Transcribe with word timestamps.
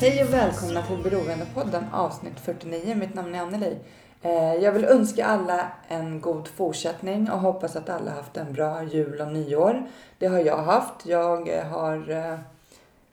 Hej 0.00 0.22
och 0.22 0.32
välkomna 0.32 0.82
till 0.82 1.02
Beroendepodden 1.02 1.84
avsnitt 1.92 2.40
49. 2.40 2.94
Mitt 2.94 3.14
namn 3.14 3.34
är 3.34 3.40
Anneli. 3.40 3.76
Eh, 4.22 4.54
jag 4.54 4.72
vill 4.72 4.84
önska 4.84 5.26
alla 5.26 5.72
en 5.88 6.20
god 6.20 6.48
fortsättning 6.48 7.30
och 7.30 7.38
hoppas 7.38 7.76
att 7.76 7.88
alla 7.88 8.10
haft 8.10 8.36
en 8.36 8.52
bra 8.52 8.82
jul 8.82 9.20
och 9.20 9.32
nyår. 9.32 9.86
Det 10.18 10.26
har 10.26 10.38
jag 10.38 10.56
haft. 10.56 11.06
Jag 11.06 11.48
eh, 11.48 11.64
har... 11.64 12.10
Eh, 12.10 12.38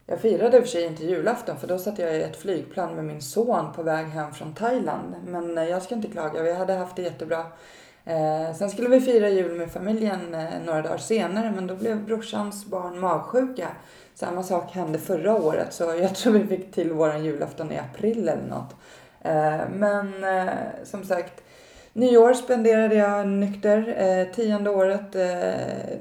jag 0.06 0.20
firade 0.20 0.58
i 0.58 0.60
och 0.60 0.64
för 0.64 0.72
sig 0.72 0.86
inte 0.86 1.06
julafton 1.06 1.58
för 1.58 1.68
då 1.68 1.78
satt 1.78 2.00
jag 2.00 2.16
i 2.16 2.22
ett 2.22 2.42
flygplan 2.42 2.96
med 2.96 3.06
min 3.06 3.22
son 3.22 3.74
på 3.76 3.84
väg 3.84 4.06
hem 4.06 4.34
från 4.34 4.54
Thailand. 4.54 5.16
Men 5.28 5.56
jag 5.56 5.84
ska 5.84 5.96
inte 5.96 6.08
klaga, 6.08 6.44
vi 6.44 6.54
hade 6.54 6.74
haft 6.74 6.96
det 6.96 7.02
jättebra. 7.02 7.46
Sen 8.58 8.70
skulle 8.70 8.90
vi 8.90 9.02
fira 9.02 9.30
jul 9.30 9.58
med 9.58 9.72
familjen 9.72 10.20
några 10.66 10.82
dagar 10.82 10.98
senare 10.98 11.52
men 11.56 11.68
då 11.68 11.76
blev 11.76 12.06
brorsans 12.06 12.66
barn 12.66 13.00
magsjuka. 13.00 13.68
Samma 14.16 14.44
sak 14.44 14.72
hände 14.72 15.00
förra 15.00 15.36
året 15.36 15.74
så 15.74 15.84
jag 15.84 16.16
tror 16.16 16.34
vi 16.34 16.58
fick 16.58 16.72
till 16.72 16.92
våran 16.92 17.26
julafton 17.26 17.72
i 17.72 17.78
april 17.78 18.30
eller 18.30 18.48
något. 18.50 18.76
Eh, 19.22 19.70
men 19.74 20.24
eh, 20.24 20.54
som 20.84 21.04
sagt, 21.04 21.44
nyår 21.94 22.34
spenderade 22.34 22.96
jag 22.96 23.28
nykter. 23.28 23.96
Eh, 23.98 24.36
tionde 24.36 24.70
året 24.70 25.16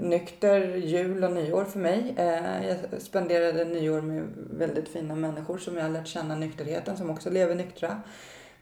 nykter, 0.01 0.61
jul 0.77 1.25
och 1.25 1.33
nyår 1.33 1.65
för 1.65 1.79
mig. 1.79 2.15
Jag 2.69 3.03
spenderade 3.03 3.65
nyår 3.65 4.01
med 4.01 4.23
väldigt 4.51 4.89
fina 4.89 5.15
människor 5.15 5.59
som 5.59 5.77
jag 5.77 5.83
har 5.83 5.91
lärt 5.91 6.07
känna 6.07 6.35
nykterheten 6.35 6.97
som 6.97 7.11
också 7.11 7.31
lever 7.31 7.55
nyktra. 7.55 8.01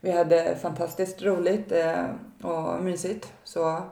Vi 0.01 0.11
hade 0.11 0.57
fantastiskt 0.57 1.23
roligt 1.23 1.73
och 2.43 2.85
mysigt. 2.85 3.33
Så 3.45 3.83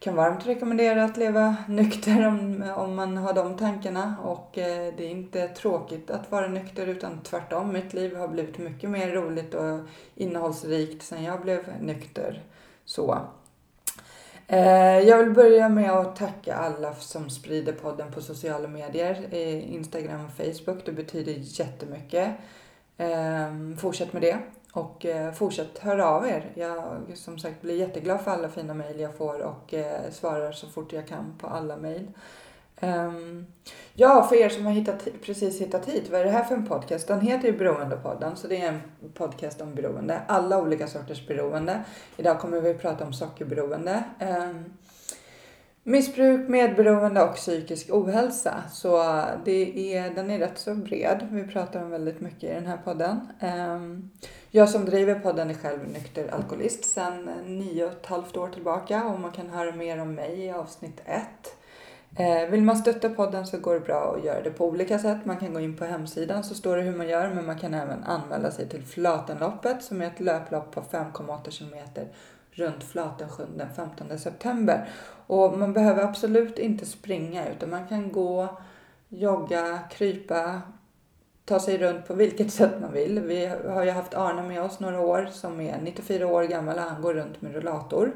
kan 0.00 0.14
varmt 0.14 0.46
rekommendera 0.46 1.04
att 1.04 1.16
leva 1.16 1.56
nykter 1.68 2.28
om, 2.28 2.64
om 2.76 2.94
man 2.94 3.16
har 3.16 3.32
de 3.32 3.56
tankarna. 3.56 4.16
Och 4.24 4.58
eh, 4.58 4.94
det 4.96 5.04
är 5.04 5.10
inte 5.10 5.48
tråkigt 5.48 6.10
att 6.10 6.30
vara 6.30 6.48
nykter 6.48 6.86
utan 6.86 7.20
tvärtom. 7.22 7.72
Mitt 7.72 7.92
liv 7.92 8.16
har 8.16 8.28
blivit 8.28 8.58
mycket 8.58 8.90
mer 8.90 9.10
roligt 9.10 9.54
och 9.54 9.80
innehållsrikt 10.14 11.02
sen 11.02 11.24
jag 11.24 11.40
blev 11.40 11.60
nykter. 11.80 12.42
Så. 12.84 13.18
Eh, 14.46 14.98
jag 14.98 15.18
vill 15.18 15.34
börja 15.34 15.68
med 15.68 15.90
att 15.90 16.16
tacka 16.16 16.54
alla 16.54 16.94
som 16.94 17.30
sprider 17.30 17.72
podden 17.72 18.12
på 18.12 18.20
sociala 18.20 18.68
medier. 18.68 19.28
Eh, 19.30 19.74
Instagram 19.74 20.24
och 20.24 20.32
Facebook. 20.32 20.86
Det 20.86 20.92
betyder 20.92 21.34
jättemycket. 21.38 22.30
Eh, 22.96 23.76
fortsätt 23.78 24.12
med 24.12 24.22
det. 24.22 24.38
Och 24.72 25.06
eh, 25.06 25.32
fortsätt 25.32 25.78
höra 25.78 26.08
av 26.08 26.26
er. 26.26 26.52
Jag 26.54 27.02
som 27.14 27.38
sagt 27.38 27.62
blir 27.62 27.76
jätteglad 27.76 28.20
för 28.20 28.30
alla 28.30 28.48
fina 28.48 28.74
mejl 28.74 29.00
jag 29.00 29.16
får 29.16 29.40
och 29.40 29.74
eh, 29.74 30.10
svarar 30.10 30.52
så 30.52 30.66
fort 30.66 30.92
jag 30.92 31.06
kan 31.06 31.38
på 31.38 31.46
alla 31.46 31.76
mejl. 31.76 32.06
Ehm, 32.80 33.46
ja, 33.94 34.26
för 34.28 34.36
er 34.36 34.48
som 34.48 34.66
har 34.66 34.72
hittat, 34.72 35.08
precis 35.22 35.60
hittat 35.60 35.88
hit, 35.88 36.10
vad 36.10 36.20
är 36.20 36.24
det 36.24 36.30
här 36.30 36.44
för 36.44 36.54
en 36.54 36.66
podcast? 36.66 37.08
Den 37.08 37.20
heter 37.20 37.48
ju 37.48 37.58
Beroendepodden, 37.58 38.36
så 38.36 38.48
det 38.48 38.56
är 38.56 38.68
en 38.68 38.80
podcast 39.14 39.60
om 39.60 39.74
beroende. 39.74 40.20
Alla 40.26 40.62
olika 40.62 40.86
sorters 40.86 41.26
beroende. 41.26 41.84
Idag 42.16 42.40
kommer 42.40 42.60
vi 42.60 42.74
prata 42.74 43.04
om 43.04 43.12
sockerberoende. 43.12 44.04
Ehm, 44.18 44.64
missbruk, 45.82 46.48
medberoende 46.48 47.22
och 47.22 47.34
psykisk 47.34 47.90
ohälsa. 47.90 48.54
Så 48.72 49.22
det 49.44 49.94
är, 49.96 50.10
den 50.10 50.30
är 50.30 50.38
rätt 50.38 50.58
så 50.58 50.74
bred. 50.74 51.28
Vi 51.30 51.44
pratar 51.44 51.82
om 51.82 51.90
väldigt 51.90 52.20
mycket 52.20 52.50
i 52.50 52.54
den 52.54 52.66
här 52.66 52.78
podden. 52.84 53.28
Ehm, 53.40 54.10
jag 54.52 54.68
som 54.68 54.84
driver 54.84 55.14
podden 55.14 55.50
är 55.50 55.54
själv 55.54 55.88
nykter 55.88 56.34
alkoholist 56.34 56.84
sedan 56.84 57.28
eh, 57.28 57.44
nio 57.46 57.84
och 57.84 57.92
ett 57.92 58.06
halvt 58.06 58.36
år 58.36 58.48
tillbaka 58.48 59.04
och 59.04 59.20
man 59.20 59.32
kan 59.32 59.48
höra 59.50 59.72
mer 59.72 60.00
om 60.00 60.14
mig 60.14 60.40
i 60.40 60.50
avsnitt 60.50 61.02
ett. 61.04 61.56
Eh, 62.16 62.50
vill 62.50 62.62
man 62.62 62.76
stötta 62.76 63.08
podden 63.08 63.46
så 63.46 63.58
går 63.58 63.74
det 63.74 63.80
bra 63.80 64.16
att 64.16 64.24
göra 64.24 64.42
det 64.42 64.50
på 64.50 64.66
olika 64.66 64.98
sätt. 64.98 65.24
Man 65.24 65.36
kan 65.36 65.54
gå 65.54 65.60
in 65.60 65.76
på 65.76 65.84
hemsidan 65.84 66.44
så 66.44 66.54
står 66.54 66.76
det 66.76 66.82
hur 66.82 66.96
man 66.96 67.08
gör 67.08 67.34
men 67.34 67.46
man 67.46 67.58
kan 67.58 67.74
även 67.74 68.04
anmäla 68.04 68.50
sig 68.50 68.68
till 68.68 68.82
Flatenloppet 68.82 69.82
som 69.82 70.02
är 70.02 70.06
ett 70.06 70.20
löplopp 70.20 70.72
på 70.72 70.80
5,8 70.80 71.50
kilometer 71.50 72.08
runt 72.50 72.84
Flatensjön 72.84 73.58
den 73.58 73.74
15 73.74 74.18
september. 74.18 74.88
Och 75.26 75.58
man 75.58 75.72
behöver 75.72 76.02
absolut 76.02 76.58
inte 76.58 76.86
springa 76.86 77.48
utan 77.48 77.70
man 77.70 77.88
kan 77.88 78.12
gå, 78.12 78.60
jogga, 79.08 79.78
krypa, 79.90 80.62
ta 81.50 81.60
sig 81.60 81.78
runt 81.78 82.06
på 82.06 82.14
vilket 82.14 82.52
sätt 82.52 82.80
man 82.80 82.92
vill. 82.92 83.20
Vi 83.20 83.46
har 83.46 83.84
ju 83.84 83.90
haft 83.90 84.14
Arne 84.14 84.42
med 84.42 84.62
oss 84.62 84.80
några 84.80 85.00
år 85.00 85.28
som 85.32 85.60
är 85.60 85.80
94 85.80 86.26
år 86.26 86.42
gammal 86.42 86.76
och 86.76 86.82
han 86.82 87.02
går 87.02 87.14
runt 87.14 87.42
med 87.42 87.52
rullator. 87.52 88.12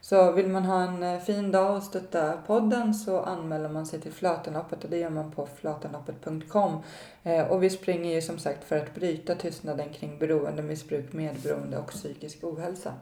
Så 0.00 0.32
vill 0.32 0.48
man 0.48 0.64
ha 0.64 0.82
en 0.82 1.02
eh, 1.02 1.20
fin 1.20 1.52
dag 1.52 1.76
och 1.76 1.82
stötta 1.82 2.32
podden 2.46 2.94
så 2.94 3.20
anmäler 3.20 3.68
man 3.68 3.86
sig 3.86 4.00
till 4.00 4.12
Flötenloppet 4.12 4.84
och 4.84 4.90
det 4.90 4.98
gör 4.98 5.10
man 5.10 5.30
på 5.32 5.48
flatenloppet.com. 5.60 6.82
Eh, 7.22 7.46
och 7.46 7.62
vi 7.62 7.70
springer 7.70 8.14
ju 8.14 8.22
som 8.22 8.38
sagt 8.38 8.64
för 8.64 8.76
att 8.76 8.94
bryta 8.94 9.34
tystnaden 9.34 9.88
kring 9.92 10.18
beroende, 10.18 10.62
missbruk, 10.62 11.12
medberoende 11.12 11.78
och 11.78 11.88
psykisk 11.88 12.44
ohälsa. 12.44 12.94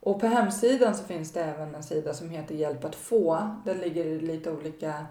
Och 0.00 0.20
på 0.20 0.26
hemsidan 0.26 0.94
så 0.94 1.04
finns 1.04 1.32
det 1.32 1.44
även 1.44 1.74
en 1.74 1.82
sida 1.82 2.14
som 2.14 2.30
heter 2.30 2.54
Hjälp 2.54 2.84
att 2.84 2.94
få. 2.94 3.56
Där 3.64 3.74
ligger 3.74 4.20
lite 4.20 4.50
olika 4.50 5.06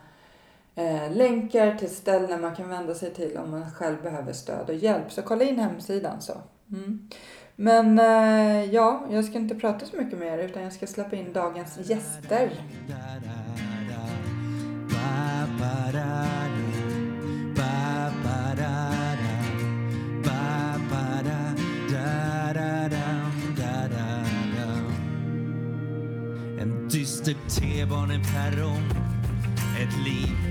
eh, 0.82 1.12
länkar 1.16 1.76
till 1.76 1.90
ställen 1.90 2.42
man 2.42 2.56
kan 2.56 2.70
vända 2.70 2.96
sig 2.96 3.14
till 3.14 3.38
om 3.38 3.52
man 3.52 3.72
själv 3.72 4.04
behöver 4.04 4.34
stöd 4.34 4.70
och 4.70 4.76
hjälp. 4.76 5.12
Så 5.12 5.22
kolla 5.22 5.44
in 5.44 5.60
hemsidan 5.60 6.22
så. 6.22 6.34
Mm. 6.72 7.10
Men 7.56 8.00
eh, 8.00 8.74
ja, 8.74 9.06
jag 9.12 9.26
ska 9.26 9.38
inte 9.38 9.56
prata 9.56 9.86
så 9.86 9.98
mycket 9.98 10.20
mer 10.20 10.38
utan 10.38 10.64
jag 10.64 10.74
ska 10.74 10.88
släppa 10.88 11.16
in 11.16 11.34
dagens 11.34 11.90
gäster. 11.90 12.52
En 26.62 26.90
dyster 26.90 27.36
T-baneperrong 27.50 28.90
Ett 29.82 30.06
liv 30.06 30.51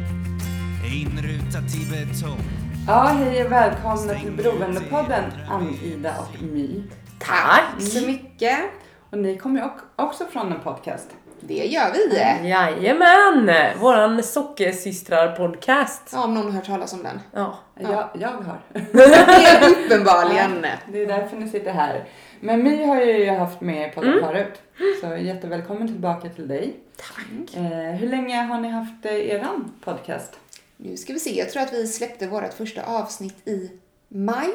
Ja, 2.86 3.02
hej 3.02 3.44
och 3.44 3.52
välkomna 3.52 4.14
till 4.14 4.32
Beroendepodden 4.32 5.24
Ann-Ida 5.50 6.14
och 6.18 6.42
My. 6.42 6.82
Tack 7.18 7.80
så 7.82 8.06
mycket. 8.06 8.58
Och 9.10 9.18
ni 9.18 9.36
kommer 9.38 9.60
ju 9.60 9.66
ock- 9.66 9.84
också 9.96 10.24
från 10.24 10.52
en 10.52 10.60
podcast. 10.60 11.10
Det 11.40 11.54
gör 11.66 11.92
vi. 11.92 12.14
Jajamän! 12.48 13.50
Våran 13.81 14.22
sockersystrar-podcast. 14.22 16.10
Ja, 16.12 16.25
om 16.25 16.34
någon 16.34 16.44
har 16.44 16.52
hört 16.52 16.66
talas 16.66 16.93
om 16.93 17.02
den. 17.02 17.20
Ja. 17.32 17.58
Jag, 17.81 18.08
jag 18.20 18.28
har. 18.28 18.58
Helt 18.72 19.78
uppenbarligen. 19.86 20.66
Det 20.93 21.02
är 21.02 21.06
därför 21.06 21.36
ni 21.36 21.48
sitter 21.48 21.72
här. 21.72 22.04
Men 22.40 22.62
My 22.62 22.84
har 22.84 22.96
jag 22.96 23.19
ju 23.20 23.31
haft 23.31 23.60
med 23.60 23.94
podden 23.94 24.20
förut. 24.25 24.62
Så 25.00 25.16
jättevälkommen 25.16 25.88
tillbaka 25.88 26.28
till 26.28 26.48
dig. 26.48 26.76
Tack. 26.96 27.56
Eh, 27.56 27.62
hur 27.96 28.08
länge 28.08 28.43
har 28.43 28.60
ni 28.60 28.69
haft 28.69 29.06
eh, 29.06 29.12
eran 29.31 29.72
podcast? 29.84 30.36
Nu 30.82 30.97
ska 30.97 31.12
vi 31.12 31.21
se. 31.21 31.38
Jag 31.38 31.50
tror 31.50 31.62
att 31.62 31.73
vi 31.73 31.87
släppte 31.87 32.27
vårt 32.27 32.55
första 32.55 32.82
avsnitt 32.82 33.49
i 33.49 33.71
maj. 34.09 34.50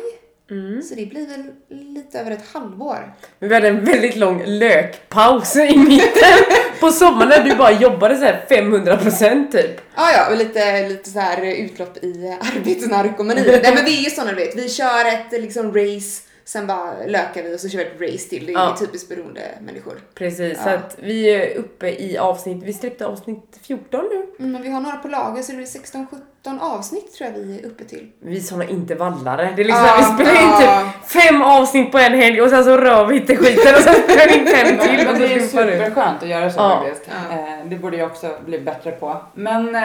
Så 0.84 0.96
det 0.96 1.06
blir 1.06 1.28
väl 1.28 1.44
lite 1.70 2.20
över 2.20 2.32
ett 2.32 2.48
halvår. 2.54 3.14
Men 3.40 3.50
vi 3.50 3.56
hade 3.56 3.68
en 3.68 3.86
väldigt 3.86 4.16
lång 4.16 4.44
lökpaus 4.46 5.56
i 5.56 5.78
mitten 5.78 6.38
på 6.80 6.92
sommaren 6.92 7.30
när 7.30 7.44
du 7.44 7.56
bara 7.56 7.72
jobbade 7.72 8.18
så 8.18 8.24
här 8.24 8.46
500% 8.50 9.52
typ. 9.52 9.82
Ja, 9.96 10.12
ja, 10.12 10.30
och 10.32 10.38
lite, 10.38 10.90
lite 10.90 11.10
så 11.10 11.20
här 11.20 11.46
utlopp 11.46 12.04
i 12.04 12.38
arbetsnarkomani. 12.56 13.42
Nej, 13.46 13.76
men 13.76 13.86
vi 13.86 13.98
är 13.98 14.04
ju 14.04 14.10
såna, 14.10 14.30
du 14.32 14.36
vet. 14.36 14.56
Vi 14.56 14.70
kör 14.70 15.06
ett 15.06 15.42
liksom 15.42 15.74
race, 15.78 16.22
sen 16.48 16.68
bara 16.68 16.94
lökar 17.08 17.44
vi 17.44 17.56
och 17.56 17.60
så 17.60 17.70
kör 17.70 17.80
vi 17.80 17.86
ett 18.06 18.14
race 18.14 18.30
till. 18.30 18.46
Det 18.46 18.52
är 18.54 18.58
Ja. 18.58 18.76
typiskt 18.80 19.10
beroende 19.10 19.42
människor. 19.62 19.94
Precis, 20.14 20.64
så 20.64 20.70
Ja. 20.70 20.74
att 20.76 20.98
vi 21.00 21.26
är 21.36 21.56
uppe 21.58 21.88
i 21.90 22.18
avsnitt, 22.18 22.64
vi 22.64 22.74
släppte 22.74 23.06
avsnitt 23.08 23.60
14 23.62 24.04
nu. 24.12 24.26
Mm, 24.40 24.52
men 24.52 24.62
vi 24.62 24.70
har 24.70 24.82
några 24.82 24.96
på 24.98 25.08
lager 25.08 25.42
så 25.42 25.52
det 25.52 25.58
blir 25.58 25.68
16, 25.68 26.08
13 26.44 26.60
avsnitt 26.60 27.14
tror 27.14 27.30
jag 27.30 27.38
vi 27.40 27.60
är 27.60 27.66
uppe 27.66 27.84
till. 27.84 28.12
Vi 28.20 28.38
är 28.38 28.42
såna 28.42 28.64
intervallare. 28.66 29.54
Det 29.56 29.62
är 29.62 29.66
liksom, 29.66 29.86
Ja, 29.86 29.96
vi 30.18 30.24
spelar 30.24 30.42
in 30.42 30.50
ja. 30.50 30.92
typ 31.02 31.10
fem 31.12 31.42
avsnitt 31.42 31.92
på 31.92 31.98
en 31.98 32.14
helg 32.14 32.42
och 32.42 32.50
sen 32.50 32.64
så 32.64 32.78
rör 32.78 33.06
vi 33.06 33.16
inte 33.18 33.36
skiten 33.36 33.76
och 33.76 33.82
sen 33.82 33.94
spelar 33.94 34.28
vi 34.28 34.40
in 34.40 34.46
fem 34.48 34.78
till. 34.78 35.08
Och 35.08 35.20
det 35.20 35.34
är 35.34 35.40
så 35.40 35.48
superskönt 35.48 36.24
att 36.24 36.30
göra 36.30 36.50
så 36.52 36.60
faktiskt. 36.60 37.08
Eh, 37.32 37.66
det 37.66 37.76
borde 37.76 37.98
jag 37.98 38.12
också 38.12 38.36
bli 38.46 38.60
bättre 38.60 38.92
på. 38.92 39.18
Men 39.34 39.76
eh, 39.76 39.82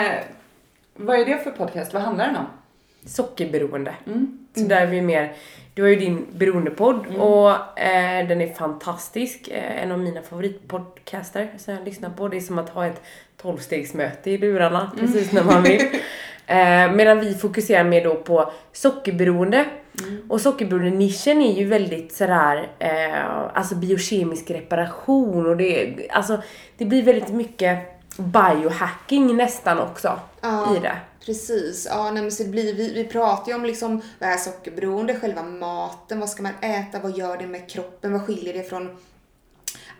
vad 0.97 1.19
är 1.21 1.25
det 1.25 1.39
för 1.45 1.51
podcast? 1.51 1.95
Vad 1.95 2.03
handlar 2.03 2.27
den 2.27 2.37
om? 2.37 2.47
Sockerberoende. 3.07 3.95
Mm. 4.07 4.39
Så 4.55 4.61
där 4.61 4.81
är 4.81 4.87
vi 4.87 5.03
mer, 5.03 5.33
du 5.75 5.83
har 5.83 5.89
ju 5.89 5.97
din 5.97 6.27
beroendepodd 6.33 7.07
Mm. 7.09 7.21
och 7.21 7.79
eh, 7.81 8.29
den 8.29 8.41
är 8.41 8.55
fantastisk. 8.55 9.49
Eh, 9.49 9.83
en 9.83 9.93
av 9.93 9.99
mina 9.99 10.23
favoritpodcaster 10.23 11.49
som 11.59 11.75
jag 11.75 11.85
lyssnar 11.85 12.11
på. 12.11 12.29
Det 12.29 12.37
är 12.37 12.41
som 12.41 12.59
att 12.59 12.69
ha 12.69 12.87
ett 12.87 13.03
tolvstegsmöte 13.43 14.31
i 14.31 14.39
lurarna 14.39 14.91
Mm. 14.95 15.07
precis 15.13 15.33
när 15.33 15.45
man 15.45 15.63
vill. 15.63 15.81
eh, 16.47 16.93
medan 16.93 17.21
vi 17.21 17.35
fokuserar 17.35 17.85
mer 17.85 18.05
då 18.05 18.15
på 18.15 18.53
sockerberoende. 18.73 19.65
Mm. 20.03 20.23
Och 20.31 20.41
sockerberoende-nischen 20.41 21.43
är 21.43 21.53
ju 21.59 21.65
väldigt 21.65 22.13
sådär, 22.13 22.69
eh, 22.79 23.25
alltså 23.55 23.75
biokemisk 23.75 24.51
reparation 24.51 25.47
och 25.47 25.57
det, 25.57 25.95
alltså, 26.11 26.43
det 26.79 26.85
blir 26.85 27.03
väldigt 27.03 27.29
mycket 27.29 27.79
biohacking 28.17 29.37
nästan 29.37 29.79
också 29.79 30.19
Ja. 30.41 30.77
i 30.77 30.81
det. 30.81 30.97
Precis, 31.25 31.87
ja 31.91 32.11
nej, 32.11 32.23
men 32.23 32.33
så 32.33 32.43
det 32.43 32.49
blir, 32.49 32.75
vi, 32.75 32.93
vi 32.93 33.05
pratar 33.05 33.53
ju 33.53 33.59
om 33.59 33.65
liksom 33.65 34.03
vad 34.19 34.29
är 34.29 34.37
sockerberoende, 34.37 35.21
själva 35.21 35.43
maten, 35.43 36.21
vad 36.21 36.31
ska 36.31 36.43
man 36.43 36.55
äta, 36.63 37.01
vad 37.01 37.19
gör 37.19 37.37
det 37.37 37.47
med 37.47 37.71
kroppen, 37.71 38.13
vad 38.13 38.27
skiljer 38.27 38.55
det 38.55 38.63
från 38.63 38.97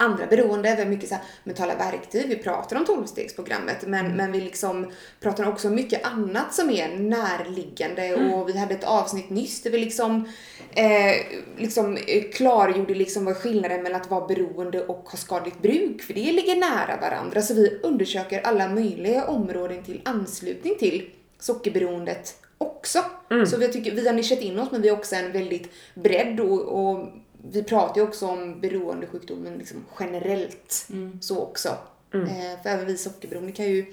andra 0.01 0.27
beroende, 0.27 0.75
vi 0.75 0.83
har 0.83 0.91
mycket 0.91 1.09
så 1.09 1.15
mentala 1.45 1.75
verktyg, 1.77 2.29
vi 2.29 2.37
pratar 2.37 2.77
om 2.77 2.85
tolvstegsprogrammet 2.85 3.87
men, 3.87 4.17
men 4.17 4.33
vi 4.33 4.41
liksom 4.41 4.93
pratar 5.21 5.49
också 5.49 5.69
om 5.69 5.75
mycket 5.75 6.07
annat 6.07 6.55
som 6.55 6.71
är 6.71 6.89
närliggande. 6.89 8.15
Och 8.15 8.49
vi 8.49 8.59
hade 8.59 8.75
ett 8.75 8.85
avsnitt 8.85 9.31
nyss 9.31 9.63
där 9.63 9.71
vi 9.71 9.79
liksom, 9.79 10.29
eh, 10.75 11.15
liksom 11.57 11.99
klargjorde 12.33 12.95
liksom 12.95 13.25
vad 13.25 13.37
skillnaden 13.37 13.83
mellan 13.83 14.01
att 14.01 14.11
vara 14.11 14.27
beroende 14.27 14.87
och 14.87 15.09
ha 15.11 15.19
skadligt 15.19 15.63
bruk, 15.63 16.03
för 16.03 16.15
det 16.15 16.33
ligger 16.33 16.57
nära 16.57 17.01
varandra. 17.01 17.43
Så 17.43 17.55
vi 17.55 17.81
undersöker 17.83 18.41
alla 18.41 18.69
möjliga 18.69 19.27
områden 19.27 19.83
till 19.83 20.01
anslutning 20.05 20.75
till 20.79 21.11
sockerberoendet 21.39 22.35
också. 22.59 22.99
Så 23.47 23.57
vi, 23.57 23.69
tycker, 23.69 23.95
vi 23.95 24.07
har 24.07 24.15
nischat 24.15 24.41
in 24.41 24.59
oss 24.59 24.69
men 24.73 24.83
vi 24.83 24.89
har 24.89 24.97
också 24.97 25.17
en 25.17 25.33
väldigt 25.33 25.71
bredd 25.95 26.41
och, 26.41 26.61
och 26.61 27.09
vi 27.43 27.63
pratar 27.63 27.97
ju 27.97 28.03
också 28.03 28.27
om 28.27 28.61
beroendesjukdomen 28.61 29.59
liksom 29.59 29.85
generellt 30.01 30.89
så 31.21 31.43
också. 31.43 31.69
Eh, 32.15 32.63
för 32.63 32.71
även 32.71 32.87
vi 32.87 32.97
sockerberoende 32.97 33.53
kan 33.53 33.67
ju 33.67 33.87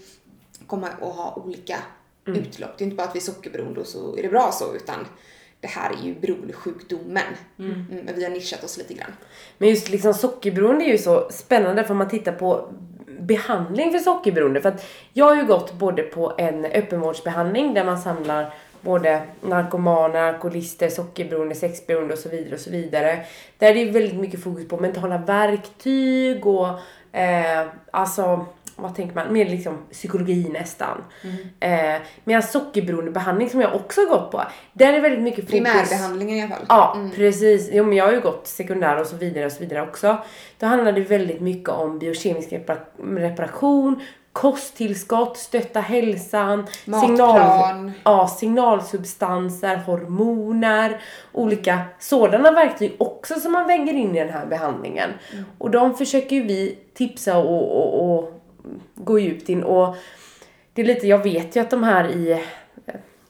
komma 0.68 0.88
och 1.02 1.14
ha 1.14 1.44
olika 1.46 1.78
utlopp. 2.26 2.78
Det 2.78 2.84
är 2.84 2.86
inte 2.86 2.96
bara 2.96 3.08
att 3.08 3.16
vi 3.16 3.20
är 3.20 3.24
sockerberoende 3.24 3.80
och 3.80 3.88
så 3.88 4.18
är 4.18 4.24
det 4.24 4.30
bra 4.30 4.52
så 4.52 4.76
utan 4.76 5.06
det 5.60 5.68
här 5.68 5.92
är 5.94 6.06
ju 6.06 6.16
beroendesjukdomen. 6.20 7.34
Mm, 7.60 7.86
men 8.06 8.16
vi 8.16 8.24
har 8.24 8.32
nischat 8.32 8.64
oss 8.64 8.78
lite 8.78 8.94
grann. 8.94 9.12
Men 9.58 9.70
just 9.70 9.90
liksom 9.90 10.14
sockerberoende 10.14 10.86
är 10.86 10.92
ju 10.92 10.98
så 10.98 11.28
spännande 11.32 11.84
för 11.84 11.92
om 11.92 11.98
man 11.98 12.10
tittar 12.10 12.32
på 12.32 12.74
behandling 13.20 13.92
för 13.92 14.00
sockerberoende. 14.00 14.62
För 14.62 14.70
att 14.70 14.86
jag 15.14 15.26
har 15.26 15.36
ju 15.36 15.46
gått 15.46 15.74
både 15.74 16.04
på 16.04 16.36
en 16.38 16.66
öppenvårdsbehandling 16.66 17.74
där 17.74 17.84
man 17.84 17.98
samlar 18.02 18.54
både 18.82 19.22
narkomaner, 19.42 20.34
alkoholister, 20.34 20.90
sockerberoende, 20.90 21.56
sexberoende 21.56 22.14
och 22.14 22.20
så 22.20 22.30
vidare 22.30 22.54
och 22.54 22.60
så 22.60 22.70
vidare. 22.70 23.26
Där 23.58 23.74
det 23.74 23.82
är 23.82 23.92
väldigt 23.92 24.20
mycket 24.20 24.44
fokus 24.44 24.68
på 24.68 24.78
mentala 24.78 25.18
verktyg 25.18 26.48
och 26.48 26.68
eh, 27.18 27.68
alltså 27.92 28.46
vad 28.80 28.96
tänker 28.96 29.16
man? 29.16 29.34
Mer 29.34 29.46
liksom 29.46 29.78
psykologi 29.92 30.50
nästan. 30.50 31.04
Eh, 31.60 31.96
medan 32.24 32.44
sockerberoendebehandling 32.44 33.50
som 33.50 33.62
jag 33.62 33.76
också 33.76 34.02
har 34.02 34.08
gått 34.08 34.32
på, 34.32 34.44
där 34.74 34.94
är 34.94 35.02
väldigt 35.02 35.22
mycket 35.22 35.46
fokus... 35.46 35.52
Primärbehandlingen 35.52 36.38
i 36.38 36.42
alla 36.42 36.56
fall. 36.56 36.66
Ja, 36.70 36.98
precis. 37.16 37.70
Jo, 37.72 37.84
men 37.84 37.98
jag 37.98 38.06
har 38.06 38.12
ju 38.12 38.22
gått 38.22 38.48
sekundär 38.48 39.02
och 39.02 39.08
så 39.08 39.16
vidare 39.16 39.46
och 39.46 39.52
så 39.52 39.60
vidare 39.60 39.82
också. 39.82 40.18
Då 40.60 40.66
handlar 40.66 40.92
det 40.92 41.02
väldigt 41.02 41.42
mycket 41.42 41.70
om 41.70 42.00
biokemisk 42.00 42.52
repar- 42.52 43.18
reparation, 43.18 44.02
kosttillskott, 44.38 45.38
stötta 45.38 45.80
hälsan, 45.80 46.68
Matplan. 46.86 47.92
ja, 48.04 48.28
signalsubstanser, 48.28 49.76
hormoner, 49.76 51.02
olika 51.34 51.80
sådana 52.00 52.52
verktyg 52.52 52.96
också 52.98 53.40
som 53.40 53.52
man 53.52 53.68
väger 53.68 53.94
in 53.94 54.16
i 54.16 54.20
den 54.20 54.34
här 54.34 54.46
behandlingen. 54.46 55.10
Och 55.58 55.72
de 55.72 55.96
försöker 55.96 56.36
ju 56.36 56.42
vi 56.44 56.78
tipsa 56.94 57.38
och, 57.38 57.78
och, 57.78 58.18
och 58.18 58.42
gå 58.96 59.20
djupt 59.20 59.50
in 59.50 59.64
och 59.64 59.96
det 60.74 60.82
är 60.82 60.86
lite, 60.86 61.08
jag 61.08 61.24
vet 61.24 61.56
ju 61.56 61.62
att 61.62 61.70
de 61.70 61.84
här 61.84 62.08
i 62.08 62.44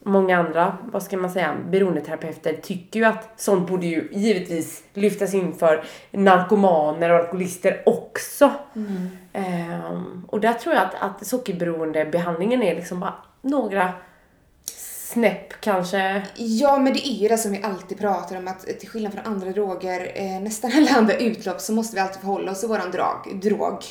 många 0.08 0.38
andra, 0.38 0.78
vad 0.92 1.02
ska 1.02 1.16
man 1.16 1.30
säga, 1.30 1.56
beroendeterapeuter 1.70 2.52
tycker 2.62 3.00
ju 3.00 3.06
att 3.06 3.40
sånt 3.40 3.68
borde 3.68 3.86
ju 3.86 4.08
givetvis 4.12 4.84
lyftas 4.94 5.34
in 5.34 5.54
för 5.54 5.84
narkomaner 6.10 7.10
och 7.10 7.16
alkoholister 7.16 7.82
också. 7.86 8.50
Ehm, 9.32 10.26
och 10.28 10.40
där 10.40 10.52
tror 10.52 10.74
jag 10.74 10.84
att, 10.84 10.94
att 10.94 11.26
sockerberoendebehandlingen 11.26 12.62
är 12.62 12.74
liksom 12.74 13.00
bara 13.00 13.14
några 13.42 13.92
snäpp 15.08 15.60
kanske. 15.60 16.22
Ja, 16.36 16.78
men 16.78 16.92
det 16.92 17.08
är 17.08 17.22
ju 17.22 17.28
det 17.28 17.38
som 17.38 17.52
vi 17.52 17.62
alltid 17.62 17.98
pratar 17.98 18.36
om 18.36 18.48
att 18.48 18.60
till 18.80 18.88
skillnad 18.88 19.12
från 19.12 19.24
andra 19.24 19.50
droger, 19.50 20.12
eh, 20.14 20.40
nästan 20.40 20.70
alla 20.76 20.90
andra 20.90 21.14
utlopp 21.16 21.60
så 21.60 21.72
måste 21.72 21.96
vi 21.96 22.00
alltid 22.00 22.20
förhålla 22.20 22.52
oss 22.52 22.60
till 22.60 22.68
våran 22.68 22.90
drag, 22.90 23.40
drog 23.42 23.84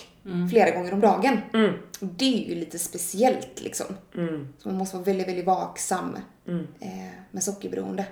flera 0.51 0.69
gånger 0.71 0.93
om 0.93 0.99
dagen. 0.99 1.37
Mm. 1.53 1.73
Och 2.01 2.07
det 2.07 2.43
är 2.43 2.49
ju 2.49 2.55
lite 2.55 2.79
speciellt 2.79 3.61
liksom. 3.61 3.85
Mm. 4.15 4.53
Så 4.59 4.69
man 4.69 4.77
måste 4.77 4.95
vara 4.95 5.05
väldigt, 5.05 5.27
väldigt 5.27 5.45
vaksam 5.45 6.17
Mm. 6.47 6.67
eh, 6.79 6.89
med 7.31 7.43
sockerberoende. 7.43 8.05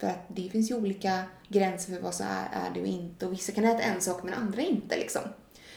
För 0.00 0.06
att 0.06 0.24
det 0.28 0.48
finns 0.48 0.70
ju 0.70 0.74
olika 0.74 1.18
gränser 1.48 1.92
för 1.94 2.00
vad 2.02 2.14
som 2.14 2.26
är, 2.26 2.66
är 2.66 2.74
det 2.74 2.80
och 2.80 2.86
inte. 2.86 3.26
Och 3.26 3.32
vissa 3.32 3.52
kan 3.52 3.64
äta 3.64 3.82
en 3.82 4.00
sak 4.00 4.22
men 4.22 4.34
andra 4.34 4.62
inte 4.62 4.96
liksom. 4.96 5.22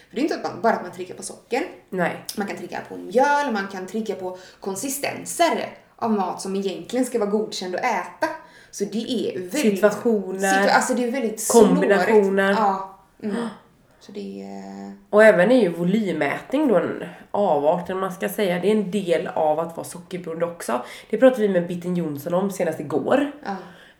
För 0.10 0.16
det 0.16 0.22
är 0.22 0.24
inte 0.24 0.36
att 0.36 0.44
man, 0.44 0.62
bara 0.62 0.74
att 0.74 0.82
man 0.82 0.92
triggar 0.92 1.16
på 1.16 1.24
socker. 1.24 1.64
Nej. 1.90 2.26
Man 2.38 2.48
kan 2.48 2.58
trigga 2.58 2.80
på 2.90 2.98
mjöl, 2.98 3.52
man 3.54 3.68
kan 3.68 3.88
trigga 3.88 4.16
på 4.16 4.38
konsistenser 4.60 5.78
av 5.96 6.12
mat 6.12 6.42
som 6.42 6.56
egentligen 6.56 7.06
ska 7.06 7.20
vara 7.20 7.30
godkänd 7.30 7.76
att 7.76 7.82
äta. 7.82 8.28
Så 8.72 8.86
det 8.86 9.12
är 9.12 9.40
väldigt... 9.40 9.54
Situationer, 9.62 10.40
Situa- 10.54 10.70
alltså 10.70 10.94
det 10.94 11.04
är 11.08 11.12
väldigt 11.12 11.48
kombinationer. 11.52 12.54
snårigt. 12.54 12.60
Ja. 12.60 13.00
Mm. 13.24 13.36
Så 14.00 14.12
det 14.12 14.44
är... 14.44 14.92
Och 15.10 15.24
även 15.24 15.52
är 15.52 15.62
ju 15.62 15.70
volymmätning 15.70 16.68
då 16.68 16.76
en 16.76 17.04
avart, 17.32 17.90
man 17.90 18.12
ska 18.12 18.30
säga. 18.30 18.60
Det 18.60 18.68
är 18.68 18.76
en 18.76 18.92
del 18.92 19.28
av 19.28 19.60
att 19.60 19.78
vara 19.78 19.88
sockerberoende 19.88 20.46
också. 20.46 20.82
Det 21.10 21.18
pratade 21.18 21.42
vi 21.42 21.50
med 21.50 21.68
Bitten 21.68 21.96
Jonsson 21.96 22.34
om 22.34 22.52
senast 22.52 22.80
igår. 22.80 23.32
Ja. 23.46 23.56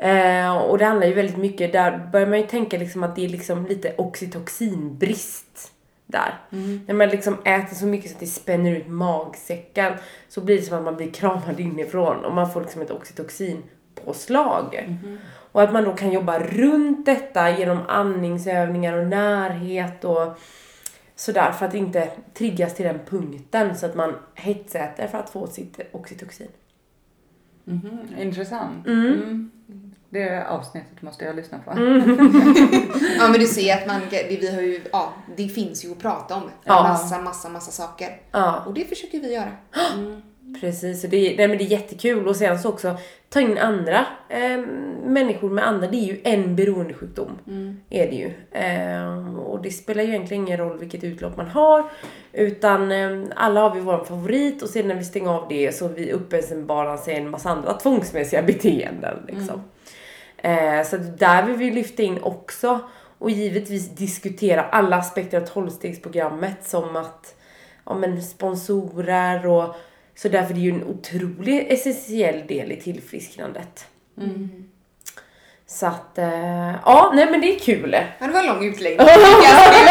Eh, 0.08 0.58
och 0.58 0.78
det 0.78 0.86
handlar 0.86 1.08
ju 1.08 1.14
väldigt 1.14 1.38
mycket, 1.38 1.72
där 1.72 2.10
börjar 2.12 2.28
man 2.28 2.40
ju 2.40 2.48
tänka 2.48 2.78
liksom 2.78 3.04
att 3.04 3.16
det 3.16 3.26
är 3.26 3.30
liksom 3.30 3.66
lite 3.66 3.94
oxytocinbrist 3.98 5.72
där. 6.06 6.40
När 6.88 6.94
man 6.94 7.10
liksom 7.10 7.38
äter 7.46 7.76
så 7.76 7.86
mycket 7.86 8.12
så 8.12 8.16
att 8.16 8.20
det 8.20 8.28
spänner 8.28 8.72
ut 8.72 8.88
magsäcken 8.88 9.94
så 10.30 10.42
blir 10.42 10.58
det 10.58 10.64
som 10.64 10.78
att 10.78 10.84
man 10.84 10.96
blir 10.96 11.12
kramad 11.12 11.60
inifrån 11.60 12.26
och 12.26 12.34
man 12.34 12.52
får 12.52 12.62
liksom 12.62 12.82
ett 12.82 12.92
oxytocinpåslag. 12.92 14.98
Och 15.58 15.64
att 15.64 15.74
man 15.74 15.84
då 15.84 15.94
kan 15.94 16.12
jobba 16.12 16.40
runt 16.40 17.06
detta 17.06 17.58
genom 17.58 17.80
andningsövningar 17.88 18.98
och 18.98 19.08
närhet 19.08 20.04
och 20.04 20.38
sådär 21.16 21.52
för 21.52 21.66
att 21.66 21.74
inte 21.74 22.12
triggas 22.34 22.76
till 22.76 22.86
den 22.86 23.00
punkten 23.10 23.78
så 23.78 23.86
att 23.86 23.96
man 23.96 24.16
hetsäter 24.36 25.08
för 25.08 25.18
att 25.18 25.30
få 25.30 25.48
sitt 25.48 25.80
oxytocin. 25.92 26.48
Mhm, 27.64 28.00
Intressant. 28.20 28.88
Mm. 28.88 29.14
Mm. 29.14 29.52
Det 30.10 30.48
avsnittet 30.48 31.02
måste 31.02 31.26
jag 31.26 31.36
lyssna 31.36 31.60
på. 31.66 31.72
ja 33.18 33.28
men 33.30 33.40
du 33.40 33.48
ser 33.48 33.78
att 33.78 33.88
man, 33.88 34.02
det, 34.10 34.40
vi 34.40 34.56
har 34.56 34.62
ju, 34.62 34.82
ja, 34.92 35.14
det 35.36 35.48
finns 35.48 35.86
ju 35.86 35.92
att 35.92 36.00
prata 36.00 36.36
om. 36.36 36.44
Ja. 36.64 36.84
Massa, 36.84 37.22
massa, 37.22 37.50
massa 37.50 37.72
saker. 37.72 38.22
Ja. 38.32 38.64
Och 38.66 38.74
det 38.74 38.86
försöker 38.86 39.20
vi 39.20 39.34
göra. 39.34 39.52
Precis, 40.62 41.04
och 41.04 41.10
det, 41.10 41.18
är- 41.34 41.38
nej, 41.38 41.48
men 41.48 41.58
det 41.58 41.64
är 41.64 41.68
jättekul 41.68 42.28
och 42.28 42.36
sen 42.36 42.60
så 42.60 42.70
också 42.70 42.98
ta 43.30 43.40
in 43.42 43.58
andra 43.58 44.06
eh, 44.30 44.58
människor 45.06 45.50
med 45.50 45.68
andra. 45.68 45.88
Det 45.88 45.98
är 45.98 46.06
ju 46.06 46.22
en 46.24 46.56
beroendesjukdom. 46.56 47.32
Är 47.90 48.08
det 48.08 48.16
ju. 48.16 48.32
Eh, 48.52 49.38
och 49.40 49.62
det 49.62 49.72
spelar 49.72 50.04
ju 50.04 50.10
egentligen 50.10 50.44
ingen 50.48 50.58
roll 50.58 50.78
vilket 50.80 51.04
utlopp 51.04 51.38
man 51.38 51.48
har. 51.48 51.84
Utan 52.34 52.92
eh, 52.92 53.24
alla 53.36 53.62
har 53.62 53.76
vi 53.76 53.80
vår 53.80 54.04
favorit 54.04 54.62
och 54.62 54.70
sen 54.70 54.88
när 54.88 54.96
vi 54.96 55.04
stänger 55.04 55.30
av 55.30 55.46
det 55.50 55.76
så 55.76 55.88
vi 55.88 56.12
uppenbarar 56.12 56.98
sig 56.98 57.16
en 57.16 57.30
massa 57.30 57.50
andra 57.50 57.74
tvångsmässiga 57.74 58.42
beteenden. 58.48 59.18
Liksom. 59.28 59.62
Eh, 60.38 60.84
så 60.86 60.98
där 60.98 61.44
vill 61.46 61.56
vi 61.56 61.72
lyfta 61.72 62.04
in 62.04 62.20
också 62.22 62.80
och 63.20 63.30
givetvis 63.32 63.90
diskutera 63.90 64.64
alla 64.64 64.96
aspekter 64.96 65.42
av 65.42 65.46
tolvstegsprogrammet 65.46 66.64
som 66.64 66.96
att 66.96 67.36
ja, 67.86 67.94
men 67.96 68.22
sponsorer 68.24 69.48
och 69.48 69.76
så 70.18 70.30
därför 70.30 70.50
är 70.50 70.56
det 70.56 70.60
ju 70.60 70.72
en 70.72 70.84
otrolig 70.84 71.68
essentiell 71.70 72.48
del 72.48 72.72
i 72.72 72.82
tillfrisknandet. 72.82 73.86
Så 75.70 75.86
att, 75.86 76.18
eh, 76.18 76.76
ja, 76.86 77.12
nej 77.16 77.28
men 77.32 77.42
det 77.42 77.56
är 77.56 77.60
kul. 77.60 77.98
Ja, 78.20 78.28
det 78.28 78.34
var 78.34 78.40
en 78.40 78.46
lång 78.46 78.66
utläggning. 78.66 79.08
Jag 79.08 79.18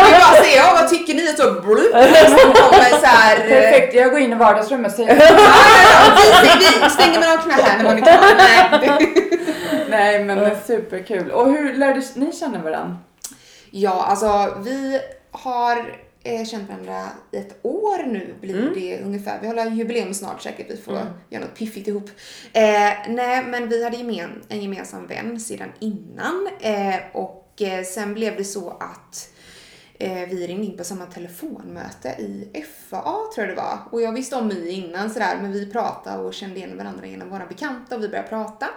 ju 0.09 0.19
bara 0.19 0.43
säga, 0.43 0.57
ja, 0.57 0.79
vad 0.81 0.89
tycker 0.89 1.15
ni? 1.15 1.33
Och 1.33 1.37
så 1.39 1.61
blup, 1.61 1.93
så 3.01 3.07
här 3.07 3.37
eh, 3.37 3.49
Perfekt, 3.49 3.95
jag 3.95 4.11
går 4.11 4.21
in 4.21 4.33
i 4.33 4.35
vardagsrummet 4.35 4.93
och 4.93 4.97
säger 4.97 5.15
vi, 6.85 6.91
stänger 6.91 7.21
med 7.21 7.41
knä 7.43 7.53
här 7.53 7.77
när 7.77 7.85
man 7.85 7.99
är 7.99 8.03
klar. 8.03 8.99
Nej. 9.91 10.25
Men 10.25 10.39
det 10.39 10.47
är 10.47 10.57
superkul. 10.67 11.31
Och 11.31 11.51
hur 11.51 11.75
lärde 11.75 12.03
ni 12.15 12.33
känna 12.33 12.59
varandra? 12.59 12.97
Ja, 13.71 14.07
alltså 14.09 14.55
vi 14.65 15.01
har 15.31 16.06
känt 16.47 16.69
varandra 16.69 17.09
i 17.33 17.37
ett 17.37 17.59
år 17.63 18.07
nu 18.07 18.35
blir 18.41 18.75
det 18.75 19.03
ungefär. 19.03 19.41
Vi 19.41 19.47
håller 19.47 19.71
jubileum 19.71 20.15
snart 20.15 20.43
säkert, 20.43 20.71
vi 20.71 20.77
får 20.77 20.95
göra 21.31 21.45
något 21.45 21.55
piffigt 21.55 21.89
ihop. 21.89 22.11
Eh, 22.53 22.93
nej, 23.09 23.45
men 23.47 23.69
vi 23.69 23.85
hade 23.85 23.97
gemen, 23.97 24.43
en 24.49 24.63
gemensam 24.63 25.07
vän 25.07 25.41
sedan 25.41 25.73
innan 25.79 26.49
eh, 26.61 26.97
och 27.13 27.63
eh, 27.63 27.85
sen 27.85 28.15
blev 28.15 28.37
det 28.37 28.45
så 28.45 28.71
att 28.71 29.31
eh, 29.99 30.29
vi 30.29 30.47
ringde 30.47 30.67
in 30.67 30.77
på 30.77 30.85
samma 30.85 31.07
telefonmöte 31.07 32.09
i 32.09 32.65
FAA 32.91 33.17
tror 33.35 33.47
jag 33.47 33.49
det 33.57 33.63
var. 33.63 33.79
Och 33.91 34.03
jag 34.03 34.13
visste 34.13 34.37
om 34.37 34.49
My 34.49 34.69
innan 34.69 35.11
sådär, 35.11 35.39
men 35.43 35.53
vi 35.53 35.67
pratade 35.67 36.23
och 36.23 36.35
kände 36.35 36.57
igen 36.57 36.79
varandra 36.79 37.07
genom 37.07 37.31
våra 37.31 37.47
bekanta 37.47 37.97
och 37.97 38.03
vi 38.03 38.09
började 38.09 38.29
prata. 38.29 38.69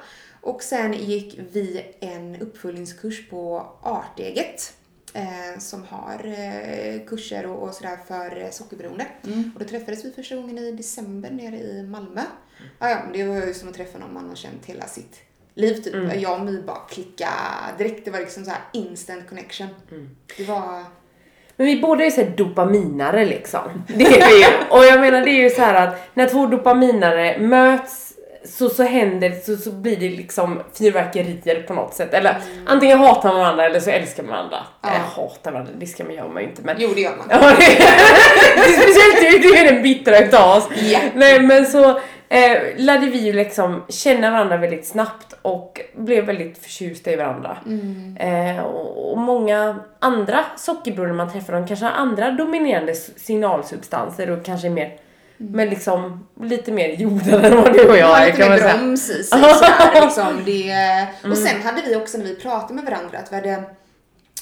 Och 0.41 0.63
sen 0.63 0.94
gick 0.94 1.39
vi 1.51 1.86
en 2.00 2.36
uppföljningskurs 2.36 3.29
på 3.29 3.68
Arteget. 3.84 4.74
Eh, 5.13 5.60
som 5.60 5.84
har 5.89 6.25
eh, 6.25 7.06
kurser 7.08 7.46
och, 7.46 7.63
och 7.63 7.74
sådär 7.74 7.98
för 8.08 8.42
eh, 8.42 8.50
sockerberoende. 8.50 9.06
Och 9.54 9.60
då 9.60 9.66
träffades 9.66 10.06
vi 10.06 10.12
första 10.12 10.36
gången 10.36 10.58
i 10.58 10.72
december 10.72 11.30
nere 11.30 11.56
i 11.56 11.84
Malmö. 11.84 12.22
Ah, 12.80 12.89
ja, 12.89 12.98
men 13.04 13.13
det 13.13 13.24
var 13.24 13.46
ju 13.46 13.54
som 13.54 13.70
att 13.70 13.75
träffa 13.75 13.98
någon 13.98 14.13
man 14.13 14.30
har 14.30 14.36
känt 14.36 14.66
hela 14.66 14.86
sitt 14.86 15.22
liv 15.54 15.74
typ. 15.74 15.96
Jag 16.16 16.39
och 16.39 16.46
My 16.46 16.62
bara 16.62 16.80
klicka 16.89 17.30
direkt. 17.78 18.06
Det 18.06 18.12
var 18.12 18.20
liksom 18.20 18.46
så 18.46 18.51
här 18.51 18.62
instant 18.74 19.30
connection. 19.30 19.68
Det 20.38 20.44
var... 20.44 20.84
Men 21.56 21.68
vi 21.68 21.82
båda 21.82 22.04
är 22.04 22.10
så 22.10 22.22
här 22.22 22.30
dopaminare 22.30 23.25
liksom. 23.25 23.84
Det 23.88 24.06
är 24.06 24.30
vi 24.30 24.39
ju. 24.39 24.70
Och 24.70 24.86
jag 24.86 25.01
menar 25.01 25.22
det 25.22 25.32
är 25.32 25.44
ju 25.44 25.50
så 25.50 25.62
här 25.62 25.88
att 25.88 26.16
när 26.16 26.30
två 26.30 26.46
dopaminare 26.46 27.39
möts 27.39 28.09
så, 28.46 28.69
så 28.69 28.84
händer 28.84 29.31
så, 29.43 29.58
så 29.58 29.72
blir 29.72 29.98
det 29.98 30.10
liksom 30.10 30.62
fyrverkerier 30.77 31.62
på 31.62 31.74
något 31.74 31.93
sätt. 31.93 32.13
Eller 32.13 32.38
antingen 32.65 33.00
hatar 33.00 33.29
man 33.29 33.39
varandra 33.39 33.65
eller 33.65 33.79
så 33.79 33.89
älskar 33.89 34.24
man 34.24 34.31
varandra. 34.31 34.58
Ja. 34.81 34.89
Eller 34.89 35.00
hatar 35.00 35.51
varandra, 35.51 35.72
det 35.77 35.86
ska 35.86 36.03
man 36.03 36.13
göra 36.13 36.27
man 36.27 36.43
ju 36.43 36.50
inte 36.50 36.62
men. 36.62 36.75
Jo, 36.79 36.89
det 36.96 37.01
gör 37.01 37.15
man. 37.17 37.27
Speciellt 38.58 39.22
du, 39.22 39.50
du 39.50 39.55
är 39.55 39.74
den 39.74 39.84
bittra 39.84 40.19
utav 40.19 40.58
oss. 40.58 40.69
Ja. 40.75 41.00
Nej 41.13 41.39
men 41.41 41.65
så 41.65 41.89
eh, 42.29 42.58
lärde 42.75 43.05
vi 43.05 43.17
ju 43.17 43.34
liksom 43.34 43.84
känna 43.89 44.31
varandra 44.31 44.58
väldigt 44.58 44.88
snabbt 44.88 45.36
och 45.41 45.81
blev 45.96 46.25
väldigt 46.25 46.58
förtjusta 46.58 47.12
i 47.12 47.15
varandra. 47.15 47.58
Eh, 48.19 48.65
och, 48.65 49.12
och 49.12 49.17
många 49.17 49.75
andra 50.00 50.46
sockerberoende 50.58 51.15
man 51.15 51.31
träffar, 51.31 51.53
de 51.53 51.67
kanske 51.67 51.86
har 51.86 51.93
andra 51.93 52.31
dominerande 52.31 52.96
signalsubstanser 52.96 54.29
och 54.29 54.46
kanske 54.46 54.69
mer 54.69 55.00
men 55.41 55.69
liksom 55.69 56.27
lite 56.41 56.72
mer 56.72 56.89
jordade 56.89 57.48
än 57.48 57.55
vad 57.63 57.74
du 57.74 57.89
och 57.89 57.98
jag 57.98 58.22
är 58.22 58.25
lite 58.25 58.38
kan 58.38 58.50
man 58.50 58.58
mer 58.60 58.63
säga. 58.67 58.77
broms 58.77 59.10
i 59.10 59.13
sig 59.13 59.24
sådär, 59.24 60.01
liksom. 60.05 60.41
det, 60.46 61.08
Och 61.31 61.38
sen 61.38 61.62
hade 61.62 61.81
vi 61.81 61.96
också 61.96 62.17
när 62.17 62.25
vi 62.25 62.36
pratade 62.36 62.74
med 62.74 62.84
varandra 62.86 63.17
att 63.19 63.31
vi, 63.31 63.36
hade, 63.36 63.63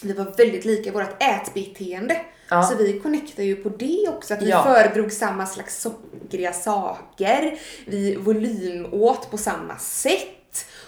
vi 0.02 0.14
var 0.14 0.26
väldigt 0.38 0.66
lika 0.66 0.90
i 0.90 0.94
vårt 0.94 1.24
ätbeteende. 1.24 2.18
Ja. 2.50 2.64
Så 2.64 2.76
vi 2.76 3.00
connectade 3.00 3.44
ju 3.48 3.56
på 3.56 3.70
det 3.70 4.06
också, 4.10 4.34
att 4.34 4.42
vi 4.42 4.50
Ja. 4.50 4.64
föredrog 4.64 5.12
samma 5.12 5.46
slags 5.46 5.82
sockriga 5.82 6.54
saker. 6.54 7.58
Vi 7.86 8.16
volymåt 8.16 9.32
på 9.32 9.38
samma 9.38 9.78
sätt. 9.78 10.28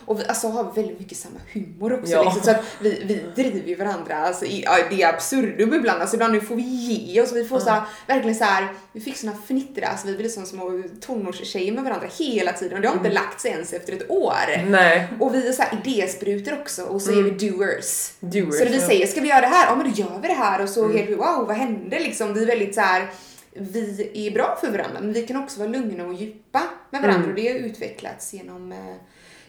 Och 0.10 0.20
vi 0.20 0.26
alltså, 0.26 0.48
har 0.48 0.72
väldigt 0.76 1.00
mycket 1.00 1.18
samma 1.18 1.40
humor 1.54 1.94
också. 1.94 2.12
Ja. 2.12 2.24
Liksom, 2.24 2.42
så 2.44 2.52
att 2.52 2.64
vi, 2.82 3.02
vi 3.06 3.44
driver 3.44 3.68
ju 3.68 3.76
varandra 3.76 4.18
alltså, 4.18 4.46
i, 4.46 4.64
ja, 4.66 4.78
det 4.90 5.02
är 5.02 5.14
absurdum 5.14 5.74
ibland. 5.74 6.02
Alltså, 6.02 6.16
ibland 6.16 6.34
nu 6.34 6.42
får 6.42 6.56
vi 6.56 6.62
ge 6.62 7.22
oss. 7.22 7.32
Vi 7.34 7.46
får 7.46 7.60
så 7.60 7.70
här, 7.70 7.82
verkligen 8.08 8.36
så 8.36 8.44
här, 8.44 8.68
vi 8.94 9.00
fick 9.00 9.18
såna 9.18 9.34
fnittra, 9.34 9.88
alltså, 9.88 10.08
vi 10.08 10.18
blev 10.18 10.30
som 10.30 10.46
små 10.46 10.84
tonårstjejer 11.02 11.72
med 11.74 11.84
varandra 11.84 12.08
hela 12.20 12.54
tiden. 12.54 12.76
Och 12.76 12.82
det 12.82 12.88
har 12.88 12.96
inte 12.96 13.10
lagt 13.10 13.42
sig 13.42 13.52
ens 13.52 13.74
efter 13.74 13.94
ett 13.94 14.10
år. 14.10 14.66
Nej. 14.70 15.08
Och 15.20 15.36
vi 15.36 15.48
är 15.48 15.52
så 15.52 15.62
här 15.62 15.80
idésprutor 15.84 16.54
också 16.62 16.84
och 16.84 17.02
så 17.02 17.12
är 17.12 17.24
vi 17.24 17.50
doers. 17.50 18.12
Doers, 18.20 18.58
så 18.58 18.64
när 18.64 18.72
vi 18.72 18.80
säger, 18.80 19.08
ska 19.08 19.22
vi 19.22 19.30
göra 19.30 19.42
det 19.42 19.48
här? 19.48 19.66
Ja 19.66 19.76
men 19.76 19.92
då 19.92 19.96
gör 19.96 20.20
vi 20.22 20.28
det 20.28 20.34
här 20.34 20.62
och 20.62 20.70
så 20.70 20.88
helt 20.92 21.10
wow, 21.10 21.46
vad 21.48 21.56
hände 21.56 22.00
liksom? 22.00 22.34
Vi 22.34 22.42
är 22.42 22.48
väldigt 22.48 22.76
så 22.76 22.82
här. 22.82 23.08
vi 23.54 24.28
är 24.28 24.32
bra 24.32 24.58
för 24.62 24.72
varandra 24.72 25.00
men 25.02 25.14
vi 25.14 25.28
kan 25.28 25.44
också 25.44 25.60
vara 25.60 25.70
lugna 25.70 26.06
och 26.06 26.14
djupa 26.14 26.62
med 26.90 27.02
varandra 27.02 27.30
och 27.30 27.36
det 27.36 27.48
har 27.48 27.60
utvecklats 27.60 28.34
genom, 28.34 28.72
eh, 28.72 28.96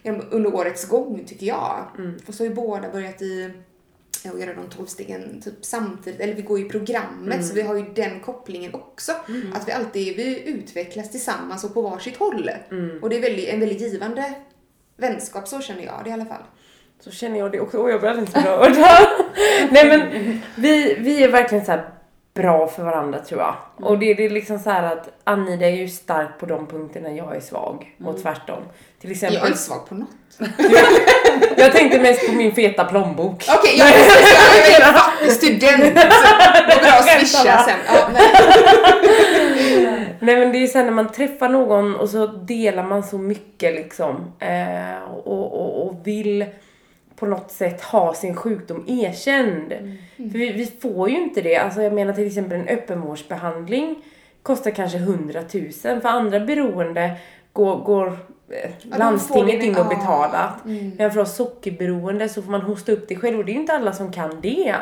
genom 0.02 0.22
under 0.30 0.54
årets 0.54 0.88
gång 0.88 1.24
tycker 1.26 1.46
jag. 1.46 1.86
Och 2.26 2.34
så 2.34 2.42
har 2.42 2.48
ju 2.48 2.54
båda 2.54 2.90
börjat 2.90 3.22
i 3.22 3.50
att 4.24 4.40
göra 4.40 4.54
de 4.54 4.68
12 4.68 4.86
stegen 4.86 5.40
typ 5.40 5.54
samtidigt, 5.64 6.20
eller 6.20 6.34
vi 6.34 6.42
går 6.42 6.60
i 6.60 6.64
programmet 6.64 7.46
så 7.46 7.54
vi 7.54 7.62
har 7.62 7.74
ju 7.76 7.84
den 7.94 8.20
kopplingen 8.20 8.74
också. 8.74 9.12
Att 9.54 9.68
vi 9.68 9.72
alltid 9.72 10.16
vi 10.16 10.48
utvecklas 10.48 11.10
tillsammans 11.10 11.64
och 11.64 11.74
på 11.74 11.82
varsitt 11.82 12.16
håll. 12.16 12.50
Och 13.02 13.10
det 13.10 13.16
är 13.16 13.20
väldigt, 13.20 13.48
en 13.48 13.60
väldigt 13.60 13.80
givande 13.80 14.34
vänskap, 14.96 15.48
så 15.48 15.60
känner 15.60 15.82
jag 15.82 16.00
det 16.04 16.10
i 16.10 16.12
alla 16.12 16.24
fall. 16.24 16.42
Så 17.00 17.10
känner 17.10 17.38
jag 17.38 17.52
det 17.52 17.60
också. 17.60 17.78
Och 17.78 17.90
jag 17.90 18.00
blir 18.00 18.10
alldeles 18.10 18.34
här. 18.34 18.70
Nej 19.72 19.88
men 19.88 20.40
vi, 20.56 20.94
vi 20.94 21.24
är 21.24 21.28
verkligen 21.28 21.64
så 21.64 21.70
här 21.70 21.90
bra 22.34 22.66
för 22.66 22.82
varandra 22.82 23.18
tror 23.18 23.40
jag. 23.40 23.54
Och 23.76 23.98
det, 23.98 24.14
det 24.14 24.24
är 24.24 24.30
liksom 24.30 24.58
så 24.58 24.70
här 24.70 24.96
att 24.96 25.08
Anida 25.24 25.66
är 25.66 25.76
ju 25.76 25.88
stark 25.88 26.38
på 26.40 26.46
de 26.46 26.66
punkterna 26.66 27.10
jag 27.10 27.36
är 27.36 27.40
svag. 27.40 27.96
Och 28.04 28.22
tvärtom. 28.22 28.62
Till 29.00 29.10
exempel. 29.10 29.34
Jag 29.34 29.44
är 29.44 29.46
inte 29.46 29.58
svag 29.58 29.88
på 29.88 29.94
något. 29.94 30.08
jag 31.56 31.72
tänkte 31.72 32.00
mest 32.00 32.26
på 32.26 32.32
min 32.32 32.54
feta 32.54 32.84
plånbok. 32.84 33.44
Okej, 33.58 33.78
jag, 33.78 33.88
jag 33.88 33.96
är 33.96 34.86
en 34.88 34.94
fattig 34.94 35.32
student. 35.32 35.94
Går 35.94 36.80
bra 36.80 36.90
att 36.90 37.20
swisha 37.20 37.58
sen. 37.58 37.78
Ja, 37.86 38.08
nej. 38.12 38.22
Nej 40.22 40.36
men 40.36 40.52
det 40.52 40.58
är 40.58 40.66
sen 40.66 40.86
när 40.86 40.92
man 40.92 41.12
träffar 41.12 41.48
någon 41.48 41.96
och 41.96 42.08
så 42.08 42.26
delar 42.26 42.84
man 42.84 43.02
så 43.02 43.18
mycket 43.18 43.74
liksom. 43.74 44.32
Eh, 44.38 45.02
och, 45.24 45.60
och, 45.60 45.86
och 45.86 46.06
vill 46.06 46.46
på 47.20 47.26
något 47.26 47.50
sätt 47.50 47.82
ha 47.82 48.14
sin 48.14 48.36
sjukdom 48.36 48.84
erkänd. 48.88 49.72
För 50.16 50.38
vi, 50.38 50.52
vi 50.52 50.66
får 50.66 51.10
ju 51.10 51.16
inte 51.16 51.40
det. 51.40 51.56
Alltså 51.56 51.82
jag 51.82 51.92
menar 51.92 52.12
till 52.12 52.26
exempel 52.26 52.60
en 52.60 52.68
öppenvårdsbehandling 52.68 54.02
kostar 54.42 54.70
kanske 54.70 54.98
100 54.98 55.40
000. 55.54 55.72
För 56.00 56.06
andra 56.08 56.40
beroende 56.40 57.16
går, 57.52 57.76
går 57.76 58.06
eh, 58.06 58.70
får 58.90 58.98
landstinget 58.98 59.62
in 59.62 59.76
och 59.76 59.86
ja. 59.86 59.88
betalar. 59.88 60.50
Men 60.98 61.12
för 61.12 61.20
oss 61.20 61.36
sockerberoende 61.36 62.28
så 62.28 62.42
får 62.42 62.50
man 62.50 62.60
hosta 62.60 62.92
upp 62.92 63.08
det 63.08 63.16
själv 63.16 63.38
och 63.38 63.44
det 63.44 63.52
är 63.52 63.54
ju 63.54 63.60
inte 63.60 63.72
alla 63.72 63.92
som 63.92 64.12
kan 64.12 64.40
det. 64.40 64.74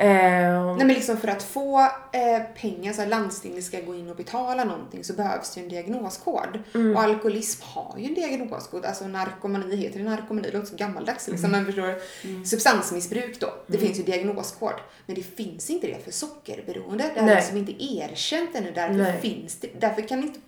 Eh, 0.00 0.76
Nej 0.76 0.86
men 0.86 0.88
liksom 0.88 1.16
för 1.16 1.28
att 1.28 1.42
få 1.42 1.80
eh, 2.12 2.42
pengar 2.60 2.92
så 2.92 3.02
att 3.02 3.08
landstinget 3.08 3.64
ska 3.64 3.80
gå 3.80 3.94
in 3.94 4.10
och 4.10 4.16
betala 4.16 4.64
någonting 4.64 5.04
så 5.04 5.12
behövs 5.12 5.54
det 5.54 5.60
ju 5.60 5.64
en 5.64 5.70
diagnoskod. 5.70 6.58
Och 6.94 7.02
alkoholism 7.02 7.62
har 7.64 7.94
ju 7.98 8.04
en 8.04 8.14
diagnoskod. 8.14 8.84
Alltså 8.84 9.08
narkomani 9.08 9.76
heter 9.76 9.98
det 9.98 10.04
narkomani, 10.04 10.50
det 10.50 10.56
låter 10.56 10.66
så 10.66 10.76
gammaldags 10.76 11.28
liksom. 11.28 11.50
Men 11.50 11.66
förstår 11.66 11.86
du? 12.22 12.44
Substansmissbruk 12.44 13.40
då, 13.40 13.54
det 13.66 13.78
finns 13.78 13.98
ju 13.98 14.02
diagnoskod. 14.02 14.72
Men 15.06 15.16
det 15.16 15.22
finns 15.22 15.70
inte 15.70 15.86
det 15.86 16.04
för 16.04 16.10
sockerberoende. 16.10 17.10
Det 17.14 17.20
är 17.20 17.24
Nej. 17.24 17.34
liksom 17.34 17.56
inte 17.56 17.84
erkänt 17.84 18.50
ännu. 18.54 18.72
Därför 18.72 18.94
Nej. 18.94 19.20
finns 19.20 19.56
det, 19.60 19.68
därför 19.80 20.02
kan 20.02 20.22
inte 20.22 20.40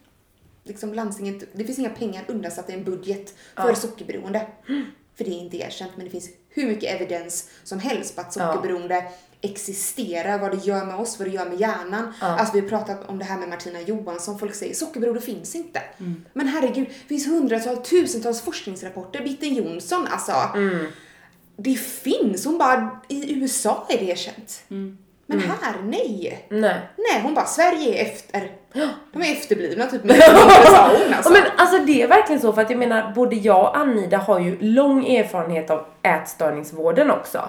liksom 0.64 0.94
landstinget, 0.94 1.44
det 1.52 1.64
finns 1.64 1.78
inga 1.78 1.90
pengar 1.90 2.24
undansatta 2.28 2.72
i 2.72 2.74
en 2.74 2.84
budget 2.84 3.34
för 3.56 3.74
sockerberoende. 3.74 4.46
För 5.14 5.24
det 5.24 5.30
är 5.30 5.38
inte 5.38 5.56
erkänt, 5.56 5.92
men 5.96 6.04
det 6.04 6.10
finns 6.10 6.30
hur 6.48 6.66
mycket 6.66 6.94
evidens 7.00 7.50
som 7.64 7.78
helst 7.78 8.14
på 8.14 8.20
att 8.20 8.32
sockerberoende 8.32 9.04
existerar, 9.42 10.38
vad 10.38 10.50
det 10.50 10.66
gör 10.66 10.84
med 10.84 10.94
oss, 10.96 11.18
vad 11.18 11.28
det 11.28 11.34
gör 11.34 11.48
med 11.48 11.60
hjärnan. 11.60 12.12
Alltså 12.38 12.54
vi 12.54 12.60
har 12.60 12.68
pratat 12.68 13.08
om 13.08 13.18
det 13.18 13.24
här 13.24 13.38
med 13.38 13.48
Martina 13.48 13.80
Johansson, 13.80 14.38
folk 14.38 14.54
säger 14.54 14.74
sockerberoende 14.74 15.20
finns 15.20 15.54
inte. 15.54 15.82
Men 16.32 16.48
herregud, 16.48 16.86
det 16.88 17.08
finns 17.08 17.26
hundratals, 17.26 17.88
tusentals 17.90 18.40
forskningsrapporter, 18.40 19.24
Bitten 19.24 19.54
Jonsson, 19.54 20.06
alltså. 20.10 20.32
Det 21.56 21.74
finns, 21.74 22.44
hon 22.44 22.58
bara, 22.58 23.00
i 23.08 23.34
USA 23.34 23.86
är 23.88 23.98
det 23.98 24.04
erkänt. 24.04 24.62
Men 25.26 25.38
här, 25.40 25.82
nej. 25.82 26.46
nej. 26.50 26.80
Nej, 26.96 27.22
hon 27.22 27.34
bara, 27.34 27.46
Sverige 27.46 28.00
är 28.00 28.04
efter. 28.12 28.52
De 29.12 29.22
är 29.22 29.32
efterblivna 29.32 29.86
typ 29.86 30.04
med 30.04 30.20
alltså. 30.22 30.74
Ja, 31.24 31.30
men 31.30 31.42
alltså 31.56 31.78
det 31.78 32.02
är 32.02 32.08
verkligen 32.08 32.40
så 32.40 32.52
för 32.52 32.62
att 32.62 32.70
jag 32.70 32.78
menar 32.78 33.12
både 33.14 33.36
jag 33.36 33.60
och 33.60 33.76
Anida 33.76 34.16
har 34.18 34.40
ju 34.40 34.58
lång 34.60 35.06
erfarenhet 35.06 35.70
av 35.70 35.84
ätstörningsvården 36.02 37.10
också. 37.10 37.40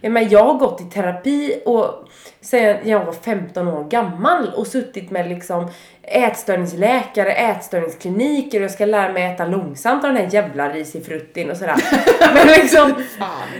Jag, 0.00 0.12
menar, 0.12 0.28
jag 0.32 0.44
har 0.44 0.54
gått 0.54 0.80
i 0.80 0.84
terapi 0.84 1.62
och 1.66 2.04
sen 2.40 2.76
jag 2.84 3.04
var 3.04 3.12
15 3.12 3.68
år 3.68 3.84
gammal 3.84 4.52
och 4.56 4.66
suttit 4.66 5.10
med 5.10 5.28
liksom 5.28 5.70
ätstörningsläkare, 6.02 7.32
ätstörningskliniker 7.32 8.58
och 8.58 8.64
jag 8.64 8.70
ska 8.70 8.84
lära 8.86 9.12
mig 9.12 9.24
äta 9.32 9.44
långsamt 9.46 10.04
av 10.04 10.12
den 10.14 10.22
här 10.24 10.34
jävla 10.34 10.68
risifruttin 10.72 11.50
och 11.50 11.56
sådär. 11.56 11.76
men 12.34 12.46
liksom, 12.46 12.94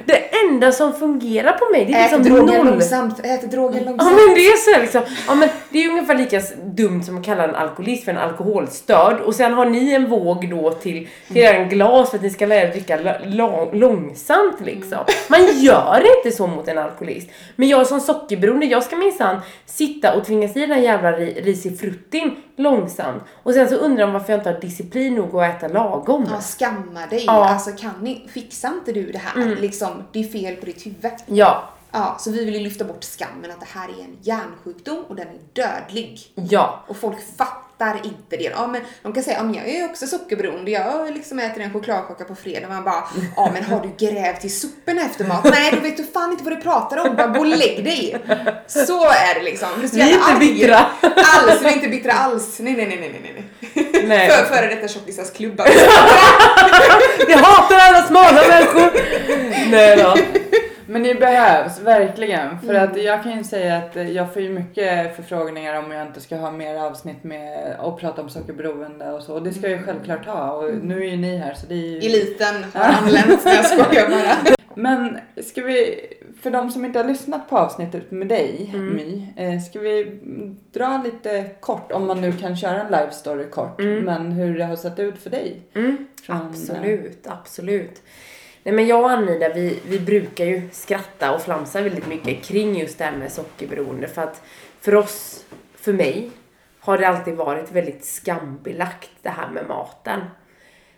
det 0.06 0.23
enda 0.49 0.73
som 0.73 0.92
fungerar 0.92 1.52
på 1.52 1.73
mig 1.73 1.85
det 1.85 1.92
är 1.92 2.04
Ät 2.04 2.12
liksom 2.12 2.23
drogen 2.37 2.56
noll. 2.56 2.66
långsamt, 2.66 3.20
ät 3.26 3.50
drogen 3.50 3.78
Ja 3.85 3.90
långsamt. 3.90 4.11
men 4.26 4.35
det 4.35 4.40
är 4.46 4.75
så 4.75 4.80
liksom, 4.80 5.02
ja 5.28 5.35
men 5.35 5.49
det 5.70 5.85
är 5.85 5.88
ungefär 5.90 6.14
lika 6.14 6.40
dumt 6.64 7.02
som 7.06 7.22
kallar 7.22 7.48
en 7.48 7.54
alkoholist 7.54 8.04
för 8.04 8.12
en 8.12 8.18
alkoholstörd. 8.18 9.20
Och 9.20 9.34
sen 9.34 9.54
har 9.54 9.66
ni 9.66 9.92
en 9.92 10.08
våg 10.10 10.50
då 10.50 10.70
till, 10.72 11.08
till 11.32 11.44
en 11.44 11.68
glas 11.68 12.10
för 12.10 12.16
att 12.16 12.22
ni 12.22 12.30
ska 12.30 12.46
lära 12.46 12.68
er 12.68 12.72
dricka 12.72 13.18
lång, 13.25 13.70
långsamt 13.78 14.60
liksom. 14.60 14.98
Man 15.28 15.40
gör 15.60 16.02
inte 16.16 16.36
så 16.36 16.46
mot 16.46 16.68
en 16.68 16.78
alkoholist. 16.78 17.28
Men 17.56 17.68
jag 17.68 17.86
som 17.86 18.00
sockerberoende, 18.00 18.66
jag 18.66 18.82
ska 18.82 18.96
minsann 18.96 19.40
sitta 19.66 20.14
och 20.16 20.25
tvingas 20.25 20.56
i 20.56 20.60
den 20.60 20.70
här 20.70 20.80
jävla 20.82 21.12
ri- 21.12 21.42
risifruttin 21.44 22.36
långsamt. 22.56 23.22
Och 23.42 23.52
sen 23.54 23.68
så 23.68 23.75
undrar 23.75 24.06
de 24.06 24.12
varför 24.12 24.32
jag 24.32 24.40
inte 24.40 24.50
har 24.50 24.60
disciplin 24.60 25.14
nog 25.14 25.36
att 25.42 25.56
äta 25.56 25.68
lagom. 25.68 26.26
Ja, 26.30 26.40
skamma 26.40 27.06
dig. 27.10 27.25
Ja. 27.26 27.48
Alltså 27.48 27.70
kan 27.70 27.90
ni, 28.02 28.28
fixar 28.34 28.68
inte 28.68 28.92
du 28.92 29.12
det 29.12 29.18
här? 29.18 29.56
Liksom, 29.60 29.88
det 30.12 30.18
är 30.20 30.25
fel 30.25 30.56
på 30.56 30.66
ditt 30.66 30.86
huvud. 30.86 31.12
Ja, 31.26 31.68
Ja, 31.98 32.16
så 32.20 32.30
vi 32.30 32.44
vill 32.44 32.54
ju 32.54 32.60
lyfta 32.60 32.84
bort 32.84 33.04
skammen 33.04 33.50
att 33.50 33.60
det 33.60 33.66
här 33.74 33.88
är 33.88 34.04
en 34.04 34.16
hjärnsjukdom 34.22 35.04
och 35.08 35.16
den 35.16 35.26
är 35.28 35.38
dödlig. 35.52 36.20
ja. 36.34 36.84
Och 36.88 36.96
folk 36.96 37.16
fattar 37.38 38.00
inte 38.04 38.36
det. 38.36 38.42
Ja, 38.56 38.66
men 38.66 38.80
de 39.02 39.12
kan 39.12 39.22
säga, 39.22 39.36
ja, 39.36 39.42
men 39.42 39.54
jag 39.54 39.68
är 39.68 39.84
också 39.84 40.06
sockerberoende, 40.06 40.70
jag 40.70 41.14
liksom 41.14 41.38
äter 41.38 41.62
en 41.62 41.72
chokladkaka 41.72 42.24
på 42.24 42.34
fredag. 42.34 42.68
Man 42.68 42.84
bara, 42.84 43.04
ja 43.36 43.50
men 43.52 43.64
har 43.64 43.80
du 43.80 44.06
grävt 44.06 44.44
i 44.44 44.48
soporna 44.48 45.02
efter 45.02 45.24
mat? 45.24 45.44
Nej, 45.44 45.72
då 45.72 45.80
vet 45.80 45.96
du 45.96 46.04
fan 46.04 46.30
inte 46.32 46.44
vad 46.44 46.52
du 46.52 46.56
pratar 46.60 46.96
om. 47.08 47.16
Bara 47.16 47.26
gå 47.26 47.38
och 47.40 47.46
lägg 47.46 47.84
dig. 47.84 48.16
Så 48.66 49.04
är 49.10 49.34
det 49.34 49.42
liksom. 49.42 49.68
Du 49.80 49.86
Vi 49.86 50.00
är 50.00 50.06
inte 50.12 50.24
arg. 50.24 50.38
bittra. 50.38 50.86
Alls, 51.02 51.62
vi 51.62 51.66
är 51.68 51.72
inte 51.72 51.88
bittra 51.88 52.12
alls. 52.12 52.58
Nej, 52.58 52.72
nej, 52.76 52.86
nej, 52.86 52.98
nej, 52.98 53.20
nej, 53.22 53.32
nej. 53.34 54.02
Nej. 54.06 54.30
För, 54.30 54.44
före 54.44 54.66
detta 54.74 54.88
tjockisars 54.88 55.30
klubba. 55.30 55.66
Jag 57.28 57.38
hatar 57.38 57.76
alla 57.78 58.02
smala 58.06 58.42
människor! 58.48 58.90
Nej 59.70 59.96
då. 59.96 60.16
Men 60.86 61.02
det 61.02 61.14
behövs 61.14 61.80
verkligen. 61.80 62.60
För 62.60 62.74
att 62.74 63.02
jag 63.02 63.22
kan 63.22 63.38
ju 63.38 63.44
säga 63.44 63.76
att 63.76 64.10
jag 64.12 64.32
får 64.32 64.42
ju 64.42 64.50
mycket 64.50 65.16
förfrågningar 65.16 65.78
om 65.78 65.90
jag 65.90 66.06
inte 66.06 66.20
ska 66.20 66.36
ha 66.36 66.50
mer 66.50 66.74
avsnitt 66.76 67.24
med 67.24 67.76
och 67.80 68.00
prata 68.00 68.22
om 68.22 68.28
sockerberoende 68.28 69.12
och 69.12 69.22
så. 69.22 69.34
Och 69.34 69.42
det 69.42 69.52
ska 69.52 69.68
jag 69.68 69.78
ju 69.78 69.86
självklart 69.86 70.26
ha. 70.26 70.50
Och 70.50 70.74
nu 70.74 71.06
är 71.06 71.10
ju 71.10 71.16
ni 71.16 71.36
här 71.36 71.54
så 71.54 71.66
det 71.66 71.74
är 71.74 71.78
ju... 71.78 71.98
Eliten 71.98 72.64
har 72.74 72.84
anlänt. 72.84 73.40
Jag 73.44 73.66
skojar 73.66 74.08
bara. 74.10 74.56
Men 74.78 75.18
ska 75.42 75.62
vi, 75.62 76.00
för 76.42 76.50
de 76.50 76.70
som 76.70 76.84
inte 76.84 76.98
har 76.98 77.04
lyssnat 77.08 77.48
på 77.50 77.58
avsnittet 77.58 78.10
med 78.10 78.28
dig 78.28 78.70
Mm. 78.74 78.94
My, 78.94 79.28
eh, 79.36 79.60
ska 79.60 79.80
vi 79.80 80.20
dra 80.72 81.02
lite 81.04 81.44
kort, 81.60 81.92
om 81.92 82.06
man 82.06 82.20
nu 82.20 82.32
kan 82.32 82.56
köra 82.56 82.80
en 82.80 82.86
live 82.86 83.10
story 83.10 83.50
kort, 83.50 83.78
men 83.78 84.32
hur 84.32 84.58
det 84.58 84.64
har 84.64 84.76
sett 84.76 84.98
ut 84.98 85.18
för 85.18 85.30
dig? 85.30 85.60
Mm, 85.74 86.06
absolut, 86.26 87.26
absolut. 87.26 88.02
Nej 88.66 88.75
men 88.75 88.87
jag 88.87 89.00
och 89.00 89.11
Anida 89.11 89.52
vi, 89.54 89.80
vi 89.88 90.00
brukar 90.00 90.44
ju 90.44 90.68
skratta 90.73 91.35
och 91.35 91.42
flamsa 91.42 91.82
väldigt 91.82 92.06
mycket 92.06 92.44
kring 92.44 92.78
just 92.78 92.99
det 92.99 93.04
här 93.04 93.16
med 93.16 93.32
sockerberoende 93.32 94.08
för 94.08 94.23
att 94.23 94.42
för 94.80 94.94
oss, 94.94 95.44
för 95.75 95.92
mig, 95.92 96.30
har 96.80 96.99
det 96.99 97.08
alltid 97.08 97.35
varit 97.35 97.73
väldigt 97.73 98.04
skambelagt 98.04 99.11
det 99.23 99.28
här 99.28 99.50
med 99.50 99.66
maten. 99.68 100.20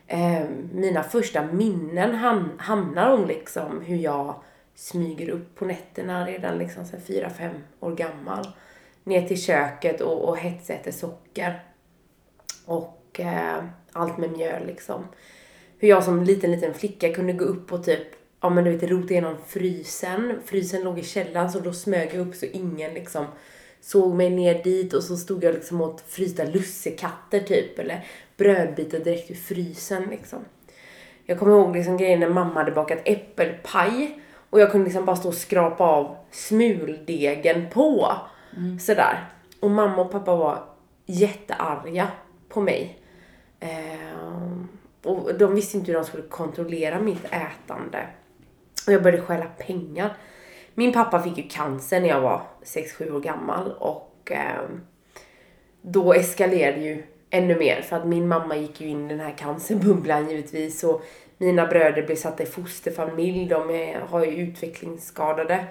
Eh, 0.06 0.44
mina 0.72 1.02
första 1.02 1.42
minnen 1.42 2.14
ham- 2.14 2.58
hamnar 2.58 3.12
om 3.12 3.26
liksom 3.26 3.80
hur 3.80 3.96
jag 3.96 4.34
smyger 4.74 5.28
upp 5.28 5.54
på 5.54 5.64
nätterna 5.64 6.26
redan 6.26 6.58
liksom 6.58 6.84
sen 6.84 7.00
4-5 7.00 7.50
år 7.80 7.94
gammal. 7.94 8.48
Ner 9.04 9.28
till 9.28 9.42
köket 9.42 10.00
och, 10.00 10.28
och 10.28 10.38
hetsäter 10.38 10.92
socker. 10.92 11.62
Och 12.66 13.20
eh, 13.20 13.64
allt 13.92 14.18
med 14.18 14.30
mjöl 14.30 14.66
liksom. 14.66 15.04
Hur 15.78 15.88
jag 15.88 16.04
som 16.04 16.24
liten, 16.24 16.52
liten 16.52 16.74
flicka 16.74 17.12
kunde 17.12 17.32
gå 17.32 17.44
upp 17.44 17.72
och 17.72 17.84
typ, 17.84 18.06
ja 18.40 18.50
men 18.50 18.64
du 18.64 18.70
vet, 18.70 18.90
rota 18.90 19.12
igenom 19.12 19.36
frysen. 19.46 20.40
Frysen 20.44 20.82
låg 20.82 20.98
i 20.98 21.02
källaren 21.02 21.50
så 21.50 21.60
då 21.60 21.72
smög 21.72 22.10
jag 22.12 22.28
upp 22.28 22.34
så 22.34 22.46
ingen 22.46 22.94
liksom 22.94 23.26
såg 23.80 24.14
mig 24.14 24.30
ner 24.30 24.64
dit 24.64 24.94
och 24.94 25.02
så 25.02 25.16
stod 25.16 25.44
jag 25.44 25.54
liksom 25.54 25.80
åt 25.80 26.00
frysta 26.00 26.44
lussekatter 26.44 27.40
typ 27.40 27.78
eller 27.78 28.06
brödbitar 28.36 28.98
direkt 28.98 29.30
ur 29.30 29.34
frysen 29.34 30.02
liksom. 30.10 30.38
Jag 31.24 31.38
kommer 31.38 31.52
ihåg 31.52 31.76
liksom 31.76 31.96
grejen 31.96 32.20
när 32.20 32.28
mamma 32.28 32.54
hade 32.54 32.72
bakat 32.72 32.98
äppelpaj 33.04 34.20
och 34.50 34.60
jag 34.60 34.70
kunde 34.70 34.84
liksom 34.84 35.04
bara 35.04 35.16
stå 35.16 35.28
och 35.28 35.34
skrapa 35.34 35.84
av 35.84 36.16
smuldegen 36.30 37.70
på. 37.70 38.12
Sådär. 38.80 39.28
Och 39.60 39.70
mamma 39.70 40.02
och 40.02 40.10
pappa 40.10 40.36
var 40.36 40.64
jättearga 41.06 42.08
på 42.48 42.60
mig. 42.60 42.98
Ehm, 43.60 44.68
och 45.02 45.34
de 45.34 45.54
visste 45.54 45.76
inte 45.76 45.92
hur 45.92 45.98
de 45.98 46.04
skulle 46.04 46.22
kontrollera 46.22 47.00
mitt 47.00 47.24
ätande. 47.24 48.06
Och 48.86 48.92
jag 48.92 49.02
började 49.02 49.22
stjäla 49.22 49.46
pengar. 49.58 50.16
Min 50.74 50.92
pappa 50.92 51.22
fick 51.22 51.38
ju 51.38 51.48
cancer 51.48 52.00
när 52.00 52.08
jag 52.08 52.20
var 52.20 52.42
6-7 52.64 53.16
år 53.16 53.20
gammal 53.20 53.72
och 53.78 54.32
eh, 54.32 54.68
då 55.82 56.12
eskalerade 56.12 56.80
ju 56.80 57.02
ännu 57.30 57.58
mer 57.58 57.82
för 57.82 57.96
att 57.96 58.06
min 58.06 58.28
mamma 58.28 58.56
gick 58.56 58.80
ju 58.80 58.88
in 58.88 59.06
i 59.06 59.08
den 59.08 59.20
här 59.20 59.34
cancerbubblan 59.38 60.30
givetvis 60.30 60.84
och 60.84 61.02
mina 61.38 61.66
bröder 61.66 62.02
blev 62.02 62.16
satta 62.16 62.42
i 62.42 62.46
fosterfamilj, 62.46 63.46
de 63.46 63.70
är, 63.70 64.00
har 64.00 64.24
ju 64.24 64.32
utvecklingsskadade. 64.32 65.64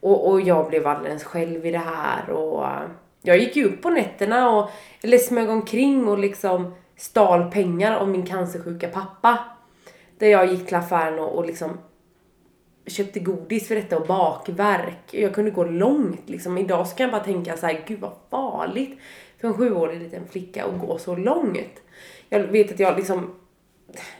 Och, 0.00 0.30
och 0.30 0.40
jag 0.40 0.68
blev 0.68 0.86
alldeles 0.86 1.24
själv 1.24 1.66
i 1.66 1.70
det 1.70 1.78
här 1.78 2.30
och 2.30 2.64
eh, 2.64 2.88
jag 3.22 3.38
gick 3.38 3.56
ju 3.56 3.64
upp 3.64 3.82
på 3.82 3.90
nätterna 3.90 4.50
och 4.50 4.70
eller 5.02 5.18
smög 5.18 5.50
omkring 5.50 6.08
och 6.08 6.18
liksom 6.18 6.74
stal 7.02 7.50
pengar 7.50 7.96
av 7.96 8.08
min 8.08 8.26
cancersjuka 8.26 8.88
pappa. 8.88 9.38
Där 10.18 10.28
jag 10.28 10.46
gick 10.46 10.66
till 10.66 10.76
affären 10.76 11.18
och, 11.18 11.38
och 11.38 11.46
liksom 11.46 11.78
köpte 12.86 13.20
godis 13.20 13.68
för 13.68 13.74
detta 13.74 13.98
och 13.98 14.06
bakverk. 14.06 14.98
Jag 15.10 15.34
kunde 15.34 15.50
gå 15.50 15.64
långt 15.64 16.28
liksom. 16.28 16.58
Idag 16.58 16.86
så 16.86 16.96
kan 16.96 17.04
jag 17.04 17.12
bara 17.12 17.24
tänka 17.24 17.56
så 17.56 17.66
här, 17.66 17.84
gud 17.86 18.00
vad 18.00 18.12
farligt 18.30 18.98
för 19.40 19.48
en 19.48 19.54
sjuårig 19.54 20.02
liten 20.02 20.26
flicka 20.28 20.64
att 20.64 20.80
gå 20.80 20.98
så 20.98 21.16
långt. 21.16 21.82
Jag 22.28 22.40
vet 22.40 22.72
att 22.72 22.80
jag 22.80 22.96
liksom, 22.96 23.34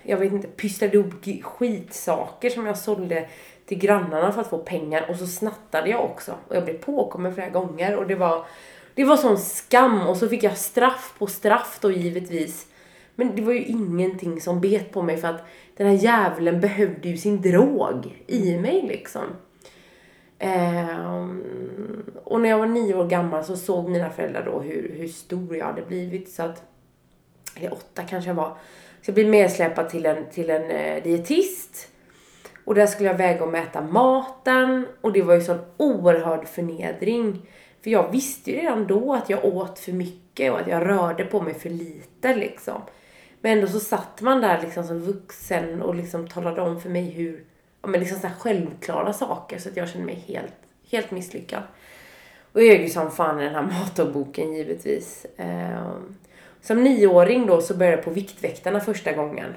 jag 0.03 0.17
vet 0.17 0.33
inte, 0.33 0.49
pysslade 0.49 0.97
ihop 0.97 1.45
skitsaker 1.45 2.51
som 2.51 2.67
jag 2.67 2.79
sålde 2.79 3.29
till 3.67 3.79
grannarna 3.79 4.33
för 4.33 4.41
att 4.41 4.51
få 4.51 4.59
pengar 4.59 5.07
och 5.09 5.17
så 5.17 5.27
snattade 5.27 5.91
jag 5.91 6.05
också. 6.05 6.35
Och 6.49 6.57
jag 6.57 6.65
blev 6.65 6.79
påkommen 6.79 7.35
flera 7.35 7.49
gånger 7.49 7.97
och 7.97 8.07
det 8.07 8.15
var, 8.15 8.47
det 8.95 9.05
var 9.05 9.17
sån 9.17 9.39
skam 9.39 10.07
och 10.07 10.17
så 10.17 10.29
fick 10.29 10.43
jag 10.43 10.59
straff 10.59 11.15
på 11.19 11.27
straff 11.27 11.79
då 11.81 11.91
givetvis. 11.91 12.72
Men 13.23 13.37
det 13.37 13.43
var 13.43 13.53
ju 13.53 13.65
ingenting 13.65 14.41
som 14.41 14.61
bet 14.61 14.93
på 14.93 15.03
mig 15.03 15.17
för 15.17 15.29
att 15.29 15.45
den 15.77 15.87
här 15.87 15.95
djävulen 15.95 16.61
behövde 16.61 17.09
ju 17.09 17.17
sin 17.17 17.41
drog 17.41 18.23
i 18.27 18.59
mig 18.59 18.83
liksom. 18.89 19.23
Ehm, 20.39 21.43
och 22.25 22.41
när 22.41 22.49
jag 22.49 22.59
var 22.59 22.67
nio 22.67 22.95
år 22.95 23.09
gammal 23.09 23.45
så 23.45 23.57
såg 23.57 23.89
mina 23.89 24.11
föräldrar 24.11 24.45
då 24.45 24.61
hur, 24.61 24.95
hur 24.99 25.09
stor 25.09 25.57
jag 25.57 25.67
hade 25.67 25.83
blivit 25.83 26.29
så 26.31 26.43
att, 26.43 26.63
eller 27.57 27.73
åtta 27.73 28.03
kanske 28.03 28.31
jag 28.31 28.35
var. 28.35 28.57
Så 29.03 29.09
jag 29.11 29.15
blev 29.15 29.29
medsläpad 29.29 29.89
till 29.89 30.07
en, 30.07 30.31
till 30.31 30.51
en 30.51 30.71
eh, 30.71 31.03
dietist. 31.03 31.89
Och 32.65 32.75
där 32.75 32.87
skulle 32.87 33.09
jag 33.09 33.19
väga 33.19 33.45
och 33.45 33.53
mäta 33.53 33.81
maten 33.81 34.87
och 35.01 35.13
det 35.13 35.23
var 35.23 35.35
ju 35.35 35.41
sån 35.41 35.59
oerhörd 35.77 36.49
förnedring. 36.49 37.47
För 37.83 37.91
jag 37.91 38.13
visste 38.13 38.51
ju 38.51 38.57
redan 38.57 38.87
då 38.87 39.15
att 39.15 39.31
jag 39.31 39.45
åt 39.45 39.79
för 39.79 39.93
mycket 39.93 40.53
och 40.53 40.61
att 40.61 40.67
jag 40.67 40.89
rörde 40.89 41.25
på 41.25 41.41
mig 41.41 41.55
för 41.55 41.71
lite 41.71 42.37
liksom. 42.37 42.83
Men 43.43 43.53
ändå 43.53 43.67
så 43.67 43.81
satt 43.81 44.21
man 44.21 44.41
där 44.41 44.61
liksom 44.61 44.85
som 44.85 45.01
vuxen 45.01 45.83
och 45.83 45.95
liksom 45.95 46.29
talade 46.29 46.61
om 46.61 46.81
för 46.81 46.89
mig 46.89 47.11
hur, 47.11 47.45
ja 47.83 47.89
men 47.89 48.01
liksom 48.01 48.19
så 48.19 48.27
här 48.27 48.35
självklara 48.35 49.13
saker 49.13 49.59
så 49.59 49.69
att 49.69 49.77
jag 49.77 49.89
kände 49.89 50.07
mig 50.07 50.25
helt, 50.27 50.55
helt 50.91 51.11
misslyckad. 51.11 51.63
Och 52.53 52.63
jag 52.63 52.77
är 52.77 52.83
ju 52.83 52.89
som 52.89 53.11
fan 53.11 53.41
i 53.41 53.45
den 53.45 53.55
här 53.55 53.63
matboken 53.81 54.55
givetvis. 54.55 55.27
Ehm, 55.37 56.17
som 56.61 56.85
nioåring 56.85 57.47
då 57.47 57.61
så 57.61 57.77
började 57.77 57.97
jag 57.97 58.05
på 58.05 58.11
Viktväktarna 58.11 58.81
första 58.81 59.13
gången. 59.13 59.55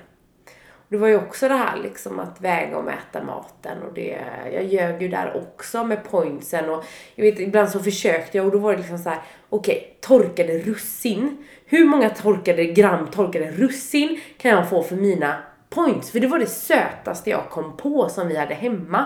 Det 0.89 0.97
var 0.97 1.07
ju 1.07 1.17
också 1.17 1.47
det 1.47 1.55
här 1.55 1.77
liksom 1.77 2.19
att 2.19 2.41
väga 2.41 2.77
och 2.77 2.83
mäta 2.83 3.23
maten 3.23 3.77
och 3.87 3.93
det, 3.93 4.17
jag 4.53 4.63
ljög 4.63 5.01
ju 5.01 5.07
där 5.07 5.37
också 5.37 5.83
med 5.83 6.03
pointsen 6.03 6.69
och 6.69 6.83
jag 7.15 7.25
vet 7.25 7.39
ibland 7.39 7.69
så 7.69 7.79
försökte 7.79 8.37
jag 8.37 8.45
och 8.45 8.51
då 8.51 8.57
var 8.57 8.71
det 8.71 8.77
liksom 8.77 8.97
så 8.97 9.09
här: 9.09 9.19
okej, 9.49 9.97
torkade 10.01 10.57
russin. 10.57 11.45
Hur 11.65 11.85
många 11.85 12.09
torkade 12.09 12.65
gram 12.65 13.07
torkade 13.07 13.51
russin 13.51 14.19
kan 14.37 14.51
jag 14.51 14.69
få 14.69 14.83
för 14.83 14.95
mina 14.95 15.43
points? 15.69 16.11
För 16.11 16.19
det 16.19 16.27
var 16.27 16.39
det 16.39 16.45
sötaste 16.45 17.29
jag 17.29 17.49
kom 17.49 17.77
på 17.77 18.09
som 18.09 18.27
vi 18.27 18.37
hade 18.37 18.53
hemma. 18.53 19.05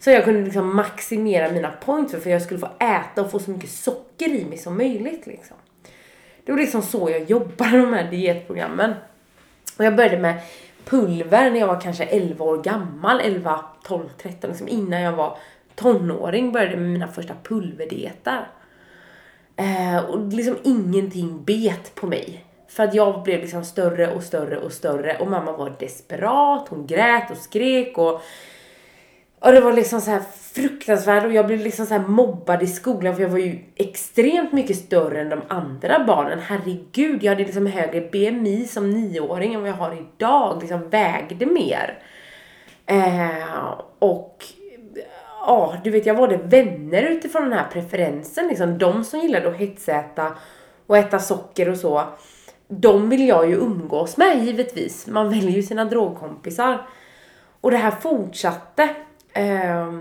Så 0.00 0.10
jag 0.10 0.24
kunde 0.24 0.40
liksom 0.40 0.76
maximera 0.76 1.52
mina 1.52 1.70
points 1.70 2.12
för, 2.12 2.20
för 2.20 2.30
jag 2.30 2.42
skulle 2.42 2.60
få 2.60 2.68
äta 2.80 3.22
och 3.22 3.30
få 3.30 3.38
så 3.38 3.50
mycket 3.50 3.70
socker 3.70 4.28
i 4.28 4.44
mig 4.44 4.58
som 4.58 4.76
möjligt 4.76 5.26
liksom. 5.26 5.56
Det 6.44 6.52
var 6.52 6.58
liksom 6.58 6.82
så 6.82 7.10
jag 7.10 7.22
jobbade 7.30 7.78
de 7.78 7.92
här 7.92 8.10
dietprogrammen. 8.10 8.94
Och 9.78 9.84
jag 9.84 9.96
började 9.96 10.18
med 10.18 10.40
pulver 10.84 11.50
när 11.50 11.60
jag 11.60 11.66
var 11.66 11.80
kanske 11.80 12.04
11 12.04 12.44
år 12.44 12.62
gammal, 12.62 13.20
11, 13.20 13.60
12, 13.82 14.08
13, 14.22 14.50
liksom 14.50 14.68
innan 14.68 15.00
jag 15.00 15.12
var 15.12 15.38
tonåring 15.74 16.52
började 16.52 16.72
jag 16.72 16.80
med 16.80 16.90
mina 16.90 17.08
första 17.08 17.34
pulverdieter. 17.42 18.48
Eh, 19.56 20.04
och 20.04 20.28
liksom 20.28 20.56
ingenting 20.62 21.44
bet 21.44 21.94
på 21.94 22.06
mig. 22.06 22.44
För 22.68 22.84
att 22.84 22.94
jag 22.94 23.22
blev 23.22 23.40
liksom 23.40 23.64
större 23.64 24.14
och 24.14 24.22
större 24.22 24.58
och 24.58 24.72
större 24.72 25.16
och 25.18 25.30
mamma 25.30 25.52
var 25.52 25.76
desperat, 25.78 26.68
hon 26.68 26.86
grät 26.86 27.30
och 27.30 27.36
skrek 27.36 27.98
och 27.98 28.22
och 29.44 29.52
det 29.52 29.60
var 29.60 29.72
liksom 29.72 30.00
så 30.00 30.10
här 30.10 30.22
fruktansvärt 30.52 31.24
och 31.24 31.32
jag 31.32 31.46
blev 31.46 31.58
liksom 31.58 31.86
så 31.86 31.94
här 31.94 32.06
mobbad 32.08 32.62
i 32.62 32.66
skolan 32.66 33.14
för 33.14 33.22
jag 33.22 33.28
var 33.28 33.38
ju 33.38 33.58
extremt 33.76 34.52
mycket 34.52 34.76
större 34.76 35.20
än 35.20 35.28
de 35.28 35.42
andra 35.48 36.04
barnen. 36.04 36.38
Herregud, 36.38 37.22
jag 37.22 37.32
hade 37.32 37.44
liksom 37.44 37.66
högre 37.66 38.00
BMI 38.00 38.64
som 38.64 38.90
nioåring 38.90 39.54
än 39.54 39.60
vad 39.60 39.70
jag 39.70 39.74
har 39.74 40.06
idag. 40.16 40.58
Liksom 40.60 40.90
vägde 40.90 41.46
mer. 41.46 41.98
Eh, 42.86 43.74
och 43.98 44.44
ja, 45.40 45.74
du 45.84 45.90
vet 45.90 46.06
jag 46.06 46.14
valde 46.14 46.36
vänner 46.36 47.02
utifrån 47.02 47.42
den 47.42 47.52
här 47.52 47.68
preferensen. 47.72 48.48
Liksom. 48.48 48.78
De 48.78 49.04
som 49.04 49.20
gillade 49.20 49.48
att 49.48 49.56
hetsäta 49.56 50.32
och 50.86 50.96
äta 50.96 51.18
socker 51.18 51.68
och 51.68 51.76
så. 51.76 52.04
De 52.68 53.08
vill 53.08 53.28
jag 53.28 53.50
ju 53.50 53.56
umgås 53.56 54.16
med 54.16 54.44
givetvis. 54.44 55.06
Man 55.06 55.30
väljer 55.30 55.50
ju 55.50 55.62
sina 55.62 55.84
drogkompisar. 55.84 56.86
Och 57.60 57.70
det 57.70 57.76
här 57.76 57.90
fortsatte. 57.90 58.88
Eh, 59.34 59.94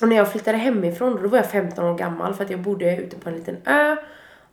och 0.00 0.08
när 0.08 0.16
jag 0.16 0.32
flyttade 0.32 0.58
hemifrån, 0.58 1.22
då 1.22 1.28
var 1.28 1.38
jag 1.38 1.50
15 1.50 1.84
år 1.84 1.98
gammal 1.98 2.34
för 2.34 2.44
att 2.44 2.50
jag 2.50 2.60
bodde 2.60 2.96
ute 2.96 3.16
på 3.16 3.28
en 3.28 3.34
liten 3.34 3.56
ö. 3.66 3.96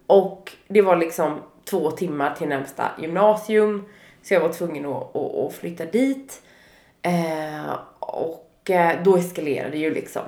Och 0.07 0.51
det 0.67 0.81
var 0.81 0.95
liksom 0.95 1.39
två 1.69 1.91
timmar 1.91 2.35
till 2.35 2.47
närmsta 2.47 2.91
gymnasium. 2.99 3.85
Så 4.21 4.33
jag 4.33 4.41
var 4.41 4.53
tvungen 4.53 4.85
att, 4.85 5.15
att, 5.15 5.35
att 5.35 5.53
flytta 5.53 5.85
dit. 5.85 6.41
Eh, 7.01 7.73
och 7.99 8.71
då 9.03 9.17
eskalerade 9.17 9.71
det 9.71 9.77
ju 9.77 9.93
liksom. 9.93 10.21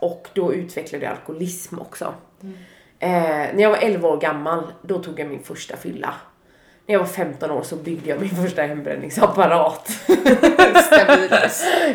Och 0.00 0.28
då 0.34 0.54
utvecklade 0.54 1.04
jag 1.04 1.12
alkoholism 1.12 1.78
också. 1.78 2.14
Mm. 2.42 2.54
Eh, 2.98 3.54
när 3.54 3.62
jag 3.62 3.70
var 3.70 3.78
11 3.78 4.08
år 4.08 4.20
gammal, 4.20 4.72
då 4.82 4.98
tog 4.98 5.20
jag 5.20 5.28
min 5.28 5.42
första 5.42 5.76
fylla. 5.76 6.14
När 6.86 6.92
jag 6.92 7.00
var 7.00 7.06
15 7.06 7.50
år 7.50 7.62
så 7.62 7.76
byggde 7.76 8.10
jag 8.10 8.20
min 8.20 8.30
första 8.30 8.62
hembränningsapparat. 8.62 9.90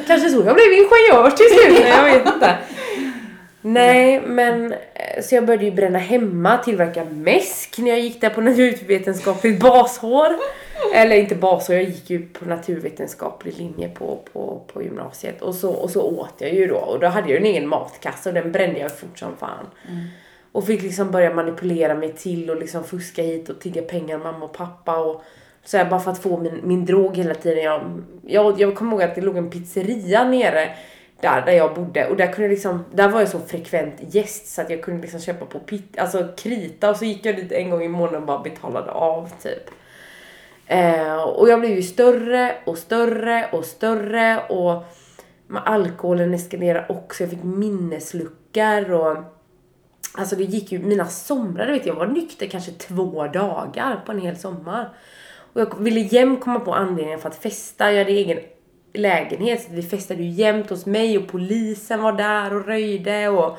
Kanske 0.07 0.29
så 0.29 0.43
jag 0.45 0.55
blev 0.55 0.73
ingenjör 0.73 1.31
till 1.31 1.45
slut, 1.45 1.87
jag 1.89 2.03
vet 2.03 2.33
inte. 2.33 2.57
Nej, 3.61 4.21
men 4.21 4.73
eh, 4.73 5.23
så 5.23 5.35
jag 5.35 5.45
började 5.45 5.65
ju 5.65 5.71
bränna 5.71 5.99
hemma, 5.99 6.57
tillverka 6.57 7.05
mäsk 7.05 7.77
när 7.77 7.89
jag 7.89 7.99
gick 7.99 8.21
där 8.21 8.29
på 8.29 8.41
naturvetenskapligt 8.41 9.59
bashår. 9.59 10.35
Eller 10.93 11.15
inte 11.15 11.35
bashår, 11.35 11.75
jag 11.75 11.83
gick 11.83 12.09
ju 12.09 12.25
på 12.25 12.45
naturvetenskaplig 12.45 13.57
linje 13.57 13.89
på, 13.89 14.19
på, 14.33 14.61
på 14.73 14.83
gymnasiet. 14.83 15.41
Och 15.41 15.55
så, 15.55 15.71
och 15.71 15.89
så 15.89 16.01
åt 16.01 16.33
jag 16.37 16.53
ju 16.53 16.67
då. 16.67 16.77
Och 16.77 16.99
då 16.99 17.07
hade 17.07 17.29
jag 17.29 17.37
en 17.37 17.45
egen 17.45 17.67
matkasse 17.67 18.29
och 18.29 18.35
den 18.35 18.51
brände 18.51 18.79
jag 18.79 18.97
fort 18.97 19.19
som 19.19 19.37
fan. 19.37 19.65
Mm. 19.87 20.05
Och 20.51 20.65
fick 20.65 20.81
liksom 20.81 21.11
börja 21.11 21.33
manipulera 21.33 21.95
mig 21.95 22.13
till 22.13 22.49
och 22.49 22.57
liksom 22.57 22.83
fuska 22.83 23.21
hit 23.21 23.49
och 23.49 23.59
tigga 23.59 23.81
pengar 23.81 24.15
av 24.15 24.23
mamma 24.23 24.45
och 24.45 24.53
pappa. 24.53 24.97
Och 24.97 25.23
så 25.63 25.77
här, 25.77 25.89
bara 25.89 25.99
för 25.99 26.11
att 26.11 26.23
få 26.23 26.37
min, 26.37 26.59
min 26.63 26.85
drog 26.85 27.17
hela 27.17 27.33
tiden. 27.33 27.63
Jag, 27.63 28.03
jag, 28.23 28.61
jag 28.61 28.75
kommer 28.75 28.91
ihåg 28.91 29.03
att 29.03 29.15
det 29.15 29.21
låg 29.21 29.37
en 29.37 29.49
pizzeria 29.49 30.23
nere 30.23 30.69
där, 31.21 31.41
där 31.45 31.51
jag 31.51 31.75
bodde 31.75 32.07
och 32.07 32.15
där 32.15 32.33
kunde 32.33 32.49
liksom, 32.49 32.85
där 32.93 33.09
var 33.09 33.19
jag 33.19 33.29
så 33.29 33.39
frekvent 33.39 34.15
gäst 34.15 34.47
så 34.47 34.61
att 34.61 34.69
jag 34.69 34.83
kunde 34.83 35.01
liksom 35.01 35.19
köpa 35.19 35.45
på 35.45 35.59
pit, 35.59 35.97
alltså 35.97 36.27
krita 36.37 36.89
och 36.89 36.97
så 36.97 37.05
gick 37.05 37.25
jag 37.25 37.35
dit 37.35 37.51
en 37.51 37.69
gång 37.69 37.83
i 37.83 37.87
månaden 37.87 38.21
och 38.21 38.27
bara 38.27 38.39
betalade 38.39 38.91
av 38.91 39.29
typ. 39.41 39.69
Eh, 40.65 41.23
och 41.23 41.49
jag 41.49 41.59
blev 41.59 41.71
ju 41.71 41.83
större 41.83 42.55
och 42.65 42.77
större 42.77 43.49
och 43.51 43.65
större 43.65 44.39
och 44.49 44.83
med 45.47 45.61
alkoholen 45.65 46.33
eskalerade 46.33 46.85
också. 46.89 47.23
Jag 47.23 47.29
fick 47.29 47.43
minnesluckor 47.43 48.91
och 48.91 49.17
alltså 50.13 50.35
det 50.35 50.43
gick 50.43 50.71
ju, 50.71 50.79
mina 50.79 51.07
somrar, 51.07 51.71
vet 51.71 51.85
jag 51.85 51.95
var 51.95 52.07
nykter 52.07 52.47
kanske 52.47 52.71
två 52.71 53.27
dagar 53.27 54.03
på 54.05 54.11
en 54.11 54.21
hel 54.21 54.37
sommar. 54.37 54.89
Och 55.53 55.61
jag 55.61 55.79
ville 55.79 55.99
jämt 55.99 56.41
komma 56.41 56.59
på 56.59 56.73
anledningar 56.73 57.17
för 57.17 57.29
att 57.29 57.41
festa. 57.41 57.91
Jag 57.91 57.99
hade 57.99 58.11
egen 58.11 58.39
lägenhet 58.93 59.63
så 59.63 59.73
vi 59.73 59.83
festade 59.83 60.23
ju 60.23 60.29
jämt 60.29 60.69
hos 60.69 60.85
mig 60.85 61.17
och 61.17 61.27
polisen 61.27 62.01
var 62.01 62.13
där 62.13 62.55
och 62.55 62.65
röjde 62.65 63.29
och 63.29 63.57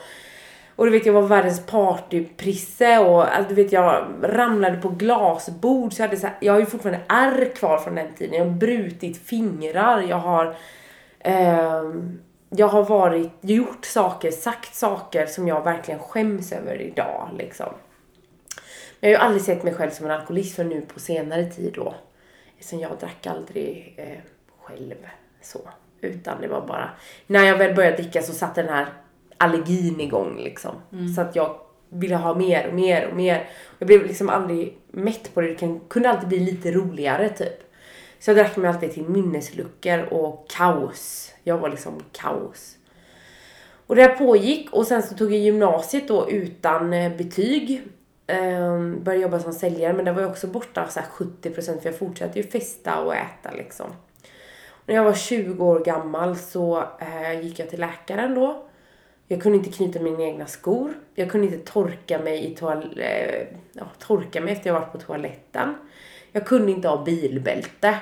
och 0.78 0.84
du 0.84 0.90
vet 0.90 1.06
jag 1.06 1.12
var 1.12 1.22
världens 1.22 1.66
partyprisse 1.66 2.98
och 2.98 3.36
alltså, 3.36 3.54
du 3.54 3.62
vet 3.62 3.72
jag 3.72 4.06
ramlade 4.22 4.76
på 4.76 4.88
glasbord 4.88 5.92
så 5.92 6.02
jag 6.02 6.08
hade 6.08 6.20
så 6.20 6.26
här, 6.26 6.36
jag 6.40 6.52
har 6.52 6.60
ju 6.60 6.66
fortfarande 6.66 7.04
ärr 7.08 7.54
kvar 7.54 7.78
från 7.78 7.94
den 7.94 8.14
tiden. 8.14 8.38
Jag 8.38 8.44
har 8.44 8.52
brutit 8.52 9.26
fingrar, 9.26 10.02
jag 10.02 10.16
har 10.16 10.56
eh, 11.20 11.82
jag 12.50 12.68
har 12.68 12.84
varit, 12.84 13.30
gjort 13.40 13.84
saker, 13.84 14.30
sagt 14.30 14.74
saker 14.74 15.26
som 15.26 15.48
jag 15.48 15.64
verkligen 15.64 16.00
skäms 16.00 16.52
över 16.52 16.82
idag 16.82 17.28
liksom. 17.38 17.72
Men 19.00 19.10
jag 19.10 19.18
har 19.18 19.24
ju 19.24 19.26
aldrig 19.26 19.42
sett 19.42 19.62
mig 19.62 19.74
själv 19.74 19.90
som 19.90 20.06
en 20.06 20.12
alkoholist 20.12 20.56
för 20.56 20.64
nu 20.64 20.80
på 20.80 21.00
senare 21.00 21.46
tid 21.46 21.72
då. 21.74 21.94
Eftersom 22.58 22.80
jag 22.80 22.98
drack 23.00 23.26
aldrig 23.26 23.94
eh, 23.96 24.18
själv 24.60 24.94
så. 25.40 25.60
Utan 26.00 26.40
det 26.40 26.48
var 26.48 26.66
bara, 26.66 26.90
när 27.26 27.44
jag 27.44 27.58
väl 27.58 27.74
började 27.74 27.96
dricka 27.96 28.22
så 28.22 28.32
satte 28.32 28.62
den 28.62 28.74
här 28.74 28.86
allergin 29.38 30.00
igång 30.00 30.40
liksom. 30.44 30.74
Mm. 30.92 31.08
Så 31.08 31.20
att 31.20 31.36
jag 31.36 31.60
ville 31.88 32.16
ha 32.16 32.34
mer 32.34 32.68
och 32.68 32.74
mer 32.74 33.08
och 33.08 33.16
mer. 33.16 33.48
Jag 33.78 33.86
blev 33.86 34.06
liksom 34.06 34.28
aldrig 34.28 34.78
mätt 34.90 35.34
på 35.34 35.40
det. 35.40 35.54
Det 35.54 35.80
kunde 35.88 36.10
alltid 36.10 36.28
bli 36.28 36.38
lite 36.38 36.72
roligare 36.72 37.28
typ. 37.28 37.67
Så 38.18 38.30
jag 38.30 38.36
drack 38.36 38.56
mig 38.56 38.70
alltid 38.70 38.92
till 38.92 39.08
minnesluckor 39.08 40.00
och 40.10 40.50
kaos. 40.50 41.32
Jag 41.42 41.58
var 41.58 41.68
liksom 41.68 42.02
kaos. 42.12 42.76
Och 43.86 43.96
det 43.96 44.02
här 44.02 44.16
pågick 44.16 44.72
och 44.72 44.86
sen 44.86 45.02
så 45.02 45.14
tog 45.14 45.32
jag 45.32 45.40
gymnasiet 45.40 46.08
då 46.08 46.30
utan 46.30 46.92
eh, 46.92 47.16
betyg. 47.16 47.82
Um, 48.26 49.04
började 49.04 49.22
jobba 49.22 49.40
som 49.40 49.52
säljare 49.52 49.92
men 49.92 50.04
det 50.04 50.12
var 50.12 50.22
ju 50.22 50.28
också 50.28 50.46
borta 50.46 50.88
så 50.88 51.00
70% 51.00 51.80
för 51.80 51.88
jag 51.88 51.98
fortsatte 51.98 52.38
ju 52.38 52.46
festa 52.46 53.00
och 53.00 53.14
äta 53.14 53.50
liksom. 53.50 53.86
När 54.86 54.94
jag 54.94 55.04
var 55.04 55.14
20 55.14 55.64
år 55.64 55.80
gammal 55.84 56.36
så 56.36 56.78
uh, 56.78 57.40
gick 57.42 57.58
jag 57.58 57.70
till 57.70 57.80
läkaren 57.80 58.34
då 58.34 58.68
jag 59.28 59.42
kunde 59.42 59.58
inte 59.58 59.70
knyta 59.70 60.00
mina 60.00 60.22
egna 60.22 60.46
skor. 60.46 60.94
Jag 61.14 61.30
kunde 61.30 61.46
inte 61.46 61.72
torka 61.72 62.18
mig 62.18 62.52
i 62.52 62.54
toal 62.54 63.00
eh, 63.00 63.46
ja, 63.72 63.84
torka 63.98 64.40
mig 64.40 64.52
efter 64.52 64.70
jag 64.70 64.80
varit 64.80 64.92
på 64.92 64.98
toaletten. 64.98 65.74
Jag 66.38 66.46
kunde 66.46 66.72
inte 66.72 66.88
ha 66.88 67.04
bilbälte. 67.04 67.98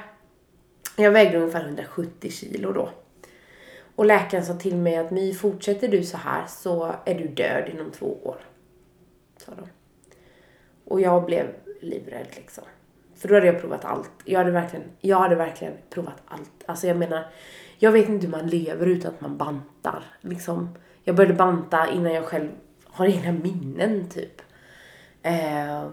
Jag 0.96 1.10
vägde 1.10 1.38
ungefär 1.38 1.64
170 1.64 2.30
kilo 2.30 2.72
då. 2.72 2.90
Och 3.94 4.06
läkaren 4.06 4.46
sa 4.46 4.54
till 4.54 4.76
mig 4.76 4.96
att 4.96 5.10
My, 5.10 5.34
fortsätter 5.34 5.88
du 5.88 6.02
så 6.02 6.16
här 6.16 6.46
så 6.46 6.94
är 7.04 7.14
du 7.14 7.28
död 7.28 7.68
inom 7.68 7.90
två 7.90 8.18
år. 8.22 8.36
Sa 9.36 9.52
de. 9.54 9.68
Och 10.84 11.00
jag 11.00 11.24
blev 11.24 11.54
livrädd 11.80 12.26
liksom. 12.36 12.64
För 13.14 13.28
då 13.28 13.34
hade 13.34 13.46
jag 13.46 13.60
provat 13.60 13.84
allt. 13.84 14.10
Jag 14.24 14.38
hade 14.38 14.50
verkligen, 14.50 14.84
jag 15.00 15.18
hade 15.18 15.34
verkligen 15.34 15.74
provat 15.90 16.22
allt. 16.26 16.64
Alltså 16.66 16.86
jag 16.86 16.96
menar, 16.96 17.26
jag 17.78 17.92
vet 17.92 18.08
inte 18.08 18.26
hur 18.26 18.32
man 18.32 18.46
lever 18.46 18.86
utan 18.86 19.14
att 19.14 19.20
man 19.20 19.36
bantar. 19.36 20.04
Liksom, 20.20 20.68
jag 21.04 21.16
började 21.16 21.34
banta 21.34 21.90
innan 21.90 22.12
jag 22.12 22.24
själv 22.24 22.48
har 22.84 23.06
egna 23.06 23.32
minnen 23.32 24.08
typ. 24.08 24.42
Eh, 25.22 25.88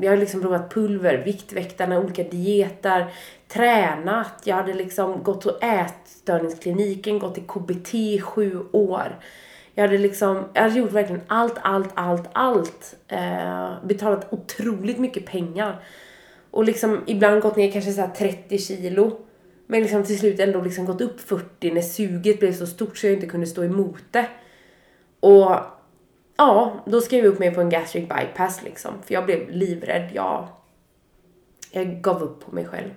jag 0.00 0.10
har 0.10 0.16
liksom 0.16 0.40
provat 0.40 0.74
pulver, 0.74 1.16
Viktväktarna, 1.24 1.98
olika 2.00 2.22
dieter, 2.22 3.12
tränat. 3.48 4.42
Jag 4.44 4.56
hade 4.56 4.74
liksom 4.74 5.22
gått 5.22 5.42
till 5.42 5.52
ätstörningskliniken, 5.60 7.18
gått 7.18 7.34
till 7.34 7.46
KBT 7.46 7.94
i 7.94 8.20
sju 8.20 8.58
år. 8.72 9.18
Jag 9.74 9.84
hade 9.84 9.98
liksom, 9.98 10.44
jag 10.52 10.62
hade 10.62 10.78
gjort 10.78 10.92
verkligen 10.92 11.22
allt, 11.26 11.58
allt, 11.62 11.90
allt, 11.94 12.28
allt. 12.32 12.96
Eh, 13.08 13.72
betalat 13.84 14.32
otroligt 14.32 14.98
mycket 14.98 15.26
pengar. 15.26 15.82
Och 16.50 16.64
liksom 16.64 17.00
ibland 17.06 17.42
gått 17.42 17.56
ner 17.56 17.72
kanske 17.72 17.92
så 17.92 18.10
30 18.16 18.58
kilo. 18.58 19.20
Men 19.66 19.82
liksom 19.82 20.04
till 20.04 20.18
slut 20.18 20.40
ändå 20.40 20.60
liksom 20.60 20.84
gått 20.86 21.00
upp 21.00 21.20
40 21.20 21.70
när 21.70 21.82
suget 21.82 22.40
blev 22.40 22.52
så 22.52 22.66
stort 22.66 22.98
så 22.98 23.06
jag 23.06 23.14
inte 23.14 23.26
kunde 23.26 23.46
stå 23.46 23.64
emot 23.64 24.02
det. 24.10 24.26
Och 25.20 25.56
ja, 26.40 26.82
då 26.86 27.00
skrev 27.00 27.24
jag 27.24 27.32
upp 27.32 27.38
mig 27.38 27.54
på 27.54 27.60
en 27.60 27.70
gastric 27.70 28.08
bypass 28.08 28.62
liksom. 28.62 28.92
För 29.06 29.14
jag 29.14 29.24
blev 29.24 29.50
livrädd. 29.50 30.10
Jag, 30.14 30.48
jag 31.70 32.02
gav 32.02 32.22
upp 32.22 32.44
på 32.44 32.54
mig 32.54 32.64
själv. 32.64 32.90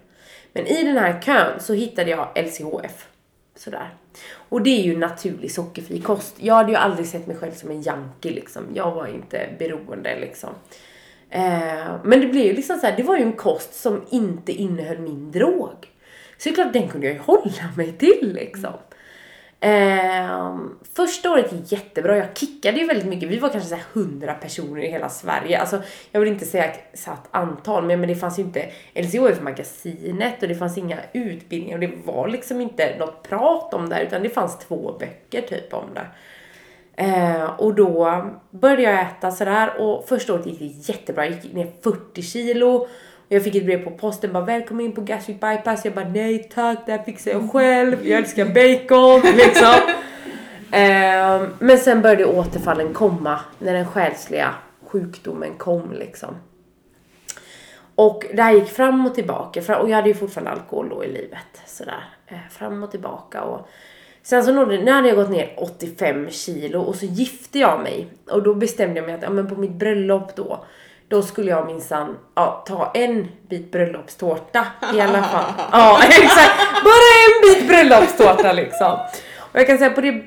Men 0.53 0.67
i 0.67 0.83
den 0.83 0.97
här 0.97 1.21
kön 1.21 1.59
så 1.59 1.73
hittade 1.73 2.09
jag 2.09 2.27
LCHF. 2.35 3.07
Sådär. 3.55 3.89
Och 4.49 4.61
det 4.61 4.69
är 4.69 4.83
ju 4.83 4.97
naturlig 4.97 5.51
sockerfri 5.51 6.01
kost. 6.01 6.35
Jag 6.39 6.55
hade 6.55 6.71
ju 6.71 6.77
aldrig 6.77 7.07
sett 7.07 7.27
mig 7.27 7.35
själv 7.35 7.51
som 7.51 7.71
en 7.71 7.81
junkie 7.81 8.31
liksom. 8.31 8.63
Jag 8.73 8.91
var 8.91 9.07
inte 9.07 9.49
beroende 9.59 10.19
liksom. 10.19 10.49
Eh, 11.29 11.95
men 12.03 12.19
det 12.19 12.27
blev 12.27 12.45
ju 12.45 12.53
liksom 12.53 12.79
så 12.79 12.87
här, 12.87 12.97
det 12.97 13.03
var 13.03 13.17
ju 13.17 13.23
en 13.23 13.33
kost 13.33 13.73
som 13.73 14.01
inte 14.09 14.51
innehöll 14.51 14.99
min 14.99 15.31
drog. 15.31 15.91
Så 16.37 16.49
det 16.49 16.49
är 16.49 16.53
klart, 16.53 16.73
den 16.73 16.87
kunde 16.87 17.07
jag 17.07 17.15
ju 17.15 17.21
hålla 17.21 17.69
mig 17.77 17.91
till 17.91 18.33
liksom. 18.33 18.73
Eh, 19.63 20.57
första 20.93 21.31
året 21.31 21.53
gick 21.53 21.71
jättebra. 21.71 22.17
Jag 22.17 22.37
kickade 22.37 22.79
ju 22.79 22.87
väldigt 22.87 23.07
mycket. 23.07 23.29
Vi 23.29 23.39
var 23.39 23.49
kanske 23.49 23.69
så 23.69 23.99
100 23.99 24.33
personer 24.33 24.83
i 24.83 24.87
hela 24.87 25.09
Sverige. 25.09 25.59
Alltså, 25.59 25.81
jag 26.11 26.19
vill 26.19 26.29
inte 26.29 26.45
säga 26.45 26.73
satt 26.93 27.27
antal, 27.31 27.83
men, 27.83 27.99
men 27.99 28.09
det 28.09 28.15
fanns 28.15 28.39
ju 28.39 28.43
inte 28.43 28.69
LCHF-magasinet 28.93 30.41
och 30.41 30.47
det 30.47 30.55
fanns 30.55 30.77
inga 30.77 30.97
utbildningar 31.13 31.77
och 31.77 31.81
det 31.81 31.91
var 32.05 32.27
liksom 32.27 32.61
inte 32.61 32.95
något 32.99 33.23
prat 33.23 33.73
om 33.73 33.89
det 33.89 33.95
här, 33.95 34.03
utan 34.03 34.23
det 34.23 34.29
fanns 34.29 34.59
två 34.59 34.95
böcker 34.99 35.41
typ 35.41 35.73
om 35.73 35.85
det. 35.93 36.05
Eh, 37.03 37.43
och 37.43 37.73
då 37.73 38.25
började 38.49 38.81
jag 38.81 39.01
äta 39.01 39.31
sådär 39.31 39.81
och 39.81 40.07
första 40.07 40.33
året 40.33 40.45
gick 40.45 40.59
det 40.59 40.93
jättebra. 40.93 41.25
Jag 41.25 41.33
gick 41.33 41.53
ner 41.53 41.71
40 41.83 42.21
kilo 42.21 42.87
jag 43.33 43.43
fick 43.43 43.55
ett 43.55 43.65
brev 43.65 43.83
på 43.83 43.91
posten 43.91 44.33
bara 44.33 44.45
välkommen 44.45 44.85
in 44.85 44.91
på 44.91 45.01
gastric 45.01 45.39
bypass. 45.39 45.85
Jag 45.85 45.93
bara 45.93 46.09
nej 46.09 46.49
tack, 46.53 46.77
det 46.85 46.91
här 46.91 47.03
fixar 47.03 47.31
jag 47.31 47.51
själv. 47.51 48.07
Jag 48.07 48.19
älskar 48.19 48.45
bacon 48.45 49.21
liksom. 49.37 49.75
Ehm, 50.71 51.47
men 51.59 51.77
sen 51.77 52.01
började 52.01 52.25
återfallen 52.25 52.93
komma 52.93 53.39
när 53.59 53.73
den 53.73 53.87
själsliga 53.87 54.55
sjukdomen 54.85 55.53
kom 55.57 55.93
liksom. 55.93 56.35
Och 57.95 58.25
det 58.33 58.41
här 58.41 58.53
gick 58.53 58.69
fram 58.69 59.05
och 59.05 59.15
tillbaka. 59.15 59.79
Och 59.79 59.89
jag 59.89 59.95
hade 59.95 60.07
ju 60.07 60.13
fortfarande 60.13 60.51
alkohol 60.51 60.89
då 60.89 61.03
i 61.03 61.07
livet. 61.07 61.61
Sådär. 61.65 62.03
Eh, 62.27 62.37
fram 62.51 62.83
och 62.83 62.91
tillbaka. 62.91 63.41
Och 63.41 63.69
sen 64.23 64.43
så 64.43 64.53
nådde, 64.53 64.77
nu 64.77 64.91
hade 64.91 65.07
jag 65.07 65.17
gått 65.17 65.29
ner 65.29 65.53
85 65.57 66.29
kilo 66.29 66.81
och 66.81 66.95
så 66.95 67.05
gifte 67.05 67.59
jag 67.59 67.81
mig. 67.81 68.07
Och 68.31 68.43
då 68.43 68.53
bestämde 68.53 68.95
jag 68.95 69.05
mig 69.05 69.15
att 69.15 69.21
ja, 69.21 69.29
men 69.29 69.47
på 69.47 69.55
mitt 69.55 69.71
bröllop 69.71 70.35
då. 70.35 70.65
Då 71.13 71.21
skulle 71.21 71.49
jag 71.49 71.65
minsann 71.65 72.17
ja, 72.35 72.63
ta 72.67 72.91
en 72.93 73.27
bit 73.49 73.71
bröllopstårta 73.71 74.65
i 74.93 75.01
alla 75.01 75.23
fall. 75.33 75.53
Ja 75.71 75.99
exakt. 76.07 76.83
Bara 76.83 77.13
en 77.25 77.41
bit 77.41 77.67
bröllopstårta 77.67 78.53
liksom. 78.53 78.91
Och 79.37 79.59
jag 79.59 79.67
kan 79.67 79.77
säga 79.77 79.89
på 79.89 80.01
det 80.01 80.23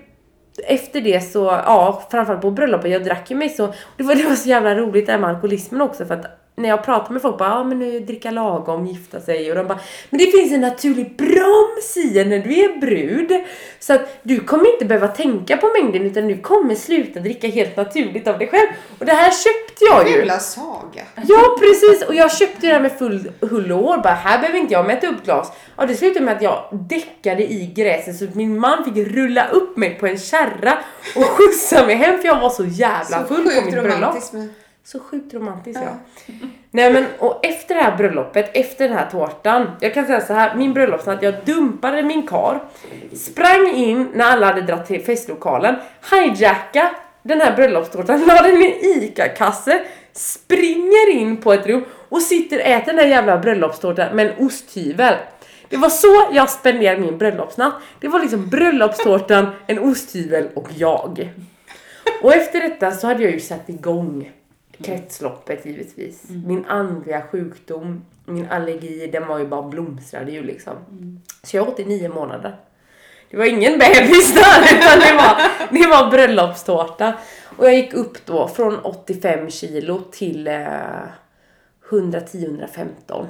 efter 0.66 1.00
det 1.00 1.20
så, 1.20 1.44
ja 1.44 2.02
framförallt 2.10 2.42
på 2.42 2.50
bröllopet, 2.50 2.90
jag 2.90 3.04
drack 3.04 3.30
ju 3.30 3.36
mig 3.36 3.48
så, 3.48 3.74
det 3.96 4.02
var, 4.02 4.14
det 4.14 4.24
var 4.24 4.34
så 4.34 4.48
jävla 4.48 4.74
roligt 4.74 5.06
det 5.06 5.12
här 5.12 5.18
med 5.18 5.30
alkoholismen 5.30 5.80
också 5.80 6.06
för 6.06 6.14
att 6.14 6.26
när 6.56 6.68
jag 6.68 6.84
pratar 6.84 7.12
med 7.12 7.22
folk 7.22 7.38
bara, 7.38 7.48
ja 7.48 7.64
men 7.64 7.78
nu 7.78 8.00
dricka 8.00 8.30
lagom, 8.30 8.86
gifta 8.86 9.20
sig 9.20 9.50
och 9.50 9.56
de 9.56 9.66
bara, 9.66 9.78
men 10.10 10.18
det 10.18 10.26
finns 10.26 10.52
en 10.52 10.60
naturlig 10.60 11.16
broms 11.16 11.96
i 11.96 12.24
när 12.24 12.38
du 12.38 12.60
är 12.60 12.80
brud. 12.80 13.32
Så 13.80 13.94
att 13.94 14.18
du 14.22 14.40
kommer 14.40 14.72
inte 14.72 14.84
behöva 14.84 15.08
tänka 15.08 15.56
på 15.56 15.66
mängden 15.66 16.02
utan 16.02 16.28
du 16.28 16.38
kommer 16.38 16.74
sluta 16.74 17.20
dricka 17.20 17.48
helt 17.48 17.76
naturligt 17.76 18.28
av 18.28 18.38
dig 18.38 18.48
själv. 18.48 18.68
Och 18.98 19.06
det 19.06 19.12
här 19.12 19.30
köpte 19.30 19.84
jag 19.84 20.08
ju. 20.08 20.16
Jävla 20.16 20.38
saga. 20.38 21.02
Ja 21.28 21.56
precis 21.60 22.02
och 22.08 22.14
jag 22.14 22.32
köpte 22.32 22.66
det 22.66 22.72
här 22.72 22.80
med 22.80 22.98
full 22.98 23.32
hull 23.40 23.72
och 23.72 23.78
hår. 23.78 23.98
Bara 23.98 24.14
här 24.14 24.38
behöver 24.38 24.58
inte 24.58 24.72
jag 24.72 24.86
mäta 24.86 25.06
upp 25.06 25.24
glas. 25.24 25.52
Ja 25.76 25.86
det 25.86 25.94
slutade 25.94 26.24
med 26.24 26.36
att 26.36 26.42
jag 26.42 26.68
däckade 26.70 27.42
i 27.52 27.72
gräset 27.76 28.16
så 28.16 28.24
att 28.24 28.34
min 28.34 28.58
man 28.58 28.84
fick 28.84 28.96
rulla 28.96 29.48
upp 29.48 29.76
mig 29.76 29.94
på 29.94 30.06
en 30.06 30.18
kärra 30.18 30.78
och 31.16 31.24
skjutsa 31.24 31.86
mig 31.86 31.94
hem 31.94 32.18
för 32.18 32.26
jag 32.26 32.40
var 32.40 32.50
så 32.50 32.64
jävla 32.64 33.22
Så 33.22 33.34
full 33.34 33.44
på 33.44 33.64
mitt 33.64 33.74
bröllop. 33.74 34.16
Så 34.86 35.00
sjukt 35.00 35.34
romantiskt 35.34 35.82
ja. 35.84 36.24
Nej 36.70 36.92
men 36.92 37.06
och 37.18 37.46
efter 37.46 37.74
det 37.74 37.80
här 37.80 37.96
bröllopet, 37.96 38.50
efter 38.54 38.88
den 38.88 38.98
här 38.98 39.10
tårtan. 39.10 39.70
Jag 39.80 39.94
kan 39.94 40.06
säga 40.06 40.20
så 40.20 40.32
här, 40.32 40.54
min 40.54 40.74
bröllopsnatt, 40.74 41.22
jag 41.22 41.34
dumpade 41.44 42.02
min 42.02 42.26
kar. 42.26 42.64
Sprang 43.14 43.68
in 43.74 44.08
när 44.14 44.24
alla 44.24 44.46
hade 44.46 44.60
dragit 44.60 44.86
till 44.86 45.04
festlokalen. 45.04 45.74
Hijacka 46.10 46.90
den 47.22 47.40
här 47.40 47.56
bröllopstårtan, 47.56 48.24
la 48.28 48.42
den 48.42 48.62
i 48.62 48.66
en 48.66 49.02
ICA-kasse. 49.02 49.82
Springer 50.12 51.10
in 51.10 51.36
på 51.36 51.52
ett 51.52 51.66
rum 51.66 51.84
och 52.08 52.22
sitter 52.22 52.56
och 52.56 52.66
äter 52.66 52.92
den 52.92 52.98
här 52.98 53.06
jävla 53.06 53.38
bröllopstårtan 53.38 54.16
med 54.16 54.26
en 54.26 54.46
osthyvel. 54.46 55.14
Det 55.68 55.76
var 55.76 55.90
så 55.90 56.28
jag 56.32 56.50
spenderade 56.50 57.00
min 57.00 57.18
bröllopsnatt. 57.18 57.74
Det 58.00 58.08
var 58.08 58.20
liksom 58.20 58.50
bröllopstårtan, 58.50 59.46
en 59.66 59.78
osthyvel 59.78 60.48
och 60.54 60.68
jag. 60.76 61.30
Och 62.22 62.34
efter 62.34 62.60
detta 62.60 62.90
så 62.90 63.06
hade 63.06 63.22
jag 63.22 63.32
ju 63.32 63.40
satt 63.40 63.68
igång 63.68 64.32
kretsloppet 64.82 65.66
givetvis. 65.66 66.24
Min 66.28 66.64
andliga 66.64 67.22
sjukdom, 67.22 68.04
min 68.24 68.48
allergi, 68.50 69.10
den 69.12 69.26
var 69.26 69.38
ju 69.38 69.46
bara 69.46 69.62
blomstrade 69.62 70.32
ju 70.32 70.42
liksom. 70.42 70.74
Så 71.42 71.56
jag 71.56 71.68
åt 71.68 71.80
i 71.80 71.84
nio 71.84 72.08
månader. 72.08 72.56
Det 73.30 73.36
var 73.36 73.44
ingen 73.44 73.78
bebis 73.78 74.34
där 74.34 74.62
utan 74.78 74.98
det 74.98 75.14
var, 75.16 75.40
det 75.70 75.86
var 75.86 76.10
bröllopstårta. 76.10 77.14
Och 77.56 77.66
jag 77.66 77.74
gick 77.74 77.94
upp 77.94 78.26
då 78.26 78.48
från 78.48 78.78
85 78.78 79.50
kilo 79.50 80.00
till 80.10 80.48
eh, 80.48 80.64
110-115 81.90 83.26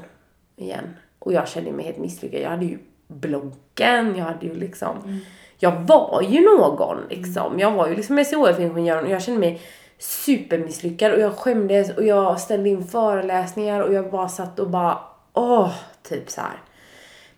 igen. 0.57 0.97
Och 1.19 1.33
jag 1.33 1.49
kände 1.49 1.73
mig 1.73 1.85
helt 1.85 1.99
misslyckad. 1.99 2.41
Jag 2.41 2.51
hade 2.51 2.65
ju 2.65 2.79
bloggen, 3.09 4.17
jag 4.17 4.25
hade 4.25 4.47
ju 4.47 4.55
liksom... 4.55 5.21
Jag 5.59 5.73
var 5.73 6.23
ju 6.23 6.41
någon 6.41 6.99
liksom. 7.11 7.61
Jag 7.61 7.71
var 7.71 7.89
ju 7.89 7.95
liksom 7.95 8.25
SOF-ingenjör 8.25 9.03
och 9.03 9.11
jag 9.11 9.23
kände 9.23 9.41
mig 9.41 9.61
supermisslyckad 9.99 11.13
och 11.13 11.21
jag 11.21 11.33
skämdes 11.33 11.97
och 11.97 12.05
jag 12.05 12.41
ställde 12.41 12.69
in 12.69 12.85
föreläsningar 12.85 13.81
och 13.81 13.95
jag 13.95 14.11
bara 14.11 14.29
satt 14.29 14.59
och 14.59 14.71
bara 14.71 14.99
åh, 15.33 15.73
typ 16.03 16.31
så 16.31 16.41
här. 16.41 16.61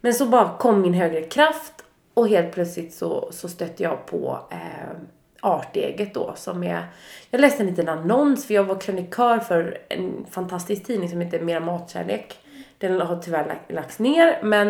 Men 0.01 0.15
så 0.15 0.27
bara 0.27 0.57
kom 0.59 0.81
min 0.81 0.95
högre 0.95 1.23
kraft 1.23 1.85
och 2.15 2.29
helt 2.29 2.53
plötsligt 2.53 2.95
så, 2.95 3.29
så 3.33 3.49
stötte 3.49 3.83
jag 3.83 4.07
på 4.07 4.39
eh, 4.51 4.97
Arteget 5.41 6.15
då 6.15 6.33
som 6.37 6.63
är, 6.65 6.87
jag 7.31 7.41
läste 7.41 7.63
en 7.63 7.69
liten 7.69 7.89
annons 7.89 8.47
för 8.47 8.55
jag 8.55 8.65
var 8.65 8.81
krönikör 8.81 9.39
för 9.39 9.79
en 9.89 10.27
fantastisk 10.31 10.85
tidning 10.85 11.09
som 11.09 11.21
heter 11.21 11.41
Mera 11.41 11.61
matkärlek. 11.61 12.39
Den 12.79 13.01
har 13.01 13.17
tyvärr 13.17 13.59
lagts 13.69 13.99
ner 13.99 14.43
men 14.43 14.69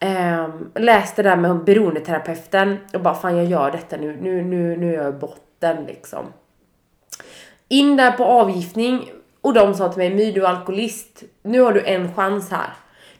eh, 0.00 0.48
läste 0.74 1.22
det 1.22 1.28
där 1.28 1.36
med 1.36 1.64
beroendeterapeuten 1.64 2.78
och 2.92 3.00
bara 3.00 3.14
fan 3.14 3.36
jag 3.36 3.46
gör 3.46 3.70
detta 3.70 3.96
nu, 3.96 4.16
nu, 4.20 4.42
nu, 4.42 4.76
nu 4.76 4.94
är 4.94 5.02
jag 5.02 5.14
i 5.14 5.18
botten 5.18 5.84
liksom. 5.84 6.24
In 7.68 7.96
där 7.96 8.12
på 8.12 8.24
avgiftning 8.24 9.10
och 9.40 9.54
de 9.54 9.74
sa 9.74 9.88
till 9.88 9.98
mig, 9.98 10.14
My 10.14 10.32
du 10.32 10.44
är 10.44 10.48
alkoholist, 10.48 11.22
nu 11.42 11.60
har 11.60 11.72
du 11.72 11.84
en 11.84 12.14
chans 12.14 12.50
här. 12.50 12.70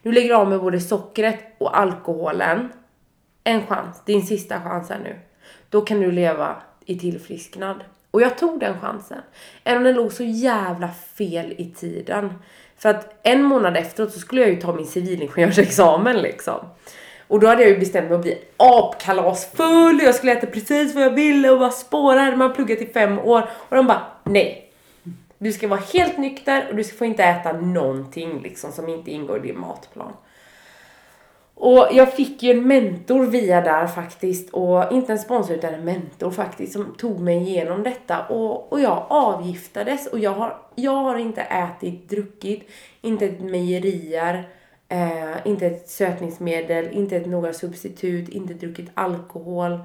Du 0.03 0.13
lägger 0.13 0.35
av 0.35 0.49
med 0.49 0.61
både 0.61 0.81
sockret 0.81 1.41
och 1.59 1.79
alkoholen. 1.79 2.73
En 3.45 3.67
chans, 3.67 4.03
din 4.05 4.23
sista 4.23 4.61
chans 4.61 4.91
här 4.91 4.99
nu. 4.99 5.17
Då 5.69 5.81
kan 5.81 6.01
du 6.01 6.13
leva 6.13 6.57
i 6.87 6.99
tillfrisknad. 6.99 7.85
Och 8.11 8.23
jag 8.23 8.39
tog 8.39 8.61
den 8.61 8.81
chansen. 8.81 9.19
Även 9.65 9.79
om 9.79 9.85
den 9.85 9.95
låg 9.95 10.13
så 10.13 10.25
jävla 10.25 10.89
fel 10.89 11.55
i 11.59 11.71
tiden. 11.71 12.33
För 12.79 12.89
att 12.89 13.15
en 13.23 13.43
månad 13.43 13.77
efteråt 13.77 14.13
så 14.13 14.19
skulle 14.19 14.41
jag 14.41 14.51
ju 14.51 14.57
ta 14.57 14.73
min 14.73 14.87
civilingenjörsexamen 14.87 16.17
liksom. 16.17 16.59
Och 17.29 17.41
då 17.41 17.47
hade 17.47 17.63
jag 17.63 17.71
ju 17.71 17.79
bestämt 17.79 18.09
mig 18.09 18.15
att 18.15 18.23
bli 18.23 18.39
apkalasfull, 18.57 20.01
jag 20.03 20.15
skulle 20.15 20.33
äta 20.33 20.47
precis 20.47 20.95
vad 20.95 21.05
jag 21.05 21.11
ville 21.11 21.51
och 21.51 21.59
bara 21.59 21.71
spåra, 21.71 22.21
hade 22.21 22.37
man 22.37 22.53
pluggat 22.53 22.79
i 22.79 22.87
fem 22.87 23.19
år. 23.19 23.49
Och 23.53 23.77
de 23.77 23.87
bara, 23.87 24.03
nej. 24.25 24.71
Du 25.39 25.53
ska 25.53 25.69
vara 25.69 25.81
helt 25.81 26.19
nykter 26.19 26.67
och 26.71 26.77
du 26.77 26.85
ska 26.85 26.97
få 26.97 27.05
inte 27.05 27.25
äta 27.25 27.53
någonting 27.53 28.43
liksom 28.43 28.73
som 28.73 28.89
inte 28.89 29.11
ingår 29.11 29.39
i 29.39 29.49
din 29.49 29.61
matplan. 29.61 30.13
Och 31.55 31.89
jag 31.93 32.13
fick 32.13 32.43
ju 32.43 32.51
en 32.51 32.69
mentor 32.69 33.27
via 33.27 33.61
där 33.61 33.87
faktiskt 33.87 34.51
och 34.51 34.93
inte 34.93 35.13
en 35.13 35.19
sponsor 35.19 35.57
utan 35.57 35.75
en 35.75 35.85
mentor 35.85 36.31
faktiskt 36.31 36.73
som 36.73 36.95
tog 36.95 37.21
mig 37.21 37.37
igenom 37.37 37.83
detta 37.83 38.27
och, 38.27 38.73
och 38.73 38.81
jag 38.81 39.07
avgiftades 39.09 40.07
och 40.07 40.19
jag 40.19 40.31
har, 40.31 40.57
jag 40.75 40.97
har 40.97 41.17
inte 41.17 41.43
ätit, 41.43 42.09
druckit, 42.09 42.71
inte 43.01 43.27
ett 43.27 43.41
mejerier, 43.41 44.49
eh, 44.89 45.47
inte 45.47 45.67
ett 45.67 45.89
sötningsmedel, 45.89 46.89
inte 46.93 47.17
ett 47.17 47.27
några 47.27 47.53
substitut, 47.53 48.29
inte 48.29 48.55
druckit 48.55 48.91
alkohol 48.95 49.79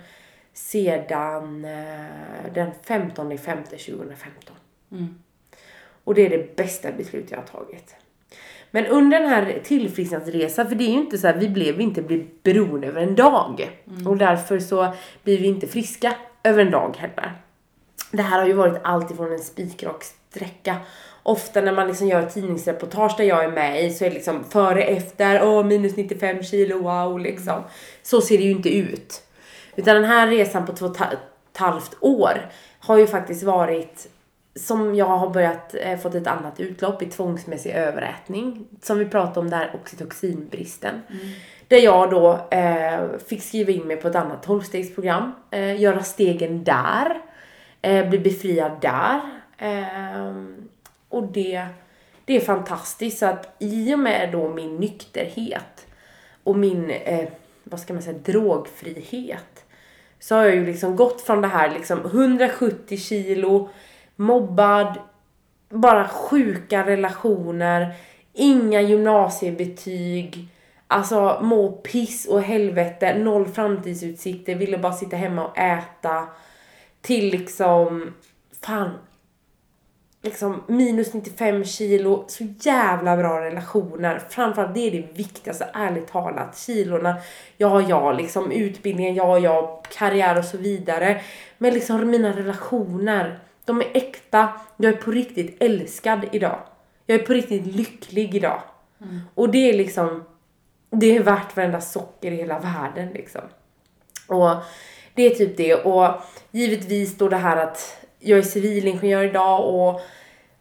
sedan 0.60 1.65
eh, 1.65 2.54
den 2.54 2.72
15 2.84 3.38
femte 3.38 3.78
2015. 3.78 4.56
Och 6.04 6.15
det 6.15 6.26
är 6.26 6.30
det 6.30 6.56
bästa 6.56 6.91
beslut 6.91 7.32
jag 7.32 7.38
har 7.38 7.45
tagit. 7.45 7.95
Men 8.72 8.86
under 8.86 9.19
den 9.19 9.30
här 9.30 9.60
tillfrisknadsresan, 9.63 10.67
för 10.67 10.76
det 10.76 10.84
är 10.84 10.91
ju 10.91 11.00
inte 11.00 11.17
så 11.17 11.28
här, 11.28 11.38
vi 11.38 11.50
blev 11.50 11.82
inte 11.82 12.02
bli 12.02 12.28
beroende 12.43 12.88
över 12.88 13.02
en 13.02 13.15
dag. 13.15 13.69
Och 14.06 14.17
därför 14.17 14.60
så 14.60 14.93
blir 15.24 15.38
vi 15.38 15.48
inte 15.48 15.67
friska 15.67 16.15
över 16.43 16.65
en 16.65 16.72
dag 16.72 16.98
heller. 16.98 17.34
Det 18.12 18.22
här 18.22 18.39
har 18.39 18.48
ju 18.48 18.54
varit 18.54 18.82
allt 18.84 19.12
ifrån 19.12 19.32
en 19.32 19.39
spikrak 19.39 20.04
sträcka. 20.04 20.78
Ofta 21.24 21.62
när 21.62 21.72
man 21.72 21.88
liksom 21.88 22.08
gör 22.08 22.26
tidningsreportage 22.26 23.13
där 23.17 23.24
jag 23.24 23.43
är 23.43 23.52
med 23.52 23.86
i 23.86 23.89
så 23.89 24.06
är 24.06 24.10
det 24.10 24.15
liksom 24.15 24.43
före, 24.43 24.84
efter, 24.84 25.43
åh 25.43 25.65
minus 25.65 25.98
95 25.98 26.43
kilo, 26.43 26.78
wow 26.82 27.19
liksom. 27.19 27.63
Så 28.04 28.22
ser 28.22 28.38
det 28.38 28.43
ju 28.43 28.52
inte 28.52 28.78
ut. 28.78 29.24
Utan 29.80 29.96
den 29.96 30.06
här 30.06 30.28
resan 30.28 30.65
på 30.65 30.74
två 30.74 30.86
och 30.86 31.02
ett 31.02 31.58
halvt 31.58 31.98
år 32.00 32.50
har 32.80 32.98
ju 32.98 33.08
faktiskt 33.08 33.44
varit 33.44 34.10
som 34.56 34.96
jag 34.96 35.06
har 35.06 35.30
börjat 35.30 35.76
eh, 35.76 35.98
fått 35.98 36.15
ett 36.15 36.28
annat 36.28 36.60
utlopp 36.60 37.02
i 37.02 37.06
tvångsmässig 37.06 37.72
överätning. 37.72 38.68
Som 38.82 39.00
vi 39.00 39.06
pratade 39.06 39.39
om 39.39 39.50
där, 39.50 39.76
oxytocinbristen. 39.82 41.02
Där 41.68 41.78
jag 41.78 42.10
då 42.10 42.48
eh, 42.52 43.00
fick 43.28 43.44
skriva 43.44 43.72
in 43.72 43.88
mig 43.88 43.98
på 43.98 44.08
ett 44.08 44.15
annat 44.15 44.44
tolvstegsprogram. 44.44 45.32
Eh, 45.52 45.82
göra 45.82 46.04
stegen 46.04 46.63
där. 46.63 47.22
Eh, 47.82 48.10
bli 48.10 48.20
befriad 48.20 48.72
där. 48.82 49.22
Ehm, 49.58 50.70
och 51.10 51.24
det, 51.24 51.65
det 52.26 52.36
är 52.36 52.42
fantastiskt. 52.42 53.20
Så 53.20 53.26
att 53.26 53.56
i 53.60 53.96
och 53.96 54.00
med 54.00 54.32
då 54.32 54.50
min 54.50 54.76
nykterhet 54.76 55.88
och 56.44 56.58
min, 56.58 56.89
eh, 56.89 57.30
vad 57.63 57.80
ska 57.80 57.94
man 57.94 58.04
säga, 58.04 58.18
drogfrihet. 58.18 59.65
Så 60.19 60.36
har 60.36 60.43
jag 60.43 60.55
ju 60.55 60.65
liksom 60.65 60.95
gått 60.95 61.21
från 61.21 61.41
det 61.41 61.47
här 61.47 61.69
liksom 61.69 62.05
170 62.05 62.97
kilo, 62.97 63.69
mobbad, 64.15 64.99
bara 65.69 66.08
sjuka 66.08 66.86
relationer, 66.86 67.93
inga 68.34 68.82
gymnasiebetyg, 68.82 70.47
alltså 70.88 71.39
må 71.41 71.71
piss 71.71 72.25
och 72.25 72.41
helvete, 72.41 73.17
noll 73.17 73.47
framtidsutsikter, 73.47 74.55
ville 74.55 74.77
bara 74.77 74.93
sitta 74.93 75.15
hemma 75.15 75.45
och 75.47 75.58
äta. 75.58 76.27
Till 77.01 77.32
liksom, 77.32 78.13
fan, 78.62 78.91
liksom 80.21 80.63
minus 80.67 81.13
95 81.13 81.63
kilo, 81.63 82.25
så 82.27 82.43
jävla 82.60 83.17
bra 83.17 83.41
relationer. 83.41 84.21
Framförallt 84.29 84.73
det 84.73 84.88
är 84.88 84.91
det 84.91 85.08
viktigaste, 85.13 85.69
ärligt 85.73 86.08
talat. 86.08 86.58
Kilorna, 86.58 87.15
ja 87.58 87.82
ja, 87.82 88.12
liksom 88.12 88.51
utbildningen, 88.51 89.15
ja 89.15 89.39
ja, 89.39 89.82
karriär 89.97 90.38
och 90.38 90.45
så 90.45 90.58
vidare. 90.58 91.21
Men 91.58 91.73
liksom 91.73 92.10
mina 92.10 92.36
relationer, 92.36 93.39
de 93.65 93.82
är 93.82 93.88
äkta. 93.93 94.49
Jag 94.77 94.93
är 94.93 94.97
på 94.97 95.12
riktigt 95.12 95.63
älskad 95.63 96.25
idag. 96.32 96.60
Jag 97.05 97.21
är 97.21 97.25
på 97.25 97.34
riktigt 97.34 97.65
lycklig 97.65 98.36
idag. 98.36 98.62
Och 99.36 99.49
det 99.49 99.69
är 99.69 99.73
liksom, 99.73 100.23
det 100.89 101.15
är 101.15 101.23
värt 101.23 101.55
varenda 101.55 101.82
socker 101.82 102.32
i 102.32 102.36
hela 102.36 102.60
världen 102.60 103.10
liksom. 103.13 103.41
Och 104.27 104.49
det 105.13 105.23
är 105.23 105.29
typ 105.29 105.58
det. 105.58 105.75
Och 105.75 106.21
givetvis 106.51 107.17
då 107.17 107.29
det 107.29 107.38
här 107.38 107.58
att 107.58 108.05
jag 108.19 108.39
är 108.39 108.43
civilingenjör 108.43 109.23
idag 109.23 109.65
och 109.65 110.01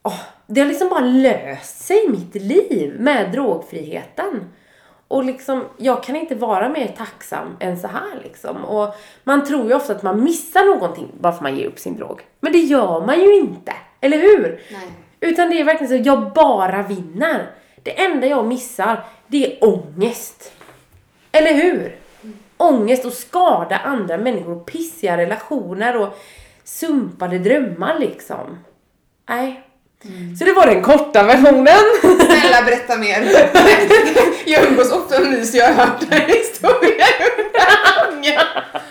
åh, 0.02 0.20
det 0.46 0.60
har 0.60 0.68
liksom 0.68 0.88
bara 0.88 1.00
löst 1.00 1.80
sig 1.80 2.04
i 2.04 2.08
mitt 2.08 2.34
liv 2.34 2.96
med 2.98 3.32
drogfriheten. 3.32 4.48
Och 5.08 5.24
liksom, 5.24 5.64
jag 5.76 6.02
kan 6.02 6.16
inte 6.16 6.34
vara 6.34 6.68
mer 6.68 6.88
tacksam 6.88 7.56
än 7.60 7.78
så 7.78 7.88
här 7.88 8.20
liksom. 8.22 8.64
Och 8.64 8.94
man 9.24 9.44
tror 9.44 9.68
ju 9.68 9.74
ofta 9.74 9.92
att 9.92 10.02
man 10.02 10.24
missar 10.24 10.64
någonting 10.74 11.08
bara 11.20 11.32
för 11.32 11.42
man 11.42 11.56
ger 11.56 11.66
upp 11.66 11.78
sin 11.78 11.96
drog. 11.96 12.20
Men 12.40 12.52
det 12.52 12.58
gör 12.58 13.06
man 13.06 13.20
ju 13.20 13.36
inte. 13.36 13.72
Eller 14.00 14.18
hur? 14.18 14.60
Nej. 14.72 14.92
Utan 15.20 15.50
det 15.50 15.60
är 15.60 15.64
verkligen 15.64 15.88
så 15.88 15.94
att 15.94 16.06
jag 16.06 16.32
bara 16.32 16.82
vinner. 16.82 17.50
Det 17.82 18.00
enda 18.04 18.26
jag 18.26 18.46
missar, 18.46 19.04
det 19.26 19.46
är 19.46 19.64
ångest. 19.64 20.52
Eller 21.32 21.54
hur? 21.54 21.96
Ångest 22.56 23.04
och 23.04 23.12
skada 23.12 23.76
andra 23.76 24.18
människor 24.18 24.56
och 24.56 24.66
pissiga 24.66 25.16
relationer 25.16 25.96
och 25.96 26.18
sumpade 26.68 27.38
drömmar 27.38 27.98
liksom. 27.98 28.58
Nej. 29.28 29.64
Så 30.38 30.44
det 30.44 30.52
var 30.52 30.66
den 30.66 30.82
korta 30.82 31.22
versionen. 31.22 31.78
Snälla 32.00 32.62
berätta 32.66 32.96
mer. 32.96 33.20
jag 34.46 34.64
umgås 34.66 34.92
ofta 34.92 35.20
med 35.20 35.30
mys, 35.30 35.54
jag 35.54 35.66
har 35.66 35.86
hört 35.86 36.00
den 36.10 36.20
historien. 36.20 37.08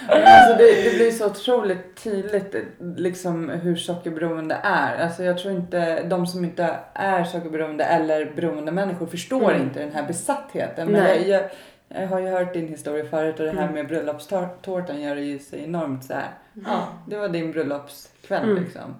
Alltså 0.09 0.57
det, 0.57 0.81
det 0.83 0.95
blir 0.95 1.11
så 1.11 1.25
otroligt 1.25 2.03
tydligt 2.03 2.55
liksom 2.97 3.49
hur 3.49 3.75
sockerberoende 3.75 4.57
är. 4.63 5.03
Alltså 5.03 5.23
jag 5.23 5.37
tror 5.37 5.53
inte 5.53 6.03
de 6.03 6.27
som 6.27 6.43
inte 6.45 6.75
är 6.93 7.23
sockerberoende 7.23 7.83
eller 7.83 8.31
beroende 8.35 8.71
människor 8.71 9.05
förstår 9.05 9.51
Mm. 9.51 9.61
inte 9.61 9.79
den 9.79 9.91
här 9.91 10.03
besattheten. 10.07 10.87
Men 10.87 11.03
Nej. 11.03 11.29
jag, 11.29 11.41
jag, 11.41 11.49
jag 11.89 12.07
har 12.07 12.19
ju 12.19 12.27
hört 12.27 12.53
din 12.53 12.67
historia 12.67 13.05
förut 13.05 13.39
och 13.39 13.45
det 13.45 13.51
här 13.51 13.69
med 13.69 13.87
bröllopstårtan 13.87 15.01
gör 15.01 15.15
det 15.15 15.21
ju 15.21 15.39
så 15.39 15.55
enormt 15.55 16.05
så 16.05 16.13
här. 16.13 16.29
Ja, 16.65 16.87
det 17.07 17.17
var 17.17 17.29
din 17.29 17.51
bröllopskväll 17.51 18.43
Mm. 18.49 18.63
liksom. 18.63 18.95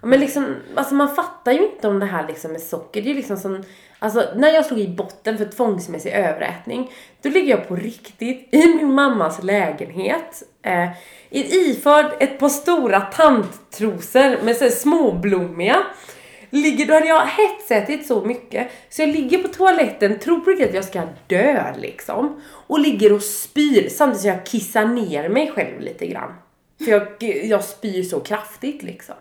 Ja, 0.00 0.06
Men 0.08 0.20
liksom, 0.20 0.56
alltså 0.74 0.94
man 0.94 1.14
fattar 1.14 1.52
ju 1.52 1.64
inte 1.72 1.88
om 1.88 1.98
det 1.98 2.06
här 2.06 2.26
liksom 2.26 2.52
med 2.52 2.60
socker. 2.60 3.02
Det 3.02 3.10
är 3.10 3.14
liksom 3.14 3.36
som, 3.36 3.64
alltså 3.98 4.24
när 4.36 4.48
jag 4.48 4.66
slog 4.66 4.80
i 4.80 4.88
botten 4.88 5.38
för 5.38 5.44
tvångsmässig 5.44 6.12
överätning, 6.12 6.90
då 7.22 7.28
ligger 7.28 7.50
jag 7.56 7.68
på 7.68 7.76
riktigt 7.76 8.48
i 8.50 8.66
min 8.74 8.94
mammas 8.94 9.42
lägenhet, 9.42 10.42
eh, 10.62 10.88
iförd 11.30 12.12
ett 12.20 12.38
par 12.38 12.48
stora 12.48 13.00
tanttrosor 13.00 14.44
med 14.44 14.56
så 14.56 14.64
här 14.64 14.70
småblommiga. 14.70 15.76
Ligger, 16.54 16.86
då 16.86 16.94
hade 16.94 17.06
jag 17.06 17.26
hetsätit 17.26 18.06
så 18.06 18.24
mycket 18.24 18.68
så 18.88 19.02
jag 19.02 19.08
ligger 19.08 19.38
på 19.38 19.48
toaletten, 19.48 20.18
tror 20.18 20.40
på 20.40 20.50
riktigt 20.50 20.68
att 20.68 20.74
jag 20.74 20.84
ska 20.84 21.02
dö 21.26 21.72
liksom. 21.78 22.42
Och 22.46 22.80
ligger 22.80 23.12
och 23.12 23.22
spyr 23.22 23.88
samtidigt 23.88 24.20
som 24.20 24.30
jag 24.30 24.46
kissar 24.46 24.84
ner 24.84 25.28
mig 25.28 25.52
själv 25.54 25.80
lite 25.80 26.06
grann. 26.06 26.34
För 26.84 26.90
jag, 26.90 27.22
jag 27.44 27.64
spyr 27.64 28.02
så 28.02 28.20
kraftigt 28.20 28.82
liksom. 28.82 29.14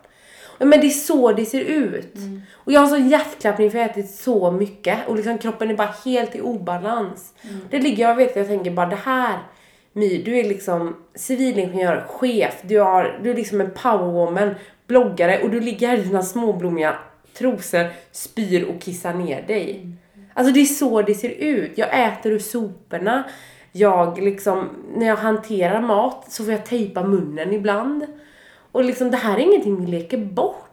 Men 0.58 0.82
det 0.82 0.88
är 0.88 0.89
så 0.89 1.32
det 1.32 1.46
ser 1.46 1.62
ut. 1.62 2.15
Och 2.54 2.72
jag 2.72 2.82
har 2.82 2.88
sån 2.88 3.10
hjärtklappning 3.10 3.72
för 3.72 3.78
jag 3.78 3.86
har 3.86 3.91
ätit 3.91 4.12
så 4.12 4.52
mycket. 4.52 5.08
Och 5.08 5.15
liksom 5.15 5.38
kroppen 5.38 5.70
är 5.70 5.76
bara 5.76 5.94
helt 6.06 6.36
i 6.36 6.41
obalans. 6.41 7.34
Det 7.70 7.80
ligger 7.80 8.04
jag 8.04 8.12
och 8.12 8.20
vet, 8.20 8.36
jag 8.36 8.48
tänker 8.48 8.72
bara 8.72 8.86
det 8.86 9.00
här 9.04 9.39
My, 9.94 10.24
du 10.24 10.39
är 10.39 10.44
liksom 10.44 10.96
civilingenjör, 11.15 12.06
chef, 12.08 12.62
du, 12.62 12.80
har, 12.80 13.20
du 13.24 13.32
är 13.32 13.36
liksom 13.36 13.62
en 13.62 13.72
powerwoman, 13.72 14.56
bloggare 14.88 15.41
och 15.44 15.50
du 15.50 15.60
ligger 15.60 15.88
här 15.88 15.98
i 15.98 16.02
dina 16.02 16.24
småblommiga 16.24 16.96
trosor, 17.41 17.86
spyr 18.12 18.63
och 18.63 18.82
kissar 18.82 19.13
ner 19.13 19.41
dig. 19.41 19.88
Alltså 20.34 20.54
det 20.54 20.60
är 20.60 20.65
så 20.65 21.01
det 21.01 21.15
ser 21.15 21.30
ut. 21.30 21.71
Jag 21.75 22.08
äter 22.08 22.32
ur 22.32 22.39
soporna. 22.39 23.23
Jag 23.71 24.23
liksom, 24.23 24.69
när 24.95 25.08
jag 25.08 25.15
hanterar 25.15 25.82
mat 25.82 26.25
så 26.32 26.43
får 26.43 26.54
jag 26.54 26.65
tejpa 26.65 27.04
munnen 27.04 27.54
ibland. 27.54 28.06
Och 28.71 28.84
liksom 28.84 29.12
det 29.12 29.17
här 29.17 29.38
är 29.38 29.41
ingenting 29.41 29.86
vi 29.86 29.91
leker 29.91 30.17
bort. 30.17 30.67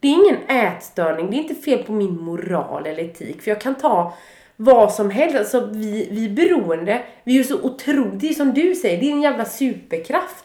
Det 0.00 0.08
är 0.08 0.12
ingen 0.12 0.36
ätstörning, 0.48 1.30
det 1.30 1.36
är 1.36 1.42
inte 1.42 1.54
fel 1.54 1.84
på 1.84 1.92
min 1.92 2.22
moral 2.22 2.86
eller 2.86 3.02
etik. 3.02 3.42
För 3.42 3.50
jag 3.50 3.60
kan 3.60 3.74
ta 3.74 4.14
vad 4.56 4.92
som 4.92 5.10
helst. 5.10 5.36
Alltså 5.36 5.68
vi, 5.72 6.08
vi 6.10 6.24
är 6.24 6.30
beroende, 6.30 7.02
vi 7.24 7.38
är 7.38 7.42
så 7.42 7.62
otroligt, 7.62 8.20
det 8.20 8.28
är 8.28 8.34
som 8.34 8.54
du 8.54 8.74
säger, 8.74 9.00
det 9.00 9.08
är 9.08 9.12
en 9.12 9.22
jävla 9.22 9.44
superkraft. 9.44 10.44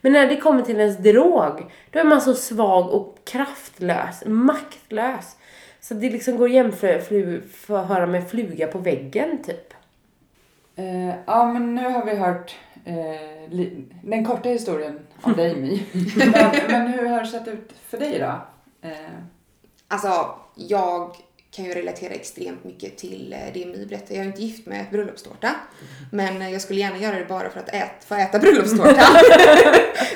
Men 0.00 0.12
när 0.12 0.26
det 0.26 0.36
kommer 0.36 0.62
till 0.62 0.80
ens 0.80 0.96
drog, 0.98 1.70
då 1.90 1.98
är 1.98 2.04
man 2.04 2.20
så 2.20 2.34
svag 2.34 2.90
och 2.90 3.18
kraftlös, 3.24 4.22
maktlös. 4.26 5.36
Så 5.80 5.94
det 5.94 6.10
liksom 6.10 6.36
går 6.36 6.44
att 6.44 6.52
jämföra 6.52 8.06
med 8.06 8.30
fluga 8.30 8.66
på 8.66 8.78
väggen 8.78 9.42
typ. 9.42 9.74
Eh, 10.76 11.14
ja 11.26 11.52
men 11.52 11.74
nu 11.74 11.84
har 11.88 12.04
vi 12.04 12.14
hört 12.14 12.54
li- 13.48 13.84
den 14.02 14.24
korta 14.24 14.48
historien 14.48 14.98
om 15.22 15.32
dig 15.32 15.56
My. 15.56 15.82
men, 16.16 16.32
men 16.68 16.86
hur 16.92 17.06
har 17.08 17.20
det 17.20 17.26
sett 17.26 17.48
ut 17.48 17.72
för 17.88 17.98
dig 17.98 18.18
då? 18.18 18.32
Eh, 18.88 18.94
Alltså, 19.88 20.34
jag 20.54 21.16
kan 21.50 21.64
ju 21.64 21.74
relatera 21.74 22.14
extremt 22.14 22.64
mycket 22.64 22.98
till 22.98 23.32
eh, 23.32 23.38
det 23.54 23.66
My 23.66 23.86
berättar. 23.86 24.14
Jag 24.14 24.24
är 24.24 24.28
inte 24.28 24.42
gift 24.42 24.66
med 24.66 24.86
bröllopstårta. 24.90 25.54
Men 26.12 26.42
eh, 26.42 26.50
jag 26.50 26.62
skulle 26.62 26.80
gärna 26.80 26.98
göra 26.98 27.18
det 27.18 27.24
bara 27.24 27.50
för 27.50 27.60
att 27.60 27.68
ät, 27.68 28.04
få 28.06 28.14
äta 28.14 28.38
bröllopstårta. 28.38 29.06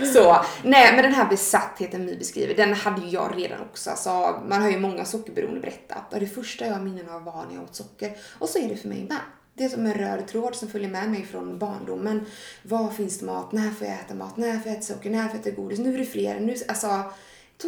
så, 0.14 0.44
nej 0.62 0.92
men 0.92 1.02
den 1.02 1.14
här 1.14 1.28
besattheten 1.28 2.04
My 2.04 2.16
beskriver, 2.16 2.54
den 2.54 2.74
hade 2.74 3.02
ju 3.02 3.08
jag 3.08 3.32
redan 3.36 3.60
också. 3.60 3.90
Alltså, 3.90 4.42
man 4.48 4.62
har 4.62 4.70
ju 4.70 4.78
många 4.78 5.04
sockerberoende 5.04 5.60
berättat. 5.60 6.12
Och 6.14 6.20
det 6.20 6.26
första 6.26 6.66
jag 6.66 6.72
har 6.72 6.80
minnen 6.80 7.08
av 7.08 7.24
var 7.24 7.46
när 7.48 7.54
jag 7.54 7.64
åt 7.64 7.76
socker. 7.76 8.12
Och 8.38 8.48
så 8.48 8.58
är 8.58 8.68
det 8.68 8.76
för 8.76 8.88
mig 8.88 9.04
med. 9.08 9.20
Det 9.56 9.64
är 9.64 9.68
som 9.68 9.86
en 9.86 9.94
röd 9.94 10.26
tråd 10.26 10.54
som 10.54 10.68
följer 10.68 10.88
med 10.88 11.10
mig 11.10 11.26
från 11.30 11.58
barndomen. 11.58 12.26
Var 12.62 12.90
finns 12.90 13.18
det 13.18 13.26
mat? 13.26 13.52
När 13.52 13.70
får 13.70 13.86
jag 13.86 13.96
äta 13.96 14.14
mat? 14.14 14.36
När 14.36 14.58
får 14.58 14.66
jag 14.66 14.76
äta 14.76 14.82
socker? 14.82 15.10
När 15.10 15.28
får 15.28 15.38
jag 15.38 15.46
äta 15.46 15.62
godis? 15.62 15.78
Nu 15.78 15.94
är 15.94 15.98
det 15.98 16.04
fler. 16.04 16.40
Nu, 16.40 16.54
alltså, 16.68 17.04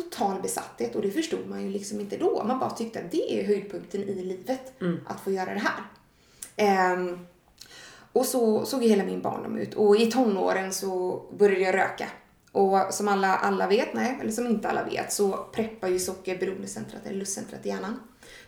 total 0.02 0.42
besatthet 0.42 0.94
och 0.94 1.02
det 1.02 1.10
förstod 1.10 1.46
man 1.48 1.62
ju 1.62 1.70
liksom 1.70 2.00
inte 2.00 2.16
då. 2.16 2.44
Man 2.44 2.58
bara 2.58 2.70
tyckte 2.70 2.98
att 2.98 3.10
det 3.10 3.40
är 3.40 3.46
höjdpunkten 3.46 4.02
i 4.02 4.22
livet, 4.22 4.72
att 5.06 5.20
få 5.20 5.30
göra 5.30 5.54
det 5.54 5.60
här. 5.60 5.82
Ehm, 6.56 7.26
och 8.12 8.26
så 8.26 8.64
såg 8.64 8.84
hela 8.84 9.04
min 9.04 9.22
barndom 9.22 9.58
ut 9.58 9.74
och 9.74 9.96
i 9.96 10.10
tonåren 10.10 10.72
så 10.72 11.22
började 11.38 11.64
jag 11.64 11.74
röka. 11.74 12.08
Och 12.52 12.94
som 12.94 13.08
alla, 13.08 13.36
alla 13.36 13.66
vet, 13.66 13.94
nej, 13.94 14.18
eller 14.20 14.30
som 14.30 14.46
inte 14.46 14.68
alla 14.68 14.84
vet, 14.84 15.12
så 15.12 15.32
preppar 15.52 15.88
ju 15.88 15.98
socker 15.98 16.38
beroendecentrat 16.38 17.06
eller 17.06 17.18
lustcentrat 17.18 17.66
i 17.66 17.68
hjärnan. 17.68 18.00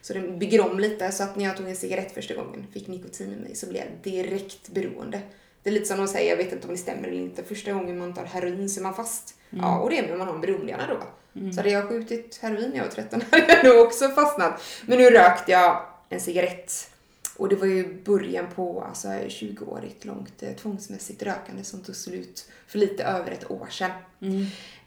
Så 0.03 0.15
den 0.15 0.39
bygger 0.39 0.71
om 0.71 0.79
lite 0.79 1.13
så 1.13 1.23
att 1.23 1.37
när 1.37 1.45
jag 1.45 1.57
tog 1.57 1.69
en 1.69 1.77
cigarett 1.77 2.15
första 2.15 2.35
gången, 2.35 2.67
fick 2.73 2.89
nikotin 2.89 3.33
i 3.33 3.37
mig, 3.37 3.55
så 3.55 3.67
blev 3.67 3.83
jag 3.83 4.13
direkt 4.13 4.69
beroende. 4.69 5.21
Det 5.63 5.71
är 5.71 5.75
lite 5.75 5.87
som 5.87 5.99
de 5.99 6.09
säger, 6.09 6.31
jag 6.31 6.37
vet 6.37 6.53
inte 6.53 6.67
om 6.67 6.73
det 6.73 6.79
stämmer 6.79 7.09
eller 7.09 7.21
inte, 7.21 7.45
första 7.45 7.73
gången 7.73 7.99
man 7.99 8.15
tar 8.15 8.25
heroin 8.25 8.71
så 8.71 8.81
är 8.81 8.83
man 8.83 8.95
fast. 8.95 9.35
Ja, 9.51 9.79
och 9.79 9.91
det 9.91 9.99
är 9.99 10.09
när 10.09 10.17
man 10.17 10.27
har 10.27 10.35
en 10.35 10.41
beroendehjärna 10.41 10.87
då. 10.87 11.03
Så 11.33 11.57
hade 11.57 11.71
jag 11.71 11.89
skjutit 11.89 12.39
heroin 12.43 12.71
när 12.71 12.77
jag 12.77 12.85
var 12.85 12.91
13 12.91 13.23
hade 13.31 13.53
jag 13.53 13.65
nog 13.65 13.87
också 13.87 14.09
fastnat. 14.09 14.63
Men 14.87 14.99
nu 14.99 15.11
rökte 15.11 15.53
jag 15.53 15.87
en 16.09 16.21
cigarett. 16.21 16.91
Och 17.37 17.49
det 17.49 17.57
var 17.57 17.67
ju 17.67 18.03
början 18.05 18.47
på 18.55 18.83
alltså, 18.83 19.09
20-årigt 19.09 20.07
långt 20.07 20.43
eh, 20.43 20.53
tvångsmässigt 20.53 21.23
rökande 21.23 21.65
som 21.65 21.81
tog 21.81 21.97
slut 21.97 22.51
för 22.67 22.79
lite 22.79 23.05
över 23.05 23.31
ett 23.31 23.51
år 23.51 23.67
sedan. 23.71 23.91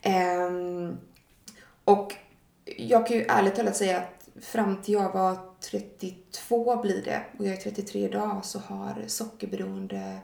Ehm, 0.02 0.98
och 1.86 2.14
jag 2.66 3.08
kan 3.08 3.18
ju 3.18 3.24
ärligt 3.24 3.56
talat 3.56 3.78
säga 3.78 3.98
att 3.98 4.30
fram 4.44 4.82
till 4.82 4.94
jag 4.94 5.14
var 5.14 5.38
32 5.60 6.82
blir 6.82 7.04
det 7.06 7.22
och 7.38 7.46
jag 7.46 7.54
är 7.54 7.62
33 7.62 8.06
idag 8.06 8.46
så 8.46 8.60
har 8.60 9.04
sockerberoende 9.08 10.20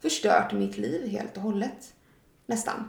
förstört 0.00 0.52
mitt 0.52 0.76
liv 0.76 1.08
helt 1.08 1.36
och 1.36 1.42
hållet. 1.42 1.94
Nästan. 2.46 2.88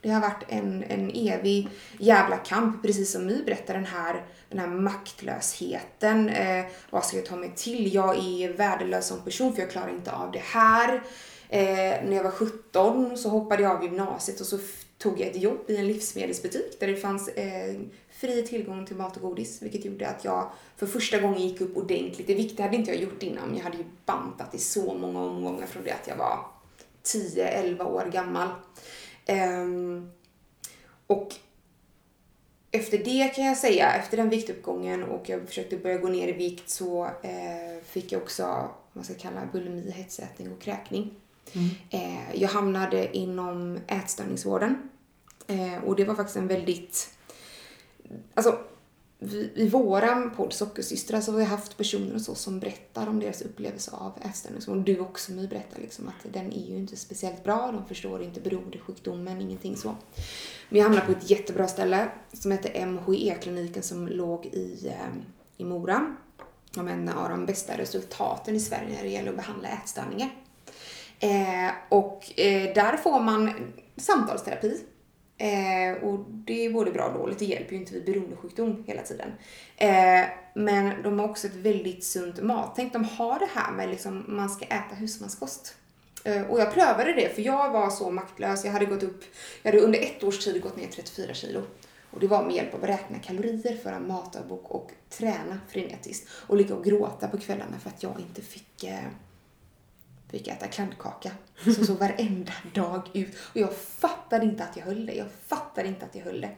Det 0.00 0.10
har 0.10 0.20
varit 0.20 0.44
en, 0.48 0.82
en 0.82 1.10
evig 1.10 1.68
jävla 1.98 2.36
kamp, 2.36 2.82
precis 2.82 3.12
som 3.12 3.26
My 3.26 3.42
berättar, 3.44 3.74
den 3.74 3.86
här, 3.86 4.24
den 4.48 4.58
här 4.58 4.68
maktlösheten. 4.68 6.28
Eh, 6.28 6.64
vad 6.90 7.04
ska 7.04 7.16
jag 7.16 7.26
ta 7.26 7.36
mig 7.36 7.52
till? 7.56 7.94
Jag 7.94 8.18
är 8.18 8.52
värdelös 8.52 9.06
som 9.06 9.24
person 9.24 9.54
för 9.54 9.62
jag 9.62 9.70
klarar 9.70 9.90
inte 9.90 10.12
av 10.12 10.32
det 10.32 10.42
här. 10.44 11.02
Eh, 11.48 12.04
när 12.04 12.12
jag 12.12 12.24
var 12.24 12.30
17 12.30 13.18
så 13.18 13.28
hoppade 13.28 13.62
jag 13.62 13.76
av 13.76 13.82
gymnasiet 13.82 14.40
och 14.40 14.46
så 14.46 14.58
tog 14.98 15.20
jag 15.20 15.28
ett 15.28 15.42
jobb 15.42 15.64
i 15.68 15.76
en 15.76 15.86
livsmedelsbutik 15.86 16.80
där 16.80 16.86
det 16.86 16.96
fanns 16.96 17.28
eh, 17.28 17.74
fri 18.10 18.42
tillgång 18.42 18.86
till 18.86 18.96
mat 18.96 19.16
och 19.16 19.22
godis, 19.22 19.62
vilket 19.62 19.84
gjorde 19.84 20.08
att 20.08 20.24
jag 20.24 20.50
för 20.76 20.86
första 20.86 21.18
gången 21.18 21.48
gick 21.48 21.60
upp 21.60 21.76
ordentligt. 21.76 22.26
Det 22.26 22.34
viktiga 22.34 22.66
hade 22.66 22.76
inte 22.76 22.90
jag 22.90 23.00
gjort 23.00 23.22
innan, 23.22 23.56
jag 23.56 23.64
hade 23.64 23.76
ju 23.76 23.84
bantat 24.06 24.54
i 24.54 24.58
så 24.58 24.94
många 24.94 25.20
omgångar 25.20 25.66
från 25.66 25.84
det 25.84 25.90
att 25.90 26.08
jag 26.08 26.16
var 26.16 26.38
10-11 27.04 27.84
år 27.84 28.10
gammal. 28.12 28.48
Ehm, 29.26 30.10
och 31.06 31.34
efter 32.70 32.98
det 32.98 33.28
kan 33.28 33.44
jag 33.44 33.56
säga, 33.56 33.92
efter 33.92 34.16
den 34.16 34.28
viktuppgången 34.28 35.02
och 35.02 35.28
jag 35.28 35.46
försökte 35.48 35.76
börja 35.76 35.98
gå 35.98 36.08
ner 36.08 36.28
i 36.28 36.32
vikt 36.32 36.70
så 36.70 37.04
eh, 37.04 37.82
fick 37.84 38.12
jag 38.12 38.22
också 38.22 38.42
vad 38.42 38.70
man 38.92 39.04
ska 39.04 39.14
kalla 39.14 39.48
bulimi, 39.52 39.90
hetsätning 39.90 40.52
och 40.52 40.60
kräkning. 40.60 41.14
Eh, 41.90 42.40
jag 42.40 42.48
hamnade 42.48 43.16
inom 43.16 43.78
ätstörningsvården 43.86 44.90
eh, 45.46 45.84
och 45.84 45.96
det 45.96 46.04
var 46.04 46.14
faktiskt 46.14 46.36
en 46.36 46.48
väldigt, 46.48 47.10
alltså 48.34 48.58
vi, 49.18 49.52
i 49.54 49.68
våran 49.68 50.30
podd 50.30 50.52
Sockersystrar 50.52 51.20
så 51.20 51.32
har 51.32 51.38
vi 51.38 51.44
haft 51.44 51.76
personer 51.76 52.14
och 52.14 52.20
så 52.20 52.34
som 52.34 52.60
berättar 52.60 53.08
om 53.08 53.20
deras 53.20 53.42
upplevelse 53.42 53.90
av 53.90 54.12
ätstörningsvården. 54.22 54.84
Du 54.84 55.00
också 55.00 55.32
My 55.32 55.48
berättar 55.48 55.80
liksom 55.80 56.08
att 56.08 56.32
den 56.32 56.52
är 56.52 56.66
ju 56.70 56.76
inte 56.76 56.96
speciellt 56.96 57.44
bra, 57.44 57.72
de 57.72 57.86
förstår 57.88 58.22
inte 58.22 58.40
beroendesjukdomen, 58.40 59.40
ingenting 59.40 59.76
så. 59.76 59.96
Men 60.68 60.78
jag 60.78 60.84
hamnade 60.84 61.06
på 61.06 61.12
ett 61.12 61.30
jättebra 61.30 61.68
ställe 61.68 62.08
som 62.32 62.52
heter 62.52 62.86
MHE-kliniken 62.86 63.82
som 63.82 64.08
låg 64.08 64.46
i, 64.46 64.86
eh, 64.86 65.16
i 65.56 65.64
Mora. 65.64 66.16
De 66.74 66.88
en 66.88 67.08
av 67.08 67.30
de 67.30 67.46
bästa 67.46 67.78
resultaten 67.78 68.56
i 68.56 68.60
Sverige 68.60 68.94
när 68.96 69.02
det 69.02 69.08
gäller 69.08 69.30
att 69.30 69.36
behandla 69.36 69.68
ätstörningar. 69.68 70.30
Eh, 71.20 71.70
och 71.88 72.40
eh, 72.40 72.74
där 72.74 72.96
får 72.96 73.20
man 73.20 73.52
samtalsterapi. 73.96 74.80
Eh, 75.38 76.02
och 76.02 76.24
det 76.28 76.66
är 76.66 76.70
både 76.70 76.90
bra 76.90 77.04
och 77.04 77.18
dåligt, 77.18 77.38
det 77.38 77.44
hjälper 77.44 77.72
ju 77.72 77.78
inte 77.78 77.94
vid 77.94 78.04
beroendesjukdom 78.04 78.84
hela 78.86 79.02
tiden. 79.02 79.32
Eh, 79.76 80.24
men 80.54 81.02
de 81.02 81.18
har 81.18 81.28
också 81.28 81.46
ett 81.46 81.54
väldigt 81.54 82.04
sunt 82.04 82.42
mat. 82.42 82.72
Tänk 82.76 82.92
de 82.92 83.04
har 83.04 83.38
det 83.38 83.48
här 83.54 83.72
med 83.72 83.88
liksom, 83.88 84.24
man 84.28 84.50
ska 84.50 84.64
äta 84.64 84.94
husmanskost. 84.94 85.76
Eh, 86.24 86.42
och 86.42 86.60
jag 86.60 86.74
prövade 86.74 87.12
det 87.12 87.34
för 87.34 87.42
jag 87.42 87.70
var 87.70 87.90
så 87.90 88.10
maktlös. 88.10 88.64
Jag 88.64 88.72
hade 88.72 88.86
gått 88.86 89.02
upp, 89.02 89.24
jag 89.62 89.72
hade 89.72 89.84
under 89.84 89.98
ett 89.98 90.24
års 90.24 90.44
tid 90.44 90.62
gått 90.62 90.76
ner 90.76 90.88
34 90.88 91.34
kilo. 91.34 91.62
Och 92.10 92.20
det 92.20 92.26
var 92.26 92.44
med 92.44 92.54
hjälp 92.54 92.74
av 92.74 92.82
att 92.82 92.88
räkna 92.88 93.18
kalorier, 93.18 93.76
föra 93.76 93.98
matdagbok 93.98 94.70
och 94.70 94.90
träna 95.10 95.60
frenetiskt. 95.68 96.28
Och 96.46 96.56
ligga 96.56 96.74
och 96.74 96.84
gråta 96.84 97.28
på 97.28 97.38
kvällarna 97.38 97.78
för 97.78 97.90
att 97.90 98.02
jag 98.02 98.20
inte 98.20 98.42
fick 98.42 98.84
eh, 98.84 99.08
fick 100.28 100.48
äta 100.48 100.66
kladdkaka. 100.66 101.30
Så, 101.64 101.84
så 101.84 101.94
varenda 101.94 102.52
dag 102.74 103.10
ut. 103.14 103.36
Och 103.38 103.56
jag 103.60 103.76
fattade 103.76 104.44
inte 104.44 104.64
att 104.64 104.76
jag 104.76 104.84
höll 104.84 105.06
det. 105.06 105.14
Jag 105.14 105.30
fattade 105.46 105.88
inte 105.88 106.04
att 106.04 106.14
jag 106.14 106.24
höll 106.24 106.40
det. 106.40 106.56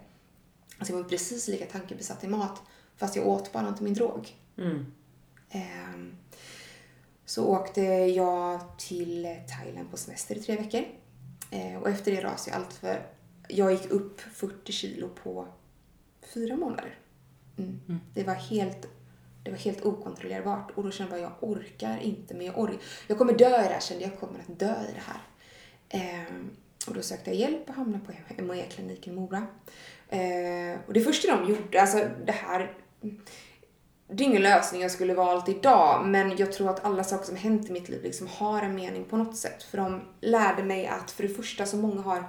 Alltså 0.79 0.93
jag 0.93 1.03
var 1.03 1.09
precis 1.09 1.49
lika 1.49 1.67
tankebesatt 1.67 2.25
i 2.25 2.29
mat. 2.29 2.63
Fast 2.97 3.17
jag 3.17 3.27
åt 3.27 3.53
bara 3.53 3.69
inte 3.69 3.83
min 3.83 3.95
drog. 3.95 4.37
Mm. 4.59 4.93
Ehm, 5.51 6.17
så 7.25 7.47
åkte 7.47 7.81
jag 7.83 8.79
till 8.79 9.37
Thailand 9.49 9.91
på 9.91 9.97
semester 9.97 10.37
i 10.37 10.43
tre 10.43 10.57
veckor. 10.57 10.85
Ehm, 11.51 11.83
och 11.83 11.89
efter 11.89 12.13
det 12.13 12.25
rasade 12.25 12.57
jag 12.57 12.65
allt 12.65 12.73
för 12.73 13.07
jag 13.49 13.73
gick 13.73 13.91
upp 13.91 14.21
40 14.21 14.73
kilo 14.73 15.09
på 15.09 15.49
fyra 16.35 16.57
månader. 16.57 16.99
Mm. 17.57 18.01
Det 18.15 18.25
var 18.25 18.35
helt 18.35 18.89
det 19.49 19.57
var 19.57 19.65
helt 19.65 19.85
okontrollerbart 19.85 20.71
och 20.75 20.85
då 20.85 20.91
kände 20.91 21.19
jag 21.19 21.25
jag 21.25 21.51
orkar 21.51 21.99
inte 21.99 22.35
men 22.35 22.47
jag 22.47 22.59
orkar. 22.59 22.79
Jag 23.07 23.19
kommer 23.19 23.33
dö 23.33 23.47
i 23.47 23.69
det 23.69 23.75
här 23.75 23.81
kände 23.81 24.05
jag, 24.05 24.13
jag 24.13 24.21
kommer 24.21 24.39
att 24.39 24.59
dö 24.59 24.75
i 24.91 24.95
det 24.95 25.03
här. 25.07 25.21
Eh, 25.89 26.33
och 26.87 26.95
då 26.95 27.03
sökte 27.03 27.31
jag 27.31 27.39
hjälp 27.39 27.69
och 27.69 27.75
hamnade 27.75 28.05
på 28.05 28.43
MHE-kliniken 28.43 29.13
i 29.13 29.17
Mora. 29.17 29.47
Eh, 30.09 30.81
och 30.87 30.93
det 30.93 31.01
första 31.01 31.37
de 31.37 31.49
gjorde, 31.49 31.81
alltså 31.81 32.09
det 32.25 32.33
här 32.33 32.75
det 34.11 34.25
är 34.25 34.27
ingen 34.27 34.43
lösning 34.43 34.83
jag 34.83 34.91
skulle 34.91 35.15
valt 35.15 35.49
idag, 35.49 36.07
men 36.07 36.37
jag 36.37 36.53
tror 36.53 36.71
att 36.71 36.85
alla 36.85 37.05
saker 37.05 37.25
som 37.25 37.37
hänt 37.37 37.69
i 37.69 37.73
mitt 37.73 37.89
liv 37.89 38.03
liksom 38.03 38.27
har 38.27 38.63
en 38.63 38.75
mening 38.75 39.05
på 39.05 39.17
något 39.17 39.37
sätt. 39.37 39.63
För 39.63 39.79
de 39.79 40.03
lärde 40.21 40.63
mig 40.63 40.87
att 40.87 41.11
för 41.11 41.23
det 41.23 41.29
första 41.29 41.67
så 41.67 41.77
många 41.77 42.01
har 42.01 42.25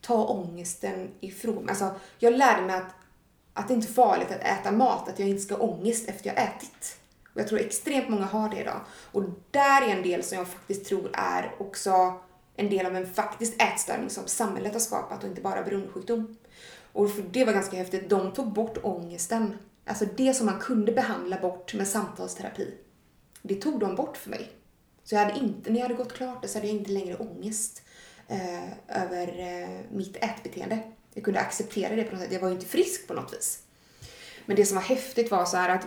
ta 0.00 0.26
ångesten 0.26 1.10
ifrån 1.20 1.68
Alltså, 1.68 1.90
jag 2.18 2.32
lärde 2.32 2.66
mig 2.66 2.76
att, 2.76 2.94
att 3.54 3.68
det 3.68 3.74
inte 3.74 3.88
är 3.88 3.92
farligt 3.92 4.30
att 4.30 4.60
äta 4.60 4.72
mat, 4.72 5.08
att 5.08 5.18
jag 5.18 5.28
inte 5.28 5.42
ska 5.42 5.54
ha 5.54 5.62
ångest 5.62 6.08
efter 6.08 6.26
jag 6.26 6.42
ätit. 6.42 6.98
Och 7.34 7.40
jag 7.40 7.48
tror 7.48 7.60
extremt 7.60 8.08
många 8.08 8.24
har 8.24 8.48
det 8.48 8.60
idag. 8.60 8.80
Och 9.12 9.22
där 9.50 9.82
är 9.82 9.96
en 9.96 10.02
del 10.02 10.22
som 10.22 10.38
jag 10.38 10.48
faktiskt 10.48 10.86
tror 10.86 11.10
är 11.12 11.54
också 11.58 12.14
en 12.56 12.70
del 12.70 12.86
av 12.86 12.96
en 12.96 13.14
faktisk 13.14 13.62
ätstörning 13.62 14.10
som 14.10 14.26
samhället 14.26 14.72
har 14.72 14.80
skapat 14.80 15.22
och 15.22 15.28
inte 15.28 15.40
bara 15.40 15.62
beroendesjukdom. 15.62 16.36
Och 16.92 17.10
för 17.10 17.22
det 17.22 17.44
var 17.44 17.52
ganska 17.52 17.76
häftigt. 17.76 18.10
De 18.10 18.32
tog 18.32 18.52
bort 18.52 18.78
ångesten. 18.82 19.58
Alltså 19.84 20.04
det 20.16 20.34
som 20.34 20.46
man 20.46 20.58
kunde 20.58 20.92
behandla 20.92 21.38
bort 21.40 21.74
med 21.74 21.88
samtalsterapi. 21.88 22.74
Det 23.42 23.54
tog 23.54 23.80
de 23.80 23.96
bort 23.96 24.16
för 24.16 24.30
mig. 24.30 24.50
Så 25.04 25.14
jag 25.14 25.20
hade 25.20 25.38
inte, 25.38 25.70
när 25.70 25.78
jag 25.78 25.84
hade 25.84 25.94
gått 25.94 26.12
klart 26.12 26.42
det 26.42 26.48
så 26.48 26.58
hade 26.58 26.68
jag 26.68 26.76
inte 26.76 26.92
längre 26.92 27.16
ångest 27.16 27.82
eh, 28.28 29.02
över 29.02 29.28
eh, 29.38 29.80
mitt 29.90 30.16
ätbeteende. 30.16 30.78
Jag 31.14 31.24
kunde 31.24 31.40
acceptera 31.40 31.96
det 31.96 32.04
på 32.04 32.12
något 32.12 32.22
sätt. 32.22 32.32
Jag 32.32 32.40
var 32.40 32.48
ju 32.48 32.54
inte 32.54 32.66
frisk 32.66 33.06
på 33.06 33.14
något 33.14 33.34
vis. 33.34 33.62
Men 34.46 34.56
det 34.56 34.66
som 34.66 34.74
var 34.74 34.82
häftigt 34.82 35.30
var 35.30 35.44
så 35.44 35.56
här 35.56 35.68
att 35.68 35.86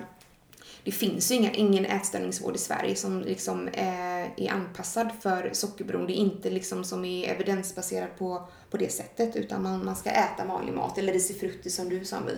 det 0.83 0.91
finns 0.91 1.31
ju 1.31 1.35
inga, 1.35 1.51
ingen 1.51 1.85
ätstörningsvård 1.85 2.55
i 2.55 2.57
Sverige 2.57 2.95
som 2.95 3.21
liksom 3.21 3.67
eh, 3.67 4.43
är 4.43 4.51
anpassad 4.51 5.09
för 5.21 5.49
sockerberoende. 5.53 6.13
Inte 6.13 6.49
liksom 6.49 6.83
som 6.83 7.05
är 7.05 7.29
evidensbaserad 7.29 8.09
på, 8.17 8.47
på 8.69 8.77
det 8.77 8.91
sättet 8.91 9.35
utan 9.35 9.63
man, 9.63 9.85
man 9.85 9.95
ska 9.95 10.09
äta 10.09 10.45
vanlig 10.45 10.73
mat 10.73 10.97
eller 10.97 11.13
risifrutti 11.13 11.69
som 11.69 11.89
du 11.89 12.05
sa 12.05 12.19
My. 12.19 12.31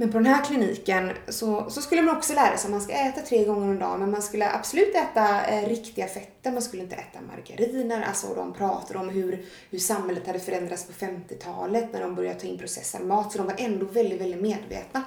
Men 0.00 0.12
på 0.12 0.18
den 0.18 0.26
här 0.26 0.44
kliniken 0.44 1.12
så, 1.28 1.70
så 1.70 1.82
skulle 1.82 2.02
man 2.02 2.16
också 2.16 2.34
lära 2.34 2.56
sig 2.56 2.66
att 2.66 2.70
man 2.70 2.80
ska 2.80 2.92
äta 2.92 3.20
tre 3.20 3.44
gånger 3.44 3.68
om 3.68 3.78
dagen 3.78 4.00
men 4.00 4.10
man 4.10 4.22
skulle 4.22 4.50
absolut 4.50 4.94
äta 4.94 5.46
eh, 5.46 5.68
riktiga 5.68 6.06
fetter, 6.06 6.52
man 6.52 6.62
skulle 6.62 6.82
inte 6.82 6.96
äta 6.96 7.20
margariner. 7.20 8.02
Alltså 8.02 8.34
de 8.34 8.52
pratade 8.52 8.98
om 8.98 9.08
hur, 9.08 9.44
hur 9.70 9.78
samhället 9.78 10.26
hade 10.26 10.38
förändrats 10.38 10.86
på 10.86 10.92
50-talet 10.92 11.92
när 11.92 12.00
de 12.00 12.14
började 12.14 12.40
ta 12.40 12.46
in 12.46 12.58
processad 12.58 13.06
mat 13.06 13.32
så 13.32 13.38
de 13.38 13.46
var 13.46 13.54
ändå 13.58 13.86
väldigt, 13.86 14.20
väldigt 14.20 14.42
medvetna. 14.42 15.02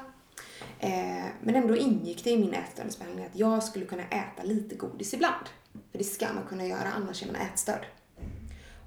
Eh, 0.79 1.25
men 1.41 1.55
ändå 1.55 1.77
ingick 1.77 2.23
det 2.23 2.29
i 2.29 2.37
min 2.37 2.53
ätstörningsbehandling 2.53 3.25
att 3.25 3.39
jag 3.39 3.63
skulle 3.63 3.85
kunna 3.85 4.03
äta 4.03 4.43
lite 4.43 4.75
godis 4.75 5.13
ibland. 5.13 5.45
För 5.91 5.97
det 5.97 6.03
ska 6.03 6.25
man 6.33 6.43
kunna 6.49 6.65
göra, 6.65 6.91
annars 6.95 7.23
är 7.23 7.27
man 7.27 7.35
ätstörd. 7.35 7.85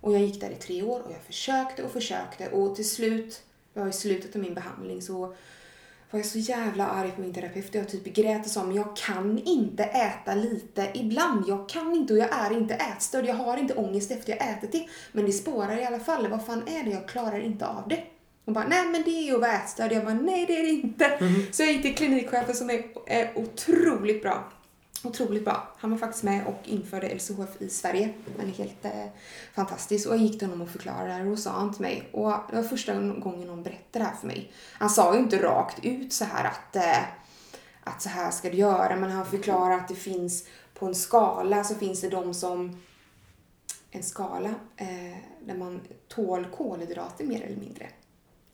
Och 0.00 0.14
jag 0.14 0.20
gick 0.20 0.40
där 0.40 0.50
i 0.50 0.54
tre 0.54 0.82
år 0.82 1.00
och 1.00 1.12
jag 1.12 1.22
försökte 1.22 1.82
och 1.82 1.90
försökte 1.90 2.48
och 2.48 2.76
till 2.76 2.90
slut, 2.90 3.42
ja, 3.74 3.88
i 3.88 3.92
slutet 3.92 4.36
av 4.36 4.42
min 4.42 4.54
behandling 4.54 5.02
så 5.02 5.34
var 6.11 6.18
jag 6.18 6.26
så 6.26 6.38
jävla 6.38 6.86
arg 6.86 7.11
på 7.11 7.20
min 7.20 7.32
terapeut. 7.32 7.74
Jag 7.74 7.88
typ 7.88 8.04
grät 8.04 8.44
och 8.44 8.50
sa 8.50 8.64
men 8.64 8.76
jag 8.76 8.96
kan 8.96 9.38
inte 9.38 9.84
äta 9.84 10.34
lite 10.34 10.90
ibland. 10.94 11.44
Jag 11.48 11.68
kan 11.68 11.94
inte 11.94 12.12
och 12.12 12.18
jag 12.18 12.32
är 12.32 12.52
inte 12.52 12.74
ätstörd. 12.74 13.26
Jag 13.26 13.34
har 13.34 13.57
inte 13.57 13.74
ångest 13.74 14.11
efter 14.11 14.32
jag 14.32 14.50
ätit 14.50 14.72
det. 14.72 14.86
Men 15.12 15.26
det 15.26 15.32
spårar 15.32 15.78
i 15.78 15.84
alla 15.84 16.00
fall. 16.00 16.28
Vad 16.28 16.46
fan 16.46 16.68
är 16.68 16.84
det? 16.84 16.90
Jag 16.90 17.09
klarar 17.09 17.40
inte 17.40 17.66
av 17.66 17.88
det. 17.88 18.02
Hon 18.44 18.54
bara, 18.54 18.66
nej 18.68 18.86
men 18.86 19.02
det 19.02 19.11
är 19.11 19.22
ju 19.22 19.34
att 19.34 19.40
vara 19.40 19.52
ätstörd. 19.52 19.92
Jag 19.92 20.04
bara, 20.04 20.14
nej 20.14 20.46
det 20.46 20.57
är 20.57 20.62
det 20.62 20.70
inte. 20.70 21.04
Mm. 21.04 21.42
Så 21.52 21.62
jag 21.62 21.72
gick 21.72 21.82
till 21.82 21.94
klinikchefen 21.94 22.54
som 22.54 22.70
är, 22.70 22.82
är 23.07 23.38
otroligt 23.38 24.22
bra. 24.22 24.52
Otroligt 25.05 25.44
bra. 25.44 25.68
Han 25.78 25.90
var 25.90 25.99
faktiskt 25.99 26.24
med 26.24 26.47
och 26.47 26.61
införde 26.64 27.14
LCHF 27.14 27.62
i 27.62 27.68
Sverige. 27.68 28.14
Han 28.38 28.49
är 28.49 28.53
helt 28.53 28.84
eh, 28.84 29.07
fantastisk. 29.55 30.09
Och 30.09 30.14
jag 30.14 30.22
gick 30.22 30.38
till 30.38 30.49
honom 30.49 30.62
och 30.62 30.70
förklarade 30.70 31.07
det 31.07 31.12
här 31.12 31.26
och 31.26 31.38
sa 31.38 31.51
han 31.51 31.72
till 31.72 31.82
mig. 31.82 32.09
Och 32.12 32.32
det 32.51 32.57
var 32.57 32.62
första 32.62 32.94
gången 32.94 33.47
någon 33.47 33.62
berättade 33.62 34.05
det 34.05 34.05
här 34.05 34.16
för 34.16 34.26
mig. 34.26 34.53
Han 34.72 34.90
sa 34.90 35.14
ju 35.14 35.20
inte 35.20 35.42
rakt 35.42 35.84
ut 35.84 36.12
så 36.12 36.24
här 36.24 36.44
att, 36.44 36.76
eh, 36.76 37.05
att 37.84 38.03
så 38.03 38.09
här 38.09 38.30
ska 38.30 38.51
du 38.51 38.57
göra. 38.57 38.97
Men 38.97 39.11
han 39.11 39.26
förklarade 39.26 39.74
att 39.76 39.88
det 39.88 39.94
finns 39.94 40.47
på 40.74 40.86
en 40.86 40.94
skala 40.94 41.64
så 41.64 41.74
finns 41.74 42.01
det 42.01 42.09
de 42.09 42.34
som 42.34 42.80
en 43.90 44.03
skala 44.03 44.49
eh, 44.76 45.16
där 45.40 45.55
man 45.55 45.80
tål 46.09 46.47
kolhydrater 46.57 47.24
mer 47.24 47.42
eller 47.42 47.57
mindre. 47.57 47.86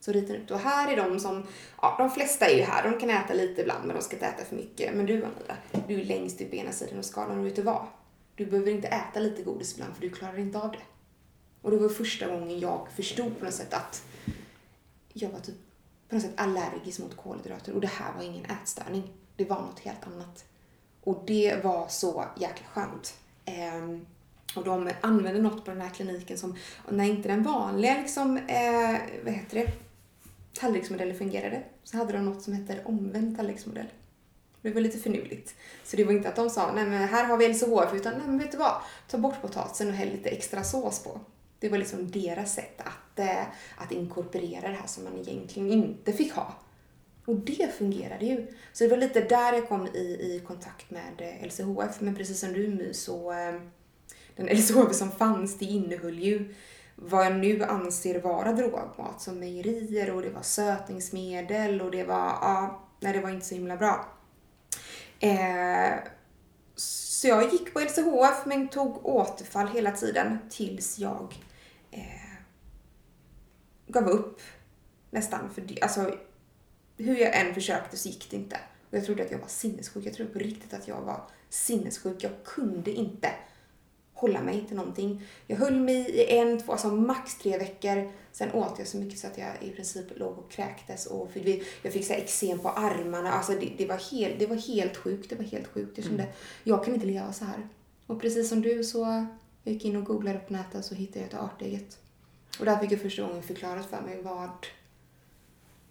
Så 0.05 0.13
ritar 0.13 0.35
ut. 0.35 0.51
Och 0.51 0.59
här 0.59 0.93
är 0.93 0.97
de 0.97 1.21
som, 1.21 1.47
ja 1.83 1.95
de 1.99 2.11
flesta 2.11 2.47
är 2.47 2.57
ju 2.57 2.63
här, 2.63 2.91
de 2.91 3.01
kan 3.01 3.11
äta 3.11 3.35
lite 3.35 3.61
ibland 3.61 3.87
men 3.87 3.97
de 3.97 4.03
ska 4.03 4.17
inte 4.17 4.27
äta 4.27 4.45
för 4.45 4.57
mycket. 4.57 4.95
Men 4.95 5.07
du 5.07 5.25
Anita, 5.25 5.57
du 5.89 6.01
är 6.01 6.05
längst 6.05 6.41
ut 6.41 6.51
på 6.51 6.57
ena 6.57 6.73
sidan 6.73 6.99
av 6.99 7.03
skalan 7.03 7.39
och 7.39 7.47
vet 7.47 7.57
du 7.57 7.63
vad? 7.63 7.87
Du 8.35 8.47
behöver 8.47 8.71
inte 8.71 8.89
äta 8.89 9.21
lite 9.21 9.43
godis 9.43 9.75
ibland 9.75 9.95
för 9.95 10.03
du 10.03 10.11
klarar 10.11 10.39
inte 10.39 10.59
av 10.59 10.73
det. 10.73 10.79
Och 11.63 11.71
det 11.71 11.77
var 11.77 11.89
första 11.89 12.27
gången 12.27 12.61
jag 12.61 12.89
förstod 12.97 13.39
på 13.39 13.45
något 13.45 13.55
sätt 13.55 13.75
att 13.75 14.03
jag 15.13 15.31
var 15.31 15.41
typ 15.41 15.55
på 16.09 16.15
något 16.15 16.25
sätt 16.25 16.41
allergisk 16.41 17.01
mot 17.01 17.17
kolhydrater 17.17 17.73
och 17.73 17.81
det 17.81 17.91
här 17.91 18.13
var 18.17 18.23
ingen 18.23 18.45
ätstörning. 18.45 19.13
Det 19.37 19.45
var 19.45 19.63
något 19.63 19.81
helt 19.81 20.07
annat. 20.07 20.45
Och 21.03 21.23
det 21.27 21.65
var 21.65 21.89
så 21.89 22.25
jäkla 22.37 22.67
skönt. 22.67 23.15
Ehm, 23.45 24.07
och 24.57 24.65
de 24.65 24.91
använde 25.01 25.43
något 25.43 25.65
på 25.65 25.71
den 25.71 25.81
här 25.81 25.91
kliniken 25.91 26.39
som, 26.39 26.57
när 26.89 27.05
inte 27.05 27.29
den 27.29 27.43
vanliga 27.43 27.99
liksom, 27.99 28.37
eh, 28.37 29.01
vad 29.25 29.35
heter 29.35 29.59
det, 29.59 29.73
tallriksmodeller 30.55 31.15
fungerade 31.15 31.63
så 31.85 31.97
hade 31.97 32.13
de 32.13 32.25
något 32.25 32.43
som 32.43 32.53
hette 32.53 32.81
omvänd 32.85 33.37
tallriksmodell. 33.37 33.87
Det 34.63 34.71
var 34.71 34.81
lite 34.81 34.99
finurligt. 34.99 35.55
Så 35.85 35.97
det 35.97 36.05
var 36.05 36.13
inte 36.13 36.29
att 36.29 36.37
de 36.37 36.51
sa, 36.51 36.73
nej 36.73 36.87
men 36.87 37.09
här 37.09 37.25
har 37.25 37.37
vi 37.37 37.49
LCHF, 37.49 37.95
utan 37.95 38.13
nej 38.13 38.23
men 38.27 38.39
vet 38.39 38.53
du 38.53 38.59
vad, 38.59 38.75
ta 39.09 39.19
bort 39.19 39.43
potatisen 39.43 39.89
och 39.89 39.95
häll 39.95 40.11
lite 40.11 40.29
extra 40.29 40.65
sås 40.65 41.03
på. 41.03 41.21
Det 41.59 41.69
var 41.69 41.79
liksom 41.79 42.11
deras 42.11 42.55
sätt 42.55 42.81
att, 42.81 43.19
eh, 43.19 43.43
att 43.77 43.93
inkorporera 43.93 44.69
det 44.69 44.75
här 44.75 44.87
som 44.87 45.05
man 45.05 45.19
egentligen 45.19 45.71
inte 45.71 46.13
fick 46.13 46.33
ha. 46.33 46.55
Och 47.25 47.35
det 47.35 47.75
fungerade 47.75 48.25
ju. 48.25 48.47
Så 48.73 48.85
det 48.85 48.91
var 48.91 48.97
lite 48.97 49.21
där 49.21 49.53
jag 49.53 49.69
kom 49.69 49.87
i, 49.87 49.99
i 49.99 50.43
kontakt 50.47 50.91
med 50.91 51.13
eh, 51.19 51.47
LCHF, 51.47 52.01
men 52.01 52.17
precis 52.17 52.41
som 52.41 52.53
du 52.53 52.69
My 52.69 52.95
så, 52.95 53.33
eh, 53.33 53.55
den 54.37 54.47
LCHF 54.47 54.95
som 54.95 55.11
fanns, 55.11 55.59
det 55.59 55.65
innehöll 55.65 56.19
ju 56.19 56.55
vad 57.05 57.27
jag 57.27 57.37
nu 57.37 57.63
anser 57.63 58.21
vara 58.21 58.53
drogmat 58.53 59.21
som 59.21 59.39
mejerier 59.39 60.11
och 60.11 60.23
det 60.23 60.31
var 60.31 60.43
sötningsmedel 60.43 61.81
och 61.81 61.91
det 61.91 62.05
var, 62.05 62.17
ja, 62.17 62.83
nej 63.01 63.13
det 63.13 63.21
var 63.21 63.31
inte 63.31 63.47
så 63.47 63.55
himla 63.55 63.77
bra. 63.77 64.09
Eh, 65.21 65.95
så 66.75 67.29
jag 67.29 67.53
gick 67.53 67.75
på 67.75 67.81
LCHF 67.81 68.47
men 68.47 68.69
tog 68.69 69.07
återfall 69.07 69.69
hela 69.69 69.91
tiden 69.91 70.39
tills 70.51 70.99
jag 70.99 71.35
eh, 71.91 72.33
gav 73.87 74.09
upp 74.09 74.41
nästan. 75.11 75.51
För 75.55 75.61
det, 75.61 75.83
alltså, 75.83 76.15
hur 76.97 77.17
jag 77.17 77.37
än 77.37 77.55
försökte 77.55 77.97
så 77.97 78.09
gick 78.09 78.31
det 78.31 78.37
inte. 78.37 78.57
Och 78.91 78.97
jag 78.99 79.05
trodde 79.05 79.23
att 79.23 79.31
jag 79.31 79.39
var 79.39 79.49
sinnessjuk. 79.49 80.07
Jag 80.07 80.15
trodde 80.15 80.33
på 80.33 80.39
riktigt 80.39 80.75
att 80.75 80.89
jag 80.89 81.01
var 81.01 81.21
sinnessjuk. 81.49 82.25
Jag 82.25 82.33
kunde 82.45 82.91
inte 82.91 83.31
hålla 84.23 84.43
mig 84.43 84.65
till 84.67 84.77
någonting. 84.77 85.23
Jag 85.47 85.57
höll 85.57 85.81
mig 85.81 86.11
i 86.11 86.39
en, 86.39 86.61
två, 86.61 86.73
alltså 86.73 86.89
max 86.89 87.39
tre 87.39 87.59
veckor. 87.59 88.11
Sen 88.33 88.53
åt 88.53 88.79
jag 88.79 88.89
så 88.89 88.97
mycket 88.97 89.19
så 89.19 89.27
att 89.27 89.39
jag 89.39 89.63
i 89.63 89.71
princip 89.71 90.19
låg 90.19 90.39
och 90.39 90.51
kräktes 90.51 91.07
och 91.07 91.31
fick, 91.31 91.63
jag 91.83 91.93
fick 91.93 92.07
så 92.07 92.13
här 92.13 92.21
eksem 92.21 92.59
på 92.59 92.69
armarna. 92.69 93.33
Alltså 93.33 93.53
det, 93.53 93.73
det, 93.79 93.87
var 93.87 93.97
helt, 94.13 94.39
det 94.39 94.47
var 94.47 94.57
helt 94.57 94.97
sjukt. 94.97 95.31
Det 95.31 95.37
var 95.37 95.45
helt 95.45 95.67
sjukt. 95.67 95.99
Jag 95.99 96.07
kände, 96.07 96.27
jag 96.65 96.85
kan 96.85 96.95
inte 96.95 97.07
leva 97.07 97.33
så 97.33 97.45
här. 97.45 97.69
Och 98.07 98.21
precis 98.21 98.49
som 98.49 98.63
du 98.63 98.85
så 98.85 99.27
jag 99.65 99.75
gick 99.75 99.85
in 99.85 99.97
och 99.97 100.05
googlade 100.05 100.39
på 100.39 100.53
nätet 100.53 100.85
så 100.85 100.95
hittade 100.95 101.21
jag 101.21 101.29
ett 101.29 101.41
arteget. 101.41 101.99
Och 102.59 102.65
där 102.65 102.79
fick 102.79 102.93
jag 102.93 103.01
första 103.01 103.23
gången 103.23 103.43
förklarat 103.43 103.87
för 103.87 104.01
mig 104.01 104.23
vad, 104.23 104.51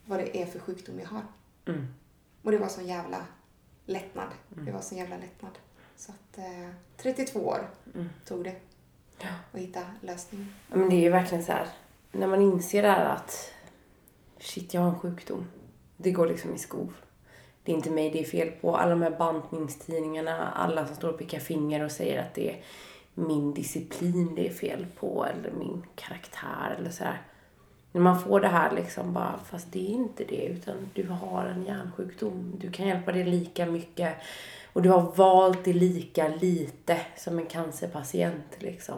vad 0.05 0.19
det 0.19 0.41
är 0.41 0.45
för 0.45 0.59
sjukdom 0.59 0.99
jag 0.99 1.07
har. 1.07 1.25
Mm. 1.65 1.87
Och 2.41 2.51
det 2.51 2.57
var 2.57 2.67
sån 2.67 2.87
jävla 2.87 3.25
lättnad. 3.85 4.27
Det 4.49 4.71
var 4.71 4.81
sån 4.81 4.97
jävla 4.97 5.17
lättnad. 5.17 5.51
Så 6.01 6.11
att 6.11 6.37
eh, 6.37 6.69
32 6.97 7.39
år 7.39 7.69
tog 8.25 8.43
det 8.43 8.55
att 9.53 9.59
hitta 9.59 9.79
lösningen. 10.01 10.53
Ja, 10.69 10.77
men 10.77 10.89
det 10.89 10.95
är 10.95 11.01
ju 11.01 11.09
verkligen 11.09 11.43
så 11.43 11.51
här. 11.51 11.67
När 12.11 12.27
man 12.27 12.41
inser 12.41 12.81
det 12.81 12.87
här 12.87 13.05
att 13.05 13.53
shit, 14.39 14.73
jag 14.73 14.81
har 14.81 14.89
en 14.89 14.99
sjukdom. 14.99 15.47
Det 15.97 16.11
går 16.11 16.27
liksom 16.27 16.55
i 16.55 16.57
skov. 16.57 16.93
Det 17.63 17.71
är 17.71 17.75
inte 17.75 17.89
mig 17.89 18.09
det 18.09 18.19
är 18.19 18.23
fel 18.23 18.51
på. 18.51 18.77
Alla 18.77 18.89
de 18.89 19.01
här 19.01 19.17
bantningstidningarna, 19.17 20.47
alla 20.47 20.87
som 20.87 20.95
står 20.95 21.09
och 21.09 21.19
pekar 21.19 21.39
finger 21.39 21.85
och 21.85 21.91
säger 21.91 22.21
att 22.21 22.33
det 22.33 22.49
är 22.49 22.63
min 23.13 23.53
disciplin 23.53 24.35
det 24.35 24.47
är 24.47 24.53
fel 24.53 24.85
på 24.99 25.25
eller 25.25 25.51
min 25.51 25.85
karaktär 25.95 26.75
eller 26.79 26.89
så 26.89 27.03
här. 27.03 27.21
När 27.91 28.01
man 28.01 28.19
får 28.19 28.39
det 28.39 28.47
här 28.47 28.75
liksom 28.75 29.13
bara, 29.13 29.39
fast 29.45 29.71
det 29.71 29.79
är 29.79 29.93
inte 29.93 30.23
det 30.23 30.45
utan 30.45 30.75
du 30.93 31.07
har 31.07 31.45
en 31.45 31.65
hjärnsjukdom. 31.65 32.53
Du 32.57 32.71
kan 32.71 32.87
hjälpa 32.87 33.11
dig 33.11 33.23
lika 33.23 33.65
mycket 33.65 34.17
och 34.73 34.81
du 34.81 34.89
har 34.89 35.01
valt 35.15 35.63
det 35.63 35.73
lika 35.73 36.27
lite 36.27 37.01
som 37.17 37.39
en 37.39 37.45
cancerpatient 37.45 38.55
liksom. 38.59 38.95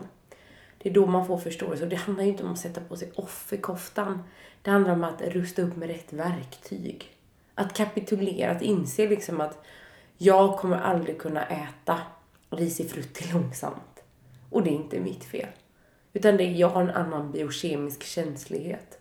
Det 0.77 0.89
är 0.89 0.93
då 0.93 1.05
man 1.05 1.27
får 1.27 1.37
förståelse. 1.37 1.83
Och 1.83 1.89
det 1.89 1.95
handlar 1.95 2.23
ju 2.23 2.29
inte 2.29 2.43
om 2.43 2.51
att 2.51 2.59
sätta 2.59 2.81
på 2.81 2.95
sig 2.95 3.11
offerkoftan. 3.15 4.23
Det 4.61 4.71
handlar 4.71 4.93
om 4.93 5.03
att 5.03 5.21
rusta 5.21 5.61
upp 5.61 5.75
med 5.75 5.89
rätt 5.89 6.13
verktyg. 6.13 7.17
Att 7.55 7.73
kapitulera, 7.73 8.51
att 8.51 8.61
inse 8.61 9.07
liksom 9.07 9.41
att 9.41 9.57
jag 10.17 10.59
kommer 10.59 10.77
aldrig 10.77 11.19
kunna 11.19 11.45
äta 11.45 11.99
risifrutti 12.49 13.33
långsamt. 13.33 14.03
Och 14.49 14.63
det 14.63 14.69
är 14.69 14.75
inte 14.75 14.99
mitt 14.99 15.23
fel. 15.23 15.47
Utan 16.13 16.37
det 16.37 16.43
är, 16.43 16.51
jag 16.51 16.69
har 16.69 16.81
en 16.81 16.89
annan 16.89 17.31
biokemisk 17.31 18.03
känslighet. 18.03 18.99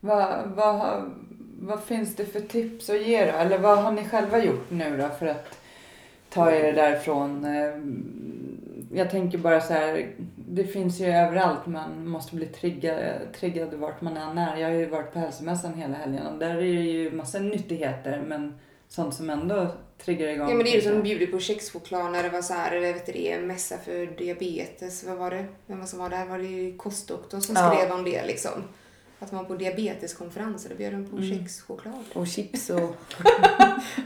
Vad, 0.00 0.50
vad, 0.50 0.78
har- 0.78 1.14
vad 1.60 1.84
finns 1.84 2.16
det 2.16 2.24
för 2.26 2.40
tips 2.40 2.90
att 2.90 3.02
ge 3.06 3.24
då? 3.24 3.32
Eller 3.38 3.58
vad 3.58 3.78
har 3.78 3.92
ni 3.92 4.04
själva 4.04 4.44
gjort 4.44 4.70
nu 4.70 4.96
då 4.96 5.08
för 5.18 5.26
att 5.26 5.58
ta 6.30 6.50
er 6.52 6.72
därifrån? 6.72 7.44
Eh, 7.44 7.74
Jag 8.98 9.10
tänker 9.10 9.38
bara 9.38 9.60
så 9.60 9.72
här, 9.72 10.06
det 10.36 10.64
finns 10.64 11.00
ju 11.00 11.06
överallt. 11.06 11.66
Man 11.66 12.08
måste 12.08 12.34
bli 12.36 12.46
triggad, 12.46 12.98
triggad 13.38 13.74
vart 13.74 14.00
man 14.00 14.16
än 14.16 14.38
är. 14.38 14.56
Jag 14.56 14.68
har 14.68 14.74
ju 14.74 14.86
varit 14.86 15.12
på 15.12 15.18
hälsomässan 15.18 15.74
hela 15.74 15.94
helgen 15.94 16.26
och 16.26 16.38
där 16.38 16.50
är 16.50 16.60
det 16.60 16.66
ju 16.66 17.10
massa 17.12 17.38
nyttigheter 17.38 18.22
men 18.26 18.54
sånt 18.88 19.14
som 19.14 19.30
ändå 19.30 19.66
triggar 20.04 20.28
igång. 20.28 20.48
Ja 20.48 20.54
men 20.54 20.64
det 20.64 20.70
är 20.70 20.74
ju 20.74 20.80
som 20.80 20.92
de 20.92 21.02
bjuder 21.02 21.26
på 21.26 21.38
kexchoklad 21.38 22.12
när 22.12 22.22
det 22.22 22.28
var 22.28 22.42
så 22.42 22.54
här, 22.54 22.72
eller 22.76 22.92
vet 22.92 23.06
du 23.06 23.12
det, 23.12 23.38
mässa 23.40 23.78
för 23.78 24.06
diabetes. 24.18 25.04
Vad 25.04 25.16
var 25.16 25.30
det? 25.30 25.44
Vem 25.66 25.78
var 25.80 25.86
som 25.86 25.98
var 25.98 26.10
där? 26.10 26.24
Var 26.26 26.38
det 26.38 26.76
kostdoktorn 26.76 27.40
som 27.40 27.56
Ja. 27.56 27.70
skrev 27.74 27.92
om 27.92 28.04
det 28.04 28.26
liksom? 28.26 28.62
Att 29.24 29.32
man 29.32 29.46
på 29.46 29.54
diabeteskonferenser, 29.54 30.70
då 30.70 30.76
bjöd 30.76 30.92
de 30.92 31.06
på 31.06 31.22
kexchoklad. 31.22 32.04
Och 32.12 32.26
chips 32.26 32.70
och... 32.70 32.78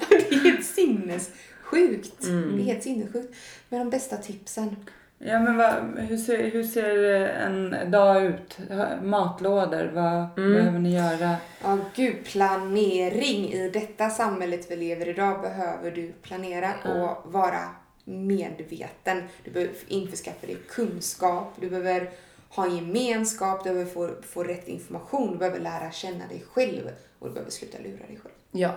det 0.08 0.34
är 0.34 0.44
helt 0.44 0.66
sinnessjukt. 0.66 2.20
Det 2.20 2.60
är 2.60 2.64
helt 2.64 2.82
sinnessjukt. 2.82 3.34
Men 3.68 3.78
de 3.78 3.90
bästa 3.90 4.16
tipsen. 4.16 4.76
Ja 5.18 5.40
men 5.40 5.56
vad, 5.56 5.74
hur, 5.98 6.16
ser, 6.16 6.50
hur 6.50 6.64
ser 6.64 7.06
en 7.28 7.90
dag 7.90 8.24
ut? 8.24 8.58
Matlådor, 9.02 9.90
vad 9.94 10.34
behöver 10.34 10.78
ni 10.78 10.94
göra? 10.94 11.36
Ja, 11.62 11.78
gud, 11.94 12.24
planering. 12.24 13.52
I 13.52 13.70
detta 13.70 14.10
samhället 14.10 14.70
vi 14.70 14.76
lever 14.76 15.08
idag 15.08 15.40
behöver 15.40 15.90
du 15.90 16.12
planera 16.22 16.74
och 16.84 17.32
vara 17.32 17.60
medveten. 18.04 19.22
Du 19.44 19.50
behöver 19.50 19.74
införskaffa 19.88 20.46
dig 20.46 20.56
kunskap, 20.68 21.54
du 21.60 21.70
behöver 21.70 22.10
ha 22.48 22.66
en 22.66 22.76
gemenskap, 22.76 23.64
du 23.64 23.70
behöver 23.70 23.90
få, 23.90 24.10
få 24.22 24.44
rätt 24.44 24.68
information, 24.68 25.32
du 25.32 25.38
behöver 25.38 25.60
lära 25.60 25.90
känna 25.90 26.26
dig 26.26 26.44
själv 26.52 26.90
och 27.18 27.28
du 27.28 27.32
behöver 27.32 27.50
sluta 27.50 27.78
lura 27.78 28.06
dig 28.06 28.18
själv. 28.22 28.34
Ja. 28.50 28.70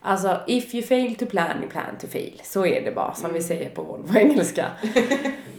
Alltså, 0.00 0.40
if 0.46 0.74
you 0.74 0.86
fail 0.86 1.14
to 1.14 1.26
plan, 1.26 1.58
you 1.60 1.70
plan 1.70 1.98
to 2.00 2.06
fail. 2.06 2.40
Så 2.44 2.66
är 2.66 2.84
det 2.84 2.92
bara, 2.92 3.14
som 3.14 3.32
vi 3.32 3.42
säger 3.42 3.70
på 3.70 3.82
Volvo 3.82 4.18
engelska. 4.18 4.66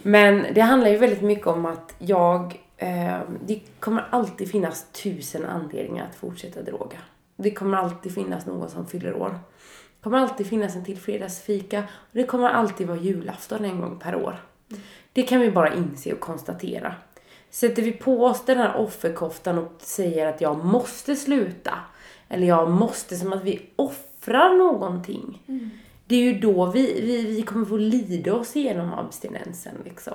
Men 0.02 0.46
det 0.54 0.60
handlar 0.60 0.90
ju 0.90 0.96
väldigt 0.96 1.22
mycket 1.22 1.46
om 1.46 1.66
att 1.66 1.94
jag... 1.98 2.60
Eh, 2.76 3.18
det 3.46 3.60
kommer 3.80 4.06
alltid 4.10 4.50
finnas 4.50 4.86
tusen 4.92 5.44
anledningar 5.44 6.06
att 6.10 6.16
fortsätta 6.16 6.62
droga. 6.62 6.98
Det 7.36 7.50
kommer 7.50 7.78
alltid 7.78 8.14
finnas 8.14 8.46
någon 8.46 8.70
som 8.70 8.86
fyller 8.86 9.16
år. 9.16 9.38
Det 9.98 10.04
kommer 10.04 10.18
alltid 10.18 10.46
finnas 10.46 10.76
en 10.76 10.84
till 10.84 10.98
fredagsfika. 10.98 11.78
Och 11.80 12.12
det 12.12 12.24
kommer 12.24 12.48
alltid 12.48 12.86
vara 12.86 12.98
julafton 12.98 13.64
en 13.64 13.80
gång 13.80 13.98
per 13.98 14.14
år. 14.14 14.42
Det 15.12 15.22
kan 15.22 15.40
vi 15.40 15.50
bara 15.50 15.74
inse 15.74 16.12
och 16.12 16.20
konstatera. 16.20 16.94
Sätter 17.54 17.82
vi 17.82 17.92
på 17.92 18.24
oss 18.24 18.44
den 18.44 18.58
här 18.58 18.76
offerkoftan 18.76 19.58
och 19.58 19.72
säger 19.78 20.26
att 20.26 20.40
jag 20.40 20.64
måste 20.64 21.16
sluta. 21.16 21.74
Eller 22.28 22.46
jag 22.46 22.70
måste, 22.70 23.16
som 23.16 23.32
att 23.32 23.44
vi 23.44 23.62
offrar 23.76 24.54
någonting. 24.54 25.42
Det 26.06 26.14
är 26.14 26.20
ju 26.20 26.38
då 26.38 26.66
vi, 26.66 27.00
vi, 27.00 27.26
vi 27.26 27.42
kommer 27.42 27.64
få 27.64 27.76
lida 27.76 28.34
oss 28.34 28.56
igenom 28.56 28.92
abstinensen 28.92 29.74
liksom. 29.84 30.12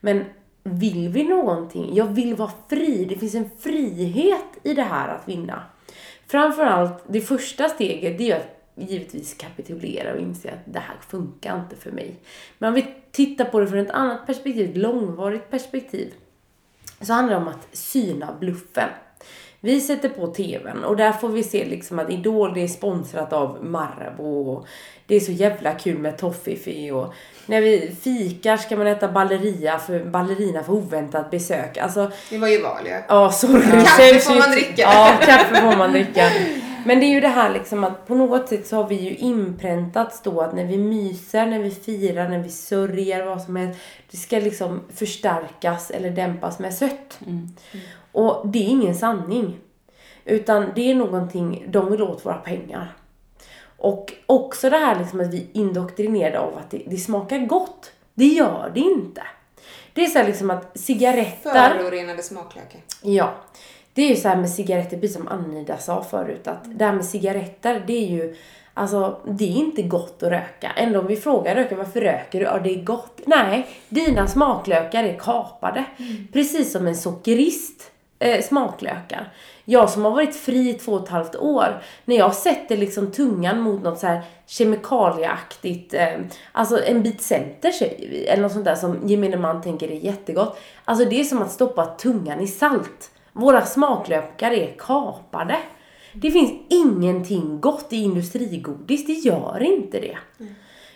Men 0.00 0.24
vill 0.62 1.08
vi 1.08 1.24
någonting? 1.24 1.94
Jag 1.94 2.06
vill 2.06 2.34
vara 2.34 2.50
fri. 2.68 3.04
Det 3.04 3.16
finns 3.16 3.34
en 3.34 3.50
frihet 3.58 4.58
i 4.62 4.74
det 4.74 4.82
här 4.82 5.08
att 5.08 5.28
vinna. 5.28 5.62
Framförallt, 6.26 7.04
det 7.08 7.20
första 7.20 7.68
steget 7.68 8.18
det 8.18 8.30
är 8.30 8.36
att 8.36 8.88
givetvis 8.88 9.34
kapitulera 9.34 10.12
och 10.12 10.20
inse 10.20 10.50
att 10.50 10.72
det 10.72 10.78
här 10.78 10.96
funkar 11.08 11.60
inte 11.60 11.76
för 11.76 11.90
mig. 11.90 12.16
Men 12.58 12.68
om 12.68 12.74
vi 12.74 12.94
tittar 13.10 13.44
på 13.44 13.60
det 13.60 13.66
från 13.66 13.78
ett 13.78 13.90
annat 13.90 14.26
perspektiv, 14.26 14.70
ett 14.70 14.76
långvarigt 14.76 15.50
perspektiv, 15.50 16.14
så 17.00 17.12
handlar 17.12 17.34
det 17.34 17.42
om 17.42 17.48
att 17.48 17.68
syna 17.72 18.34
bluffen. 18.40 18.88
Vi 19.62 19.80
sätter 19.80 20.08
på 20.08 20.26
tvn 20.26 20.84
och 20.84 20.96
där 20.96 21.12
får 21.12 21.28
vi 21.28 21.42
se 21.42 21.64
liksom 21.64 21.98
att 21.98 22.10
Idol 22.10 22.54
det 22.54 22.60
är 22.60 22.68
sponsrat 22.68 23.32
av 23.32 23.64
Marabou 23.64 24.48
och 24.48 24.66
det 25.06 25.16
är 25.16 25.20
så 25.20 25.32
jävla 25.32 25.74
kul 25.74 25.98
med 25.98 26.18
toffifee 26.18 26.92
och 26.92 27.14
när 27.46 27.60
vi 27.60 27.96
fikar 28.00 28.56
ska 28.56 28.76
man 28.76 28.86
äta 28.86 29.08
ballerina 29.08 29.78
för, 29.78 30.04
ballerina 30.04 30.62
för 30.62 30.72
oväntat 30.72 31.30
besök. 31.30 31.76
Alltså 31.76 32.10
Det 32.30 32.38
var 32.38 32.48
ju 32.48 32.62
val. 32.62 32.88
Ja, 33.08 33.32
sorry. 33.32 33.62
Kaffe 33.62 34.18
får 34.18 34.38
man 34.38 34.50
dricka. 34.50 34.82
Ja, 34.82 35.18
kaffe 35.20 35.60
får 35.60 35.76
man 35.76 35.92
dricka. 35.92 36.30
Men 36.84 37.00
det 37.00 37.06
är 37.06 37.10
ju 37.10 37.20
det 37.20 37.28
här 37.28 37.52
liksom 37.52 37.84
att 37.84 38.06
på 38.06 38.14
något 38.14 38.48
sätt 38.48 38.66
så 38.66 38.76
har 38.76 38.88
vi 38.88 38.94
ju 38.94 39.16
inpräntats 39.16 40.22
då 40.22 40.40
att 40.40 40.54
när 40.54 40.64
vi 40.64 40.78
myser, 40.78 41.46
när 41.46 41.58
vi 41.58 41.70
firar, 41.70 42.28
när 42.28 42.38
vi 42.38 42.48
sörjer, 42.48 43.24
vad 43.24 43.42
som 43.42 43.56
helst. 43.56 43.80
Det 44.10 44.16
ska 44.16 44.36
liksom 44.36 44.80
förstärkas 44.94 45.90
eller 45.90 46.10
dämpas 46.10 46.58
med 46.58 46.74
sött. 46.74 47.18
Och 48.12 48.48
det 48.48 48.58
är 48.58 48.68
ingen 48.68 48.94
sanning. 48.94 49.58
Utan 50.24 50.66
det 50.74 50.90
är 50.90 50.94
någonting, 50.94 51.64
de 51.68 51.90
vill 51.90 52.02
åt 52.02 52.26
våra 52.26 52.38
pengar. 52.38 52.94
Och 53.78 54.12
också 54.26 54.70
det 54.70 54.76
här 54.76 54.98
liksom 54.98 55.20
att 55.20 55.34
vi 55.34 55.38
är 55.38 55.46
indoktrinerade 55.52 56.38
av 56.38 56.56
att 56.56 56.70
det, 56.70 56.82
det 56.86 56.96
smakar 56.96 57.38
gott. 57.38 57.92
Det 58.14 58.26
gör 58.26 58.70
det 58.74 58.80
inte. 58.80 59.22
Det 59.92 60.04
är 60.04 60.06
så 60.06 60.18
här 60.18 60.26
liksom 60.26 60.50
att 60.50 60.78
cigaretter... 60.78 61.78
Förorenade 61.78 62.22
smaklökar. 62.22 62.80
Ja. 63.02 63.34
Det 63.94 64.02
är 64.02 64.08
ju 64.08 64.16
så 64.16 64.28
här 64.28 64.36
med 64.36 64.50
cigaretter, 64.50 64.98
precis 64.98 65.16
som 65.16 65.28
Anida 65.28 65.78
sa 65.78 66.02
förut, 66.02 66.46
att 66.46 66.78
det 66.78 66.84
här 66.84 66.92
med 66.92 67.04
cigaretter, 67.04 67.84
det 67.86 67.92
är 67.92 68.08
ju 68.08 68.36
Alltså, 68.74 69.20
det 69.24 69.44
är 69.44 69.56
inte 69.56 69.82
gott 69.82 70.22
att 70.22 70.30
röka. 70.30 70.72
Ändå 70.76 71.00
om 71.00 71.06
vi 71.06 71.16
frågar 71.16 71.54
rökare, 71.54 71.78
varför 71.78 72.00
röker 72.00 72.38
du? 72.38 72.44
Ja, 72.44 72.58
det 72.58 72.70
är 72.70 72.84
gott. 72.84 73.20
Nej, 73.26 73.66
dina 73.88 74.26
smaklökar 74.26 75.04
är 75.04 75.18
kapade. 75.18 75.84
Precis 76.32 76.72
som 76.72 76.86
en 76.86 76.96
sockerist 76.96 77.90
eh, 78.18 78.42
smaklökar. 78.42 79.32
Jag 79.64 79.90
som 79.90 80.04
har 80.04 80.10
varit 80.10 80.36
fri 80.36 80.70
i 80.70 80.74
två 80.74 80.92
och 80.92 81.02
ett 81.02 81.08
halvt 81.08 81.36
år, 81.36 81.82
när 82.04 82.16
jag 82.16 82.34
sätter 82.34 82.76
liksom 82.76 83.12
tungan 83.12 83.60
mot 83.60 83.82
något 83.82 83.98
så 83.98 84.06
här 84.06 84.22
kemikalieaktigt, 84.46 85.94
eh, 85.94 86.18
alltså 86.52 86.84
en 86.84 87.02
bit 87.02 87.22
center 87.22 87.72
eller 88.26 88.42
något 88.42 88.52
sånt 88.52 88.64
där 88.64 88.74
som 88.74 89.08
gemene 89.08 89.36
man 89.36 89.62
tänker 89.62 89.90
är 89.90 90.04
jättegott. 90.04 90.58
Alltså 90.84 91.04
det 91.04 91.20
är 91.20 91.24
som 91.24 91.42
att 91.42 91.50
stoppa 91.50 91.86
tungan 91.86 92.40
i 92.40 92.46
salt. 92.46 93.10
Våra 93.40 93.66
smaklökar 93.66 94.50
är 94.50 94.74
kapade. 94.78 95.56
Det 96.12 96.30
finns 96.30 96.52
ingenting 96.68 97.60
gott 97.60 97.92
i 97.92 97.96
industrigodis, 97.96 99.06
det 99.06 99.12
gör 99.12 99.62
inte 99.62 100.00
det. 100.00 100.18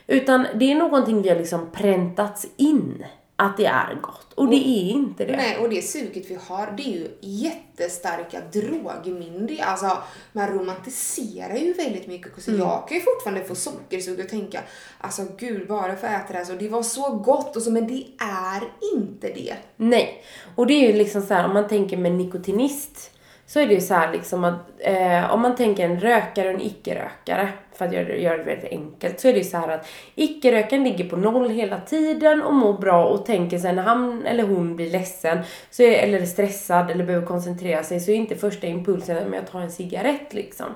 Utan 0.06 0.46
det 0.54 0.72
är 0.72 0.74
någonting 0.74 1.22
vi 1.22 1.28
har 1.28 1.36
liksom 1.36 1.70
präntats 1.72 2.46
in 2.56 3.04
att 3.36 3.56
det 3.56 3.66
är 3.66 3.98
gott. 4.02 4.32
Och 4.34 4.48
det 4.48 4.56
är 4.56 4.90
inte 4.90 5.24
det. 5.24 5.36
Nej, 5.36 5.58
och 5.58 5.68
det 5.70 5.82
suget 5.82 6.30
vi 6.30 6.38
har, 6.48 6.74
det 6.76 6.82
är 6.82 6.92
ju 6.92 7.08
jättestarka 7.20 8.40
drogminnen. 8.52 9.48
Alltså, 9.62 9.98
man 10.32 10.48
romantiserar 10.48 11.56
ju 11.56 11.72
väldigt 11.72 12.06
mycket. 12.06 12.42
Så 12.42 12.50
Mm. 12.50 12.60
jag 12.62 12.88
kan 12.88 12.96
ju 12.96 13.02
fortfarande 13.02 13.44
få 13.44 13.54
sockersug 13.54 14.20
och 14.20 14.28
tänka, 14.28 14.60
alltså 14.98 15.22
gud, 15.38 15.68
bara 15.68 15.96
för 15.96 16.06
att 16.06 16.24
äta 16.24 16.32
det 16.32 16.38
här 16.38 16.44
så, 16.44 16.52
det 16.52 16.68
var 16.68 16.82
så 16.82 17.10
gott 17.16 17.56
och 17.56 17.62
så, 17.62 17.70
men 17.70 17.86
det 17.86 18.06
är 18.18 18.62
inte 18.96 19.28
det. 19.28 19.54
Nej. 19.76 20.24
Och 20.56 20.66
det 20.66 20.74
är 20.74 20.86
ju 20.92 20.98
liksom 20.98 21.22
så 21.22 21.34
här, 21.34 21.44
om 21.44 21.54
man 21.54 21.68
tänker 21.68 21.96
med 21.96 22.12
nikotinist 22.12 23.10
så 23.46 23.60
är 23.60 23.66
det 23.66 23.74
ju 23.74 23.80
så 23.80 23.94
här 23.94 24.12
liksom 24.12 24.44
att 24.44 24.54
eh, 24.78 25.30
om 25.30 25.40
man 25.40 25.56
tänker 25.56 25.84
en 25.84 26.00
rökare 26.00 26.48
och 26.48 26.54
en 26.54 26.60
icke-rökare, 26.60 27.48
för 27.72 27.84
att 27.84 27.92
göra 27.92 28.04
det, 28.04 28.16
göra 28.16 28.36
det 28.36 28.44
väldigt 28.44 28.70
enkelt, 28.70 29.20
så 29.20 29.28
är 29.28 29.32
det 29.32 29.38
ju 29.38 29.44
så 29.44 29.56
här 29.56 29.68
att 29.68 29.88
icke-rökaren 30.14 30.84
ligger 30.84 31.08
på 31.08 31.16
noll 31.16 31.50
hela 31.50 31.80
tiden 31.80 32.42
och 32.42 32.54
mår 32.54 32.72
bra 32.72 33.04
och 33.04 33.26
tänker 33.26 33.58
sig 33.58 33.72
när 33.72 33.82
han 33.82 34.26
eller 34.26 34.42
hon 34.42 34.76
blir 34.76 34.90
ledsen 34.90 35.38
så 35.70 35.82
är, 35.82 35.92
eller 35.92 36.20
är 36.20 36.26
stressad 36.26 36.90
eller 36.90 37.04
behöver 37.04 37.26
koncentrera 37.26 37.82
sig 37.82 38.00
så 38.00 38.10
är 38.10 38.14
inte 38.14 38.36
första 38.36 38.66
impulsen 38.66 39.16
att 39.16 39.34
jag 39.34 39.50
tar 39.50 39.60
en 39.60 39.70
cigarett 39.70 40.34
liksom. 40.34 40.66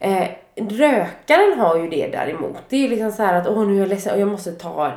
Eh, 0.00 0.28
rökaren 0.56 1.58
har 1.58 1.76
ju 1.76 1.88
det 1.88 2.06
däremot. 2.06 2.56
Det 2.68 2.76
är 2.76 2.80
ju 2.80 2.88
liksom 2.88 3.12
så 3.12 3.22
här 3.22 3.34
att 3.34 3.48
åh 3.48 3.66
nu 3.66 3.74
är 3.74 3.78
jag 3.78 3.88
ledsen 3.88 4.14
och 4.14 4.20
jag 4.20 4.28
måste 4.28 4.52
ta 4.52 4.92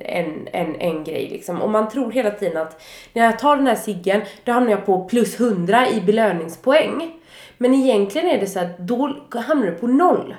en, 0.00 0.48
en, 0.52 0.76
en 0.76 1.04
grej 1.04 1.28
liksom. 1.32 1.62
Och 1.62 1.70
man 1.70 1.88
tror 1.88 2.12
hela 2.12 2.30
tiden 2.30 2.62
att 2.62 2.82
när 3.12 3.24
jag 3.24 3.38
tar 3.38 3.56
den 3.56 3.66
här 3.66 3.74
ciggen 3.74 4.20
då 4.44 4.52
hamnar 4.52 4.70
jag 4.70 4.86
på 4.86 5.04
plus 5.04 5.40
100 5.40 5.88
i 5.88 6.00
belöningspoäng. 6.00 7.12
Men 7.58 7.74
egentligen 7.74 8.28
är 8.28 8.40
det 8.40 8.46
så 8.46 8.60
att 8.60 8.78
då 8.78 9.16
hamnar 9.30 9.66
du 9.66 9.72
på 9.72 9.86
noll. 9.86 10.34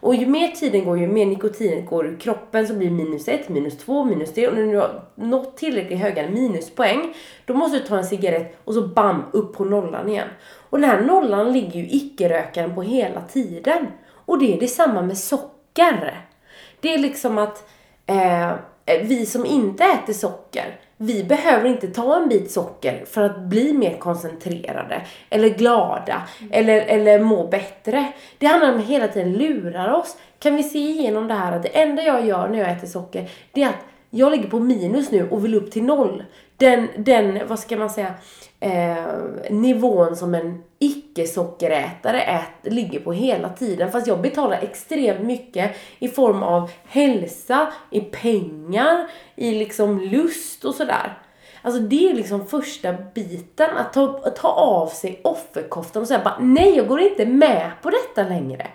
Och 0.00 0.14
ju 0.14 0.26
mer 0.26 0.48
tiden 0.48 0.84
går, 0.84 0.98
ju 0.98 1.06
mer 1.06 1.26
nikotinet 1.26 1.86
går 1.86 2.06
ur 2.06 2.16
kroppen 2.16 2.68
så 2.68 2.74
blir 2.74 2.88
det 2.88 2.94
minus 2.94 3.28
ett, 3.28 3.48
minus 3.48 3.78
två, 3.78 4.04
minus 4.04 4.34
tre. 4.34 4.48
Och 4.48 4.54
när 4.54 4.72
du 4.72 4.78
har 4.78 5.02
nått 5.14 5.56
tillräckligt 5.56 5.98
höga 5.98 6.30
minuspoäng, 6.30 7.14
då 7.46 7.54
måste 7.54 7.78
du 7.78 7.84
ta 7.84 7.98
en 7.98 8.04
cigarett 8.04 8.56
och 8.64 8.74
så 8.74 8.88
bam, 8.88 9.22
upp 9.32 9.52
på 9.56 9.64
nollan 9.64 10.08
igen. 10.08 10.28
Och 10.70 10.80
den 10.80 10.90
här 10.90 11.00
nollan 11.00 11.52
ligger 11.52 11.80
ju 11.80 11.86
icke-rökaren 11.90 12.74
på 12.74 12.82
hela 12.82 13.20
tiden. 13.20 13.86
Och 14.06 14.38
det 14.38 14.54
är 14.54 14.60
detsamma 14.60 15.02
med 15.02 15.18
socker. 15.18 16.20
Det 16.80 16.94
är 16.94 16.98
liksom 16.98 17.38
att 17.38 17.68
eh, 18.06 18.52
vi 19.02 19.26
som 19.26 19.46
inte 19.46 19.84
äter 19.84 20.12
socker, 20.12 20.80
vi 20.96 21.24
behöver 21.24 21.68
inte 21.68 21.88
ta 21.88 22.16
en 22.16 22.28
bit 22.28 22.50
socker 22.50 23.04
för 23.04 23.22
att 23.22 23.38
bli 23.38 23.72
mer 23.72 23.98
koncentrerade 23.98 25.02
eller 25.30 25.48
glada 25.48 26.22
eller, 26.50 26.80
eller 26.80 27.20
må 27.20 27.46
bättre. 27.46 28.12
Det 28.38 28.46
handlar 28.46 28.72
om 28.72 28.78
att 28.78 28.86
hela 28.86 29.08
tiden 29.08 29.32
lurar 29.32 29.92
oss. 29.92 30.16
Kan 30.38 30.56
vi 30.56 30.62
se 30.62 30.78
igenom 30.78 31.28
det 31.28 31.34
här 31.34 31.52
att 31.52 31.62
det 31.62 31.68
enda 31.68 32.02
jag 32.02 32.26
gör 32.26 32.48
när 32.48 32.58
jag 32.58 32.70
äter 32.70 32.86
socker, 32.86 33.30
det 33.52 33.62
är 33.62 33.68
att 33.68 33.84
jag 34.10 34.30
ligger 34.30 34.48
på 34.48 34.60
minus 34.60 35.10
nu 35.10 35.28
och 35.30 35.44
vill 35.44 35.54
upp 35.54 35.70
till 35.70 35.84
noll. 35.84 36.22
Den, 36.56 36.88
den 36.96 37.48
vad 37.48 37.58
ska 37.58 37.76
man 37.76 37.90
säga, 37.90 38.14
eh, 38.60 39.04
nivån 39.50 40.16
som 40.16 40.34
en 40.34 40.62
icke-sockerätare 40.78 42.20
ät, 42.22 42.72
ligger 42.72 43.00
på 43.00 43.12
hela 43.12 43.48
tiden. 43.48 43.92
Fast 43.92 44.06
jag 44.06 44.20
betalar 44.20 44.58
extremt 44.62 45.20
mycket 45.20 45.76
i 45.98 46.08
form 46.08 46.42
av 46.42 46.70
hälsa, 46.84 47.72
i 47.90 48.00
pengar, 48.00 49.10
i 49.36 49.50
liksom 49.50 50.00
lust 50.00 50.64
och 50.64 50.74
sådär. 50.74 51.18
Alltså 51.62 51.80
det 51.80 52.10
är 52.10 52.14
liksom 52.14 52.46
första 52.46 52.92
biten, 53.14 53.70
att 53.76 53.92
ta, 53.92 54.20
att 54.24 54.36
ta 54.36 54.48
av 54.48 54.86
sig 54.86 55.20
offerkoftan 55.24 56.02
och 56.02 56.08
säga 56.08 56.20
bara 56.24 56.38
nej, 56.40 56.76
jag 56.76 56.88
går 56.88 57.00
inte 57.00 57.26
med 57.26 57.70
på 57.82 57.90
detta 57.90 58.28
längre. 58.28 58.66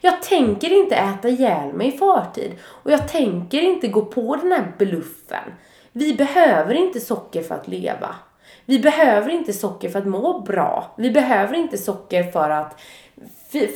Jag 0.00 0.22
tänker 0.22 0.72
inte 0.72 0.94
äta 0.94 1.28
ihjäl 1.28 1.72
mig 1.72 1.88
i 1.88 1.98
förtid. 1.98 2.52
Och 2.64 2.90
jag 2.90 3.08
tänker 3.08 3.62
inte 3.62 3.88
gå 3.88 4.04
på 4.04 4.36
den 4.36 4.52
här 4.52 4.72
bluffen. 4.78 5.52
Vi 5.96 6.14
behöver 6.14 6.74
inte 6.74 7.00
socker 7.00 7.42
för 7.42 7.54
att 7.54 7.68
leva. 7.68 8.16
Vi 8.64 8.78
behöver 8.78 9.30
inte 9.30 9.52
socker 9.52 9.88
för 9.88 9.98
att 9.98 10.06
må 10.06 10.40
bra. 10.40 10.94
Vi 10.98 11.10
behöver 11.10 11.54
inte 11.54 11.78
socker 11.78 12.30
för 12.32 12.50
att 12.50 12.80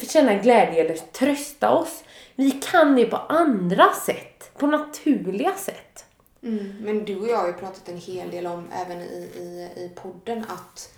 känna 0.08 0.34
glädje 0.34 0.84
eller 0.84 0.94
trösta 0.94 1.70
oss. 1.70 2.04
Vi 2.34 2.50
kan 2.50 2.94
det 2.96 3.04
på 3.04 3.16
andra 3.16 3.84
sätt. 4.06 4.50
På 4.58 4.66
naturliga 4.66 5.52
sätt. 5.54 6.04
Mm, 6.42 6.76
men 6.80 7.04
du 7.04 7.16
och 7.20 7.28
jag 7.28 7.36
har 7.36 7.46
ju 7.46 7.52
pratat 7.52 7.88
en 7.88 7.96
hel 7.96 8.30
del 8.30 8.46
om, 8.46 8.68
även 8.72 9.00
i, 9.00 9.30
i, 9.36 9.82
i 9.84 9.90
podden, 9.94 10.44
att 10.48 10.92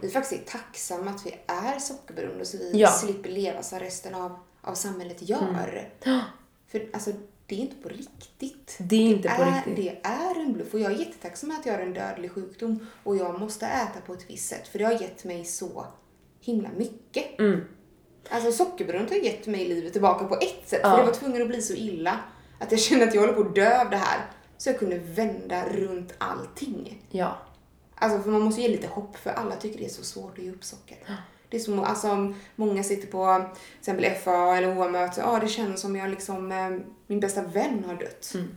vi 0.00 0.10
faktiskt 0.10 0.42
är 0.42 0.58
tacksamma 0.58 1.10
att 1.10 1.26
vi 1.26 1.34
är 1.46 1.78
sockerberoende 1.78 2.44
så 2.44 2.58
vi 2.58 2.70
Ja. 2.80 2.88
slipper 2.88 3.30
leva 3.30 3.62
som 3.62 3.78
resten 3.78 4.14
av, 4.14 4.38
av 4.62 4.74
samhället 4.74 5.28
gör. 5.28 5.88
För 6.68 6.86
alltså, 6.92 7.10
det 7.46 7.54
är 7.54 7.58
inte 7.58 7.76
på 7.76 7.88
riktigt. 7.88 8.76
Det 8.78 8.96
är 8.96 9.00
inte 9.00 9.28
på 9.28 9.42
är, 9.42 9.54
riktigt. 9.54 9.76
Det 9.76 10.08
är 10.08 10.40
en 10.40 10.52
bluff 10.52 10.74
och 10.74 10.80
jag 10.80 10.92
är 10.92 10.96
jättetacksam 10.96 11.50
att 11.50 11.66
jag 11.66 11.72
har 11.72 11.80
en 11.80 11.94
dödlig 11.94 12.32
sjukdom 12.32 12.86
och 13.02 13.16
jag 13.16 13.40
måste 13.40 13.66
äta 13.66 14.00
på 14.06 14.12
ett 14.12 14.30
visst 14.30 14.48
sätt 14.48 14.68
för 14.68 14.78
det 14.78 14.84
har 14.84 14.92
gett 14.92 15.24
mig 15.24 15.44
så 15.44 15.86
himla 16.40 16.68
mycket. 16.76 17.38
Mm. 17.38 17.60
Alltså 18.30 18.52
sockerberoendet 18.52 19.10
har 19.10 19.18
gett 19.18 19.46
mig 19.46 19.68
livet 19.68 19.92
tillbaka 19.92 20.24
på 20.24 20.34
ett 20.34 20.68
sätt 20.68 20.80
Ja. 20.82 20.90
för 20.90 20.98
det 20.98 21.04
var 21.04 21.12
tvungen 21.12 21.42
att 21.42 21.48
bli 21.48 21.62
så 21.62 21.74
illa 21.74 22.20
att 22.60 22.72
jag 22.72 22.80
kände 22.80 23.04
att 23.04 23.14
jag 23.14 23.20
håller 23.20 23.32
på 23.32 23.48
att 23.48 23.54
dö 23.54 23.80
av 23.80 23.90
det 23.90 23.96
här. 23.96 24.30
Så 24.58 24.68
jag 24.68 24.78
kunde 24.78 24.98
vända 24.98 25.68
runt 25.68 26.14
allting. 26.18 27.02
Ja. 27.10 27.38
Alltså 27.94 28.22
för 28.22 28.30
man 28.30 28.42
måste 28.42 28.60
ge 28.60 28.68
lite 28.68 28.86
hopp 28.86 29.16
för 29.16 29.30
alla 29.30 29.56
tycker 29.56 29.78
det 29.78 29.84
är 29.84 29.88
så 29.88 30.04
svårt 30.04 30.38
att 30.38 30.44
ge 30.44 30.50
upp 30.50 30.64
socker. 30.64 30.98
Det 31.54 31.58
är 31.58 31.60
som, 31.60 31.84
alltså 31.84 32.32
många 32.56 32.82
sitter 32.82 33.08
på 33.08 33.44
till 33.54 33.78
exempel 33.78 34.10
FA 34.24 34.56
eller 34.56 34.78
OA-möte, 34.78 35.20
ja 35.20 35.38
det 35.40 35.48
känns 35.48 35.80
som 35.80 35.96
jag 35.96 36.10
liksom, 36.10 36.52
eh, 36.52 36.70
min 37.06 37.20
bästa 37.20 37.42
vän 37.42 37.84
har 37.86 37.94
dött. 37.94 38.32
Mm. 38.34 38.48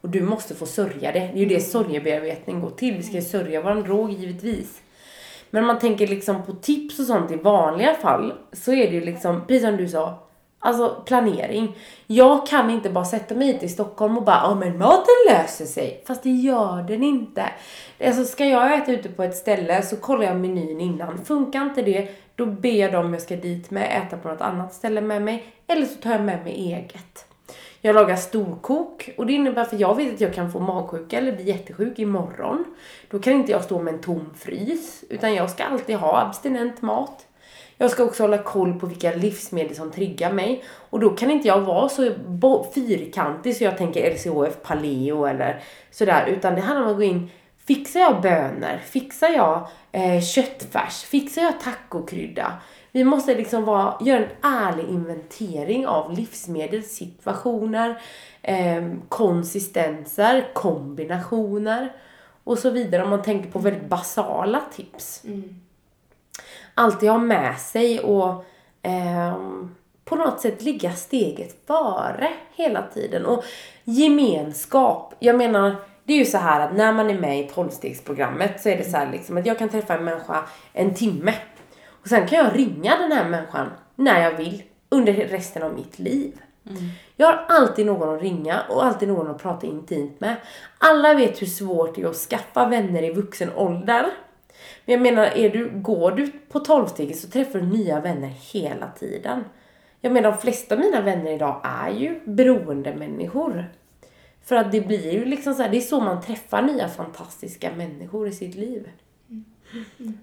Och 0.00 0.08
du 0.08 0.22
måste 0.22 0.54
få 0.54 0.66
sörja 0.66 1.12
det. 1.12 1.18
Det 1.18 1.32
är 1.32 1.36
ju 1.36 1.46
det 1.46 1.60
sorgebearbetning 1.60 2.60
går 2.60 2.70
till. 2.70 2.96
Vi 2.96 3.02
ska 3.02 3.14
ju 3.14 3.22
sörja 3.22 3.62
våran 3.62 3.82
drog 3.82 4.12
givetvis. 4.12 4.80
Men 5.50 5.62
om 5.62 5.66
man 5.66 5.78
tänker 5.78 6.06
liksom 6.06 6.42
på 6.42 6.52
tips 6.52 6.98
och 6.98 7.06
sånt 7.06 7.30
i 7.30 7.36
vanliga 7.36 7.94
fall 7.94 8.32
så 8.52 8.72
är 8.72 8.90
det 8.90 8.94
ju 8.94 9.04
liksom, 9.04 9.46
precis 9.46 9.62
som 9.62 9.76
du 9.76 9.88
sa, 9.88 10.28
alltså 10.58 11.02
planering. 11.06 11.76
Jag 12.06 12.46
kan 12.46 12.70
inte 12.70 12.90
bara 12.90 13.04
sätta 13.04 13.34
mig 13.34 13.46
hit 13.52 13.62
i 13.62 13.68
Stockholm 13.68 14.18
och 14.18 14.24
bara, 14.24 14.40
ja 14.42 14.54
men 14.54 14.78
maten 14.78 15.14
löser 15.28 15.64
sig. 15.64 16.02
Fast 16.06 16.22
det 16.22 16.30
gör 16.30 16.82
den 16.82 17.02
inte. 17.02 17.44
Alltså 18.04 18.24
ska 18.24 18.44
jag 18.44 18.74
äta 18.74 18.92
ute 18.92 19.08
på 19.08 19.22
ett 19.22 19.36
ställe 19.36 19.82
så 19.82 19.96
kollar 19.96 20.24
jag 20.24 20.36
menyn 20.36 20.80
innan. 20.80 21.24
Funkar 21.24 21.62
inte 21.62 21.82
det, 21.82 22.08
då 22.36 22.46
ber 22.46 22.80
jag 22.80 22.92
dem 22.92 23.12
jag 23.12 23.22
ska 23.22 23.36
dit 23.36 23.70
med 23.70 24.02
äta 24.02 24.16
på 24.16 24.28
något 24.28 24.40
annat 24.40 24.74
ställe 24.74 25.00
med 25.00 25.22
mig. 25.22 25.46
Eller 25.66 25.86
så 25.86 25.94
tar 25.94 26.10
jag 26.10 26.24
med 26.24 26.44
mig 26.44 26.54
eget. 26.54 27.26
Jag 27.80 27.94
lagar 27.94 28.16
storkok 28.16 29.10
och 29.16 29.26
det 29.26 29.32
innebär 29.32 29.64
för 29.64 29.76
jag 29.80 29.96
vet 29.96 30.14
att 30.14 30.20
jag 30.20 30.34
kan 30.34 30.52
få 30.52 30.60
magsjuka 30.60 31.18
eller 31.18 31.32
bli 31.32 31.44
jättesjuk 31.44 31.98
imorgon. 31.98 32.64
Då 33.10 33.18
kan 33.18 33.32
inte 33.32 33.52
jag 33.52 33.64
stå 33.64 33.82
med 33.82 33.94
en 33.94 34.00
tom 34.00 34.30
frys 34.36 35.04
utan 35.10 35.34
jag 35.34 35.50
ska 35.50 35.64
alltid 35.64 35.96
ha 35.96 36.20
abstinent 36.20 36.82
mat. 36.82 37.26
Jag 37.76 37.90
ska 37.90 38.04
också 38.04 38.22
hålla 38.22 38.38
koll 38.38 38.80
på 38.80 38.86
vilka 38.86 39.14
livsmedel 39.14 39.76
som 39.76 39.90
triggar 39.90 40.32
mig 40.32 40.64
och 40.90 41.00
då 41.00 41.10
kan 41.10 41.30
inte 41.30 41.48
jag 41.48 41.60
vara 41.60 41.88
så 41.88 42.12
fyrkantig 42.74 43.56
så 43.56 43.64
jag 43.64 43.78
tänker 43.78 44.10
LCHF 44.10 44.62
paleo 44.62 45.24
eller 45.24 45.60
sådär 45.90 46.26
utan 46.26 46.54
det 46.54 46.60
handlar 46.60 46.86
om 46.86 46.90
att 46.90 46.96
gå 46.96 47.02
in 47.02 47.30
Fixar 47.74 48.00
jag 48.00 48.20
bönor? 48.20 48.78
Fixar 48.84 49.28
jag 49.28 49.68
eh, 49.92 50.22
köttfärs? 50.22 51.02
Fixar 51.02 51.42
jag 51.42 51.60
tacokrydda? 51.60 52.52
Vi 52.90 53.04
måste 53.04 53.34
liksom 53.34 53.64
vara, 53.64 53.96
göra 54.00 54.18
en 54.18 54.30
ärlig 54.42 54.88
inventering 54.88 55.86
av 55.86 56.12
livsmedelssituationer, 56.12 58.02
eh, 58.42 58.92
konsistenser, 59.08 60.48
kombinationer 60.54 61.92
och 62.44 62.58
så 62.58 62.70
vidare 62.70 63.02
om 63.02 63.10
man 63.10 63.22
tänker 63.22 63.50
på 63.50 63.58
väldigt 63.58 63.88
basala 63.88 64.62
tips. 64.74 65.22
Alltid 66.74 67.10
ha 67.10 67.18
med 67.18 67.58
sig 67.58 68.00
och 68.00 68.44
ehm, 68.82 69.74
på 70.04 70.16
något 70.16 70.40
sätt 70.40 70.62
ligga 70.62 70.92
steget 70.92 71.66
före 71.66 72.28
hela 72.54 72.82
tiden. 72.82 73.26
Och 73.26 73.44
gemenskap, 73.84 75.14
jag 75.18 75.36
menar 75.36 75.76
det 76.04 76.12
är 76.12 76.18
ju 76.18 76.24
så 76.24 76.38
här 76.38 76.60
att 76.60 76.76
när 76.76 76.92
man 76.92 77.10
är 77.10 77.18
med 77.18 77.40
i 77.40 77.48
tolvstegsprogrammet 77.48 78.60
så 78.60 78.68
är 78.68 78.76
det 78.76 78.84
så 78.84 78.96
här 78.96 79.12
liksom 79.12 79.36
att 79.36 79.46
jag 79.46 79.58
kan 79.58 79.68
träffa 79.68 79.94
en 79.94 80.04
människa 80.04 80.44
en 80.72 80.94
timme. 80.94 81.34
Och 81.88 82.08
sen 82.08 82.28
kan 82.28 82.38
jag 82.38 82.58
ringa 82.58 82.96
den 82.98 83.12
här 83.12 83.28
människan 83.28 83.70
när 83.96 84.22
jag 84.22 84.36
vill 84.36 84.62
under 84.88 85.12
resten 85.12 85.62
av 85.62 85.74
mitt 85.74 85.98
liv. 85.98 86.32
Jag 87.16 87.26
har 87.26 87.44
alltid 87.48 87.86
någon 87.86 88.16
att 88.16 88.22
ringa 88.22 88.60
och 88.68 88.84
alltid 88.84 89.08
någon 89.08 89.30
att 89.30 89.42
prata 89.42 89.66
intimt 89.66 90.20
med. 90.20 90.36
Alla 90.78 91.14
vet 91.14 91.42
hur 91.42 91.46
svårt 91.46 91.94
det 91.94 92.02
är 92.02 92.06
att 92.06 92.16
skaffa 92.16 92.68
vänner 92.68 93.02
i 93.02 93.12
vuxen 93.12 93.50
ålder. 93.56 94.06
Men 94.84 94.92
jag 94.92 95.00
menar, 95.00 95.24
är 95.24 95.50
du, 95.50 95.70
går 95.74 96.10
du 96.10 96.32
på 96.48 96.60
tolvsteget 96.60 97.18
så 97.18 97.28
träffar 97.28 97.58
du 97.58 97.66
nya 97.66 98.00
vänner 98.00 98.28
hela 98.52 98.88
tiden. 98.88 99.44
Jag 100.00 100.12
menar, 100.12 100.30
de 100.30 100.38
flesta 100.38 100.74
av 100.74 100.80
mina 100.80 101.00
vänner 101.00 101.32
idag 101.32 101.60
är 101.64 101.90
ju 101.90 102.20
beroende 102.24 102.94
människor. 102.94 103.70
För 104.44 104.56
att 104.56 104.72
det 104.72 104.80
blir 104.80 105.12
ju 105.12 105.24
liksom 105.24 105.54
så 105.54 105.62
här, 105.62 105.70
det 105.70 105.76
är 105.76 105.80
så 105.80 106.00
man 106.00 106.22
träffar 106.22 106.62
nya 106.62 106.88
fantastiska 106.88 107.70
människor 107.76 108.28
i 108.28 108.32
sitt 108.32 108.54
liv. 108.54 108.88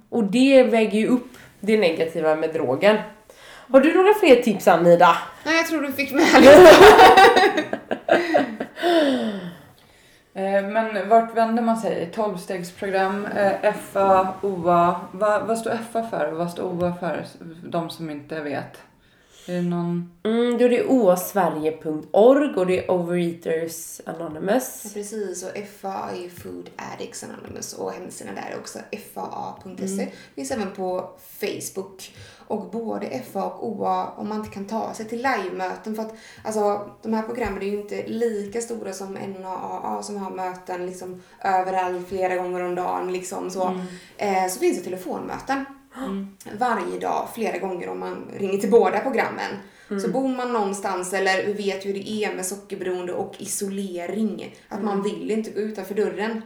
Och 0.09 0.23
det 0.23 0.63
väger 0.63 0.99
ju 0.99 1.07
upp 1.07 1.37
det 1.59 1.77
negativa 1.77 2.35
med 2.35 2.53
drogen. 2.53 2.97
Har 3.71 3.81
du 3.81 3.93
några 3.93 4.13
fler 4.13 4.35
tips 4.35 4.67
Anida? 4.67 5.17
Nej, 5.45 5.55
jag 5.57 5.67
tror 5.67 5.81
du 5.81 5.91
fick 5.91 6.11
med. 6.11 6.25
Eh, 10.33 10.63
Men 10.67 11.09
vart 11.09 11.37
vänder 11.37 11.63
man 11.63 11.77
sig? 11.77 12.11
12-stegsprogram, 12.15 13.27
eh, 13.37 13.73
FA, 13.73 14.33
OA. 14.41 15.01
Va, 15.11 15.39
vad 15.47 15.57
står 15.57 15.77
FA 15.91 16.03
för 16.03 16.31
och 16.31 16.37
vad 16.37 16.51
står 16.51 16.63
OA 16.63 16.95
för? 16.99 17.25
De 17.63 17.89
som 17.89 18.09
inte 18.09 18.39
vet. 18.41 18.77
Är 19.49 19.53
det 19.53 19.61
någon... 19.61 20.11
Mm, 20.23 20.57
då 20.57 20.65
är 20.65 20.69
det 20.69 20.85
oasverige.org 20.85 22.55
och 22.55 22.65
det 22.65 22.85
är 22.85 22.91
Overeaters 22.91 24.01
Anonymous. 24.05 24.81
Ja, 24.83 24.89
precis, 24.93 25.43
och 25.43 25.49
FAA 25.79 26.09
är 26.09 26.21
ju 26.21 26.29
Food 26.29 26.69
Addicts 26.75 27.23
Anonymous 27.23 27.73
och 27.73 27.91
hemsidan 27.91 28.35
där 28.35 28.51
är 28.53 28.59
också 28.59 28.79
faa.se. 29.13 30.07
Finns 30.35 30.51
även 30.51 30.71
på 30.71 31.09
Facebook. 31.39 32.15
Och 32.47 32.69
både 32.71 33.21
FA 33.31 33.45
och 33.45 33.69
OA, 33.69 34.09
om 34.17 34.29
man 34.29 34.37
inte 34.37 34.49
kan 34.49 34.65
ta 34.65 34.93
sig 34.93 35.05
till 35.05 35.17
livemöten 35.17 35.95
för 35.95 36.03
att 36.03 36.13
alltså, 36.43 36.89
de 37.01 37.13
här 37.13 37.23
programmen 37.23 37.61
är 37.61 37.65
ju 37.65 37.81
inte 37.81 38.07
lika 38.07 38.61
stora 38.61 38.93
som 38.93 39.13
NAAA 39.13 40.03
som 40.03 40.17
har 40.17 40.31
möten 40.31 40.85
liksom 40.85 41.21
överallt 41.43 42.07
flera 42.07 42.35
gånger 42.35 42.63
om 42.63 42.75
dagen 42.75 43.13
liksom 43.13 43.51
så. 43.51 43.79
Eh, 44.17 44.47
så 44.49 44.59
finns 44.59 44.77
det 44.77 44.83
telefonmöten. 44.83 45.65
Varje 46.59 46.99
dag, 46.99 47.27
flera 47.35 47.57
gånger 47.57 47.89
om 47.89 47.99
man 47.99 48.31
ringer 48.33 48.57
till 48.57 48.71
båda 48.71 48.99
programmen. 48.99 49.51
Så 50.01 50.09
bor 50.09 50.27
man 50.27 50.53
någonstans 50.53 51.13
eller 51.13 51.53
vet 51.53 51.85
hur 51.85 51.93
det 51.93 52.09
är 52.09 52.35
med 52.35 52.45
sockerberoende 52.45 53.13
och 53.13 53.35
isolering, 53.37 54.55
att 54.69 54.83
man 54.83 55.03
vill 55.03 55.31
inte 55.31 55.51
gå 55.51 55.59
utanför 55.59 55.95
dörren. 55.95 56.41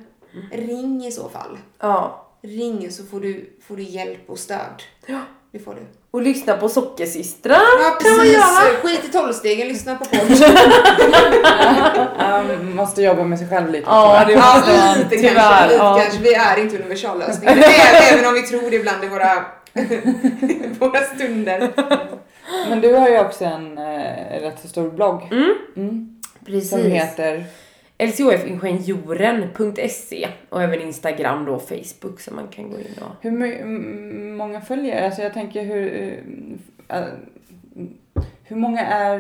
Ring 0.52 1.06
i 1.06 1.12
så 1.12 1.30
fall. 1.30 1.58
Ja. 1.80 2.30
Ring 2.42 2.92
så 2.92 3.04
får 3.04 3.20
du, 3.20 3.58
får 3.62 3.76
du 3.78 3.84
hjälp 3.84 4.30
och 4.30 4.40
stöd. 4.40 4.84
ja. 5.06 5.22
Det 5.54 5.60
får 5.60 5.74
du. 5.74 5.82
Och 6.12 6.22
lyssna 6.22 6.58
på 6.58 6.70
Sockersystrar 6.70 7.54
Ja, 7.54 7.98
kan 8.02 8.18
man 8.18 8.28
göra. 8.28 8.82
Skit 8.82 9.06
i 9.06 9.12
tolvstegen, 9.12 9.68
lyssna 9.68 9.96
på 9.96 10.06
podd. 10.06 10.20
Um, 12.24 12.76
måste 12.76 13.02
jobba 13.02 13.24
med 13.24 13.40
sig 13.40 13.50
själv 13.50 13.72
lite. 13.72 13.86
Ja, 13.90 14.24
det 14.28 14.34
Ja, 14.34 14.96
lite 14.98 15.10
Tyvärr. 15.10 15.34
kanske. 15.34 15.64
Lite 15.64 15.76
ja. 15.76 16.00
kanske. 16.02 16.22
Vi 16.22 16.34
är 16.34 16.60
inte 16.60 16.76
universallösningen. 16.78 17.58
Även 17.58 18.14
även 18.14 18.26
om 18.26 18.34
vi 18.34 18.42
tror 18.42 18.70
det 18.70 18.76
ibland 18.76 19.04
i 19.04 19.08
våra, 19.08 19.46
våra 20.80 21.02
stunder. 21.02 21.72
Men 22.70 22.82
du 22.82 22.94
har 22.94 23.10
ju 23.10 23.20
också 23.20 23.46
en 23.46 23.78
eh, 23.78 24.42
rätt 24.42 24.60
så 24.62 24.68
stor 24.68 24.92
blogg. 24.92 25.22
Mm. 25.76 26.22
Precis. 26.46 26.70
Som 26.70 26.82
heter... 26.82 27.46
lcofingenjoren.se 28.08 30.28
och 30.50 30.64
även 30.64 30.82
Instagram 30.82 31.46
då, 31.46 31.60
Facebook 31.60 32.20
som 32.20 32.36
man 32.36 32.48
kan 32.48 32.70
gå 32.72 32.80
in 32.80 32.86
och... 33.02 33.12
Hur 33.22 33.32
många 34.36 34.62
följer? 34.62 35.06
Alltså 35.06 35.22
jag 35.22 35.34
tänker 35.34 35.64
hur... 35.64 36.14
eh, 36.90 36.98
eh, 36.98 37.04
hur 38.46 38.56
många 38.56 38.82
är, 38.86 39.20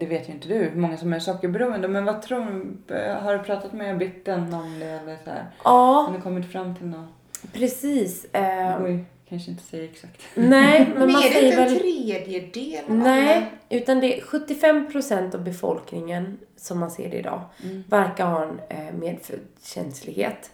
det 0.00 0.06
vet 0.06 0.28
ju 0.28 0.32
inte 0.32 0.48
du, 0.48 0.54
hur 0.54 0.80
många 0.80 0.96
som 0.96 1.12
är 1.12 1.18
sockerberoende, 1.18 1.88
men 1.88 2.04
vad 2.04 2.22
tror 2.22 2.64
du? 2.86 2.94
Har 3.22 3.32
du 3.32 3.38
pratat 3.44 3.72
med 3.72 3.98
Bitten 3.98 4.54
om 4.54 4.78
det 4.80 4.86
eller 4.86 5.16
så 5.24 5.30
här? 5.30 5.44
Ja, 5.64 6.04
Har 6.08 6.12
ni 6.16 6.20
kommit 6.20 6.52
fram 6.52 6.76
till 6.76 6.86
något? 6.86 7.08
precis. 7.52 8.34
Eh, 8.34 8.82
Oj, 8.84 9.04
kanske 9.28 9.50
inte 9.50 9.62
säger 9.62 9.84
exakt. 9.84 10.22
nej, 10.34 10.86
men 10.88 10.98
Men 10.98 11.12
man 11.12 11.22
är 11.22 11.28
det 11.28 11.34
säger 11.34 11.46
inte 11.50 11.62
en 11.62 11.68
väl... 11.68 11.78
tredjedel 11.80 12.84
av 12.88 12.96
Nej, 12.96 13.36
alla? 13.36 13.46
utan 13.68 14.00
det 14.00 14.18
är 14.18 14.22
75% 14.22 15.34
av 15.34 15.44
befolkningen 15.44 16.38
som 16.56 16.78
man 16.78 16.90
ser 16.90 17.10
det 17.10 17.16
idag 17.16 17.40
verkar 17.88 18.26
ha 18.26 18.42
en 18.44 18.60
eh, 18.68 18.94
medfödd 18.94 19.40
känslighet. 19.62 20.50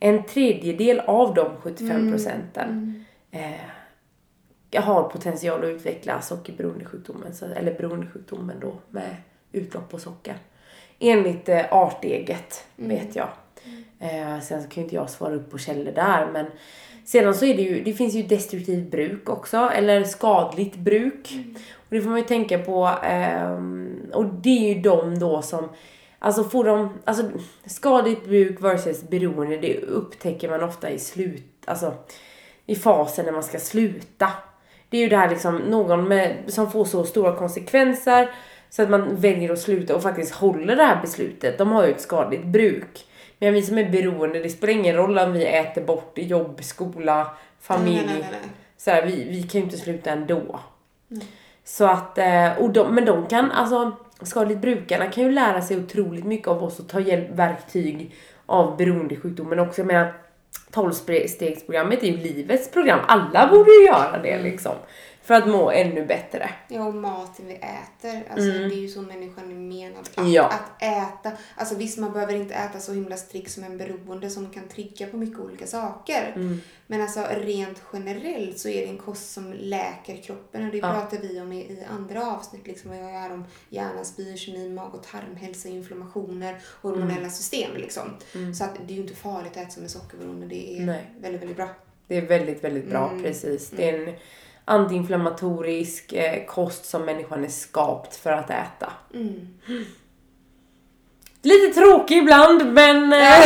En 0.00 0.24
tredjedel 0.24 1.00
av 1.00 1.34
de 1.34 1.56
75 1.56 2.10
procenten 2.10 3.04
eh, 3.30 4.80
har 4.82 5.02
potential 5.02 5.58
att 5.58 5.64
utveckla 5.68 6.20
sockerberoendesjukdomen, 6.20 7.32
eller 7.56 7.74
beroendesjukdomen 7.74 8.56
då 8.60 8.72
med 8.88 9.16
utlopp 9.52 9.90
på 9.90 9.98
socker. 9.98 10.36
Enligt 10.98 11.48
eh, 11.48 11.64
arteget 11.70 12.64
vet 12.76 13.16
jag. 13.16 13.28
Eh, 13.98 14.40
sen 14.40 14.62
så 14.62 14.68
kan 14.68 14.80
ju 14.80 14.84
inte 14.84 14.94
jag 14.94 15.10
svara 15.10 15.34
upp 15.34 15.50
på 15.50 15.58
källor 15.58 15.92
där 15.92 16.26
men 16.32 16.46
sedan 17.10 17.34
så 17.34 17.44
är 17.44 17.54
det 17.54 17.62
ju, 17.62 17.84
det 17.84 17.92
finns 17.92 18.14
ju 18.14 18.22
destruktivt 18.22 18.90
bruk 18.90 19.28
också 19.28 19.56
eller 19.56 20.04
skadligt 20.04 20.76
bruk. 20.76 21.38
Och 21.72 21.86
det 21.88 22.02
får 22.02 22.10
man 22.10 22.18
ju 22.18 22.24
tänka 22.24 22.58
på 22.58 22.90
ehm, 23.04 23.96
och 24.12 24.24
det 24.24 24.70
är 24.70 24.74
ju 24.74 24.80
de 24.80 25.18
då 25.18 25.42
som 25.42 25.68
Alltså 26.22 26.44
får 26.44 26.64
de, 26.64 26.98
alltså 27.04 27.30
skadligt 27.64 28.24
bruk 28.24 28.62
versus 28.62 29.08
beroende 29.08 29.56
det 29.56 29.80
upptäcker 29.80 30.50
man 30.50 30.62
ofta 30.62 30.90
i 30.90 30.98
slut, 30.98 31.44
alltså 31.64 31.94
i 32.66 32.74
fasen 32.74 33.24
när 33.24 33.32
man 33.32 33.42
ska 33.42 33.58
sluta. 33.58 34.28
Det 34.88 34.96
är 34.96 35.00
ju 35.00 35.08
det 35.08 35.16
här 35.16 35.30
liksom 35.30 35.56
någon 35.56 36.08
med, 36.08 36.36
som 36.46 36.70
får 36.70 36.84
så 36.84 37.04
stora 37.04 37.36
konsekvenser 37.36 38.30
så 38.70 38.82
att 38.82 38.90
man 38.90 39.16
väljer 39.16 39.52
att 39.52 39.58
sluta 39.58 39.94
och 39.96 40.02
faktiskt 40.02 40.34
håller 40.34 40.76
det 40.76 40.82
här 40.82 41.00
beslutet. 41.00 41.58
De 41.58 41.70
har 41.70 41.86
ju 41.86 41.92
ett 41.92 42.00
skadligt 42.00 42.44
bruk. 42.44 43.06
Men 43.42 43.54
vi 43.54 43.62
som 43.62 43.78
är 43.78 43.90
beroende, 43.90 44.38
det 44.38 44.50
spelar 44.50 44.74
ingen 44.74 44.96
roll 44.96 45.18
om 45.18 45.32
vi 45.32 45.46
äter 45.46 45.82
bort 45.82 46.12
jobb, 46.18 46.64
skola, 46.64 47.30
familj. 47.60 47.96
Nej, 47.96 48.06
nej, 48.06 48.18
nej, 48.20 48.28
nej. 48.30 48.50
Så 48.76 48.90
här, 48.90 49.06
vi, 49.06 49.24
vi 49.24 49.42
kan 49.42 49.60
ju 49.60 49.64
inte 49.64 49.78
sluta 49.78 50.10
ändå. 50.10 50.60
Så 51.64 51.84
att, 51.86 52.18
eh, 52.18 52.58
och 52.58 52.70
de, 52.70 52.94
men 52.94 53.04
de 53.04 53.26
kan, 53.26 53.50
alltså 53.50 53.92
skadligt 54.22 54.60
brukarna 54.60 55.06
kan 55.06 55.24
ju 55.24 55.30
lära 55.30 55.62
sig 55.62 55.76
otroligt 55.78 56.24
mycket 56.24 56.48
av 56.48 56.64
oss 56.64 56.80
och 56.80 56.88
ta 56.88 57.00
hjälp, 57.00 57.30
verktyg 57.30 58.14
av 58.46 58.76
beroendesjukdomen 58.76 59.58
också. 59.58 59.80
Jag 59.80 59.86
menar, 59.86 60.14
12-stegsprogrammet 60.72 62.02
är 62.02 62.06
ju 62.06 62.16
livets 62.16 62.70
program. 62.70 63.00
Alla 63.06 63.46
borde 63.46 63.70
ju 63.70 63.86
göra 63.86 64.18
det 64.22 64.42
liksom. 64.42 64.74
För 65.22 65.34
att 65.34 65.48
må 65.48 65.70
ännu 65.70 66.06
bättre. 66.06 66.50
Ja, 66.68 66.84
och 66.86 66.94
maten 66.94 67.46
vi 67.46 67.54
äter. 67.54 68.22
Alltså, 68.30 68.46
Det 68.50 68.64
är 68.74 68.80
ju 68.80 68.88
så 68.88 69.02
människan 69.02 69.50
är 69.50 69.54
menad 69.54 70.08
att, 70.14 70.28
Ja. 70.32 70.44
att 70.46 70.82
äta. 70.82 71.32
Alltså 71.56 71.74
visst, 71.74 71.98
man 71.98 72.12
behöver 72.12 72.34
inte 72.34 72.54
äta 72.54 72.78
så 72.78 72.92
himla 72.92 73.16
strikt 73.16 73.50
som 73.52 73.64
en 73.64 73.78
beroende 73.78 74.30
som 74.30 74.50
kan 74.50 74.68
trigga 74.68 75.06
på 75.06 75.16
mycket 75.16 75.38
olika 75.40 75.66
saker. 75.66 76.34
Men 76.86 77.00
alltså 77.02 77.26
rent 77.30 77.82
generellt 77.92 78.58
så 78.58 78.68
är 78.68 78.80
det 78.80 78.88
en 78.88 78.98
kost 78.98 79.32
som 79.32 79.52
läker 79.52 80.16
kroppen 80.16 80.66
och 80.66 80.72
det 80.72 80.80
pratar 80.80 81.18
vi 81.18 81.40
om 81.40 81.52
i, 81.52 81.56
i 81.60 81.84
andra 81.90 82.26
avsnitt. 82.26 82.66
Liksom, 82.66 82.92
jag 82.96 83.10
är 83.10 83.32
om 83.32 83.44
hjärnans 83.68 84.16
biokemi, 84.16 84.68
mag 84.68 84.94
och 84.94 85.02
tarmhälsa, 85.02 85.68
inflammationer, 85.68 86.56
hormonella 86.82 87.28
system. 87.30 87.76
Liksom. 87.76 88.16
Så 88.58 88.64
att 88.64 88.74
det 88.86 88.92
är 88.92 88.96
ju 88.96 89.02
inte 89.02 89.14
farligt 89.14 89.52
att 89.52 89.56
äta 89.62 89.70
som 89.70 89.82
en 89.82 89.88
sockerberoende. 89.88 90.46
Det 90.46 90.76
är 90.78 90.86
Nej. 90.86 91.10
väldigt, 91.20 91.40
väldigt 91.42 91.56
bra. 91.56 91.68
Det 92.06 92.16
är 92.16 92.26
väldigt, 92.26 92.64
väldigt 92.64 92.86
bra, 92.90 93.08
Mm. 93.10 93.22
precis. 93.22 93.70
Det 93.70 93.88
är 93.90 94.08
en 94.08 94.14
antiinflammatorisk 94.70 96.12
eh, 96.12 96.44
kost 96.46 96.84
som 96.84 97.02
människan 97.04 97.44
är 97.44 97.48
skapt 97.48 98.16
för 98.16 98.30
att 98.30 98.50
äta. 98.50 98.92
Mm. 99.14 99.48
Lite 101.42 101.80
tråkig 101.80 102.16
ibland, 102.16 102.72
men... 102.72 103.12
eh, 103.12 103.44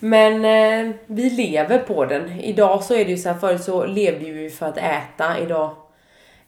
men 0.00 0.44
eh, 0.44 0.94
vi 1.06 1.30
lever 1.30 1.78
på 1.78 2.04
den. 2.04 2.40
Idag 2.40 2.84
så 2.84 2.94
är 2.94 3.04
det 3.04 3.10
ju 3.10 3.18
så 3.18 3.28
här, 3.28 3.38
förut 3.38 3.64
så 3.64 3.86
levde 3.86 4.24
ju 4.24 4.32
vi 4.32 4.50
för 4.50 4.66
att 4.66 4.78
äta. 4.78 5.38
Idag 5.38 5.76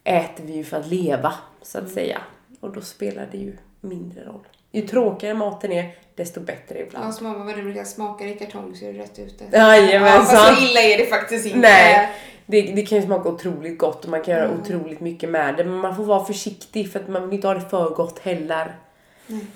äter 0.04 0.44
vi 0.44 0.52
ju 0.52 0.64
för 0.64 0.76
att 0.76 0.86
leva, 0.86 1.34
så 1.62 1.78
att 1.78 1.90
säga. 1.90 2.20
Och 2.60 2.72
då 2.72 2.80
spelar 2.80 3.28
det 3.32 3.38
ju 3.38 3.56
mindre 3.80 4.24
roll. 4.24 4.46
Ju 4.74 4.86
tråkigare 4.88 5.34
maten 5.34 5.72
är, 5.72 5.94
desto 6.16 6.40
bättre 6.40 6.78
ibland. 6.80 7.06
Ja, 7.08 7.12
som 7.12 7.26
mamma 7.26 7.44
vad 7.44 7.56
det 7.56 7.62
brukar 7.62 7.84
smaka 7.84 8.24
i 8.24 8.34
kartong 8.34 8.74
så 8.76 8.84
är 8.84 8.92
det 8.92 8.98
rätt 8.98 9.18
ute. 9.18 9.44
Jajamensan. 9.56 10.36
Ja, 10.36 10.40
fast 10.42 10.56
så 10.58 10.62
illa 10.64 10.80
är 10.80 10.98
det 10.98 11.06
faktiskt 11.06 11.46
inte. 11.46 11.58
Nej, 11.58 12.08
det, 12.46 12.62
det 12.62 12.82
kan 12.82 12.98
ju 12.98 13.04
smaka 13.04 13.28
otroligt 13.28 13.78
gott 13.78 14.04
och 14.04 14.10
man 14.10 14.22
kan 14.22 14.34
göra 14.34 14.44
Mm. 14.44 14.60
otroligt 14.60 15.00
mycket 15.00 15.28
med 15.30 15.56
det. 15.56 15.64
Men 15.64 15.74
man 15.78 15.96
får 15.96 16.04
vara 16.04 16.24
försiktig 16.24 16.92
för 16.92 17.00
att 17.00 17.08
man 17.08 17.22
vill 17.28 17.34
inte 17.34 17.46
ha 17.46 17.54
det 17.54 17.60
för 17.70 17.90
gott 17.90 18.18
heller. 18.18 18.74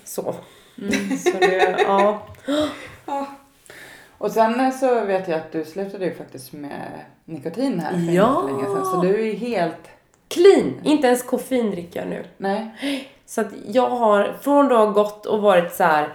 Så. 0.04 0.34
Så 1.24 1.38
det, 1.40 1.76
ja. 1.86 2.26
Ja. 3.06 3.26
Och 4.18 4.30
sen 4.32 4.72
så 4.72 5.04
vet 5.04 5.28
jag 5.28 5.38
att 5.38 5.52
du 5.52 5.64
slutade 5.64 6.04
ju 6.04 6.14
faktiskt 6.14 6.52
med 6.52 7.00
nikotin 7.24 7.80
här 7.80 7.90
för 7.92 8.12
Ja. 8.12 8.40
inte 8.42 8.52
länge 8.52 8.64
sedan. 8.64 8.84
Så 8.84 9.02
du 9.02 9.28
är 9.30 9.34
helt, 9.34 9.88
Clean! 10.28 10.80
Inte 10.84 11.06
ens 11.06 11.22
koffein 11.22 11.70
dricker 11.70 12.00
jag 12.00 12.08
nu. 12.08 12.24
nej. 12.36 12.66
Så 13.28 13.40
att 13.40 13.52
jag 13.66 13.90
har 13.90 14.36
från 14.40 14.68
då 14.68 14.76
ha 14.76 14.86
gått 14.86 15.26
och 15.26 15.42
varit 15.42 15.72
så 15.72 15.84
här 15.84 16.08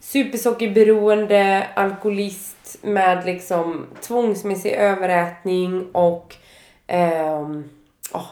supersockerberoende, 0.00 1.66
alkoholist 1.74 2.78
med 2.82 3.24
liksom 3.24 3.86
tvångsmässig 4.00 4.72
överätning 4.72 5.90
och 5.92 6.36
ehm, 6.86 7.64
ja, 8.12 8.26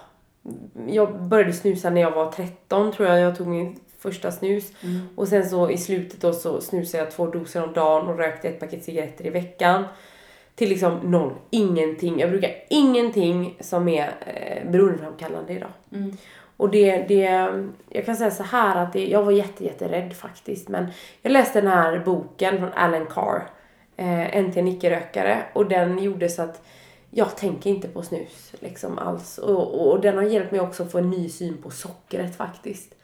jag 0.89 1.23
började 1.23 1.53
snusa 1.53 1.91
när 1.91 2.01
jag 2.01 2.11
var 2.11 2.33
13 2.33 2.93
tror 2.93 3.09
jag. 3.09 3.21
Jag 3.21 3.37
tog 3.37 3.47
min 3.47 3.81
första 3.99 4.33
snus. 4.33 4.73
Och 5.17 5.29
sen 5.29 5.49
så 5.49 5.71
i 5.71 5.79
slutet 5.79 6.21
då 6.21 6.33
så 6.33 6.61
snusade 6.61 7.05
jag 7.05 7.13
två 7.13 7.27
doser 7.27 7.65
om 7.65 7.73
dagen 7.73 8.09
och 8.09 8.19
rökte 8.19 8.49
ett 8.49 8.61
paket 8.61 8.85
cigaretter 8.85 9.27
i 9.27 9.31
veckan. 9.31 9.85
Till 10.55 10.69
liksom 10.69 10.95
noll, 10.95 11.33
ingenting. 11.51 12.21
Jag 12.21 12.31
brukar 12.31 12.51
ingenting 12.71 13.57
som 13.61 13.89
är 13.89 14.15
eh, 14.27 14.71
beroendeframkallande 14.71 15.53
idag. 15.53 15.71
Och 16.59 16.71
det, 16.71 16.97
det, 17.09 17.49
jag 17.89 18.07
kan 18.07 18.17
säga 18.17 18.31
så 18.31 18.43
här 18.43 18.77
att 18.83 18.93
det, 18.93 19.07
jag 19.07 19.23
var 19.23 19.33
jätte, 19.33 19.65
jätterädd 19.65 20.17
faktiskt. 20.17 20.69
Men 20.69 20.87
jag 21.23 21.33
läste 21.33 21.61
den 21.61 21.71
här 21.71 21.99
boken 21.99 22.59
från 22.59 22.73
Alan 22.73 23.07
Carr, 23.07 23.43
eh, 23.97 24.37
Äntligen 24.37 24.69
icke-rökare. 24.69 25.39
Och 25.53 25.67
den 25.69 25.99
gjorde 25.99 26.29
så 26.29 26.43
att 26.43 26.63
jag 27.11 27.37
tänker 27.37 27.71
inte 27.71 27.89
på 27.89 28.03
snus 28.03 28.55
liksom 28.61 28.99
alls. 28.99 29.39
Och, 29.39 29.89
och 29.91 30.01
den 30.01 30.17
har 30.17 30.25
hjälpt 30.25 30.53
mig 30.53 30.61
också 30.61 30.83
att 30.83 30.93
få 30.93 30.99
en 30.99 31.11
ny 31.11 31.29
syn 31.29 31.57
på 31.63 31.71
sockret 31.71 32.37
faktiskt. 32.37 32.95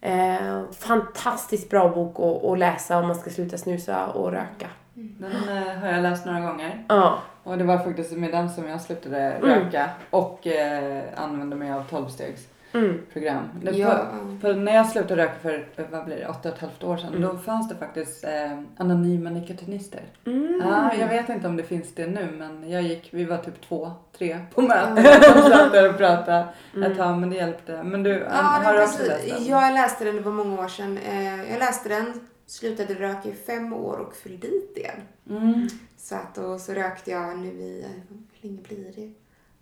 Eh, 0.00 0.62
fantastiskt 0.78 1.70
bra 1.70 1.88
bok 1.88 2.16
att, 2.20 2.50
att 2.50 2.58
läsa 2.58 2.98
om 2.98 3.06
man 3.06 3.16
ska 3.16 3.30
sluta 3.30 3.58
snusa 3.58 4.06
och 4.06 4.30
röka. 4.32 4.66
Den 4.94 5.32
eh, 5.48 5.74
har 5.78 5.88
jag 5.88 6.02
läst 6.02 6.26
några 6.26 6.40
gånger. 6.40 6.84
Ja. 6.88 7.18
Och 7.44 7.58
det 7.58 7.64
var 7.64 7.78
faktiskt 7.78 8.12
med 8.12 8.32
den 8.32 8.50
som 8.50 8.68
jag 8.68 8.80
slutade 8.80 9.18
Mm. 9.18 9.42
röka 9.50 9.90
och 10.10 10.46
eh, 10.46 11.02
använde 11.16 11.56
mig 11.56 11.72
av 11.72 11.82
12-stegs 11.88 12.48
Mm. 12.72 12.98
program. 13.12 13.44
Ja. 13.72 14.06
på, 14.40 14.46
på, 14.46 14.52
när 14.52 14.74
jag 14.74 14.86
slutade 14.86 15.22
röka 15.22 15.34
för, 15.42 15.66
vad 15.90 16.04
blir 16.04 16.16
det, 16.16 16.26
åtta 16.28 16.48
och 16.48 16.54
ett 16.54 16.60
halvt 16.60 16.84
år 16.84 16.96
sedan, 16.96 17.08
Mm. 17.14 17.22
då 17.22 17.36
fanns 17.38 17.68
det 17.68 17.74
faktiskt 17.74 18.24
eh, 18.24 18.60
anonyma 18.76 19.30
nikotinister. 19.30 20.00
Mm. 20.26 20.60
Ja, 20.64 20.94
jag 20.94 21.08
vet 21.08 21.28
inte 21.28 21.48
om 21.48 21.56
det 21.56 21.62
finns 21.62 21.94
det 21.94 22.06
nu, 22.06 22.28
men 22.38 22.70
jag 22.70 22.82
gick, 22.82 23.08
vi 23.12 23.24
var 23.24 23.38
typ 23.38 23.60
två, 23.60 23.90
tre 24.18 24.38
på 24.54 24.62
möten 24.62 24.98
och 25.36 25.42
satt 25.52 25.72
där 25.72 25.90
och 25.90 25.96
pratade 25.98 26.44
Mm. 26.74 26.92
ett 26.92 26.98
tag, 26.98 27.18
men 27.18 27.30
det 27.30 27.36
hjälpte. 27.36 27.82
Men 27.82 28.02
du, 28.02 28.10
Ja, 28.30 28.34
har 28.36 28.74
du 28.74 28.82
också 28.82 29.02
läst 29.06 29.28
den? 29.28 29.44
Jag 29.46 29.74
läste 29.74 30.04
den, 30.04 30.16
det 30.16 30.22
var 30.22 30.32
många 30.32 30.62
år 30.62 30.68
sedan. 30.68 30.98
Eh, 30.98 31.50
Jag 31.52 31.58
läste 31.58 31.88
den, 31.88 32.20
slutade 32.46 32.94
röka 32.94 33.28
i 33.28 33.32
fem 33.32 33.72
år 33.72 33.96
och 33.98 34.14
fyllde 34.16 34.46
dit 34.48 34.72
igen. 34.76 35.00
Mm. 35.30 35.68
Så 35.96 36.14
att, 36.14 36.38
och 36.38 36.60
så 36.60 36.72
rökte 36.72 37.10
jag 37.10 37.38
nu 37.38 37.48
i, 37.48 37.86
hur 38.08 38.48
länge 38.48 38.62
blir 38.62 38.92
det? 38.96 39.12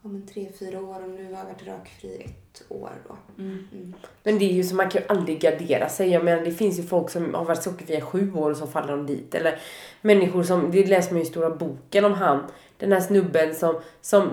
Om 0.08 0.14
en 0.14 0.26
tre, 0.26 0.48
fyra 0.58 0.80
år 0.80 1.02
och 1.04 1.10
nu 1.10 1.24
har 1.24 1.30
jag 1.30 1.44
varit 1.44 1.66
rökfri 1.66 2.24
ett 2.24 2.62
år 2.68 2.90
då. 3.08 3.42
Mm. 3.42 3.94
Men 4.22 4.38
det 4.38 4.44
är 4.44 4.52
ju 4.52 4.64
så, 4.64 4.74
man 4.74 4.90
kan 4.90 5.02
ju 5.02 5.08
aldrig 5.08 5.40
gardera 5.40 5.88
sig. 5.88 6.10
Jag 6.10 6.24
menar 6.24 6.44
det 6.44 6.50
finns 6.50 6.78
ju 6.78 6.82
folk 6.82 7.10
som 7.10 7.34
har 7.34 7.44
varit 7.44 7.62
sockerfria 7.62 7.98
i 7.98 8.00
sju 8.00 8.32
år 8.34 8.50
och 8.50 8.56
så 8.56 8.66
faller 8.66 8.96
de 8.96 9.06
dit. 9.06 9.34
Eller 9.34 9.58
människor 10.00 10.42
som, 10.42 10.70
det 10.70 10.86
läser 10.86 11.12
man 11.12 11.18
ju 11.18 11.26
i 11.26 11.30
stora 11.30 11.50
boken 11.50 12.04
om 12.04 12.12
han. 12.12 12.40
Den 12.78 12.92
här 12.92 13.00
snubben 13.00 13.54
som, 13.54 13.74
som 14.00 14.30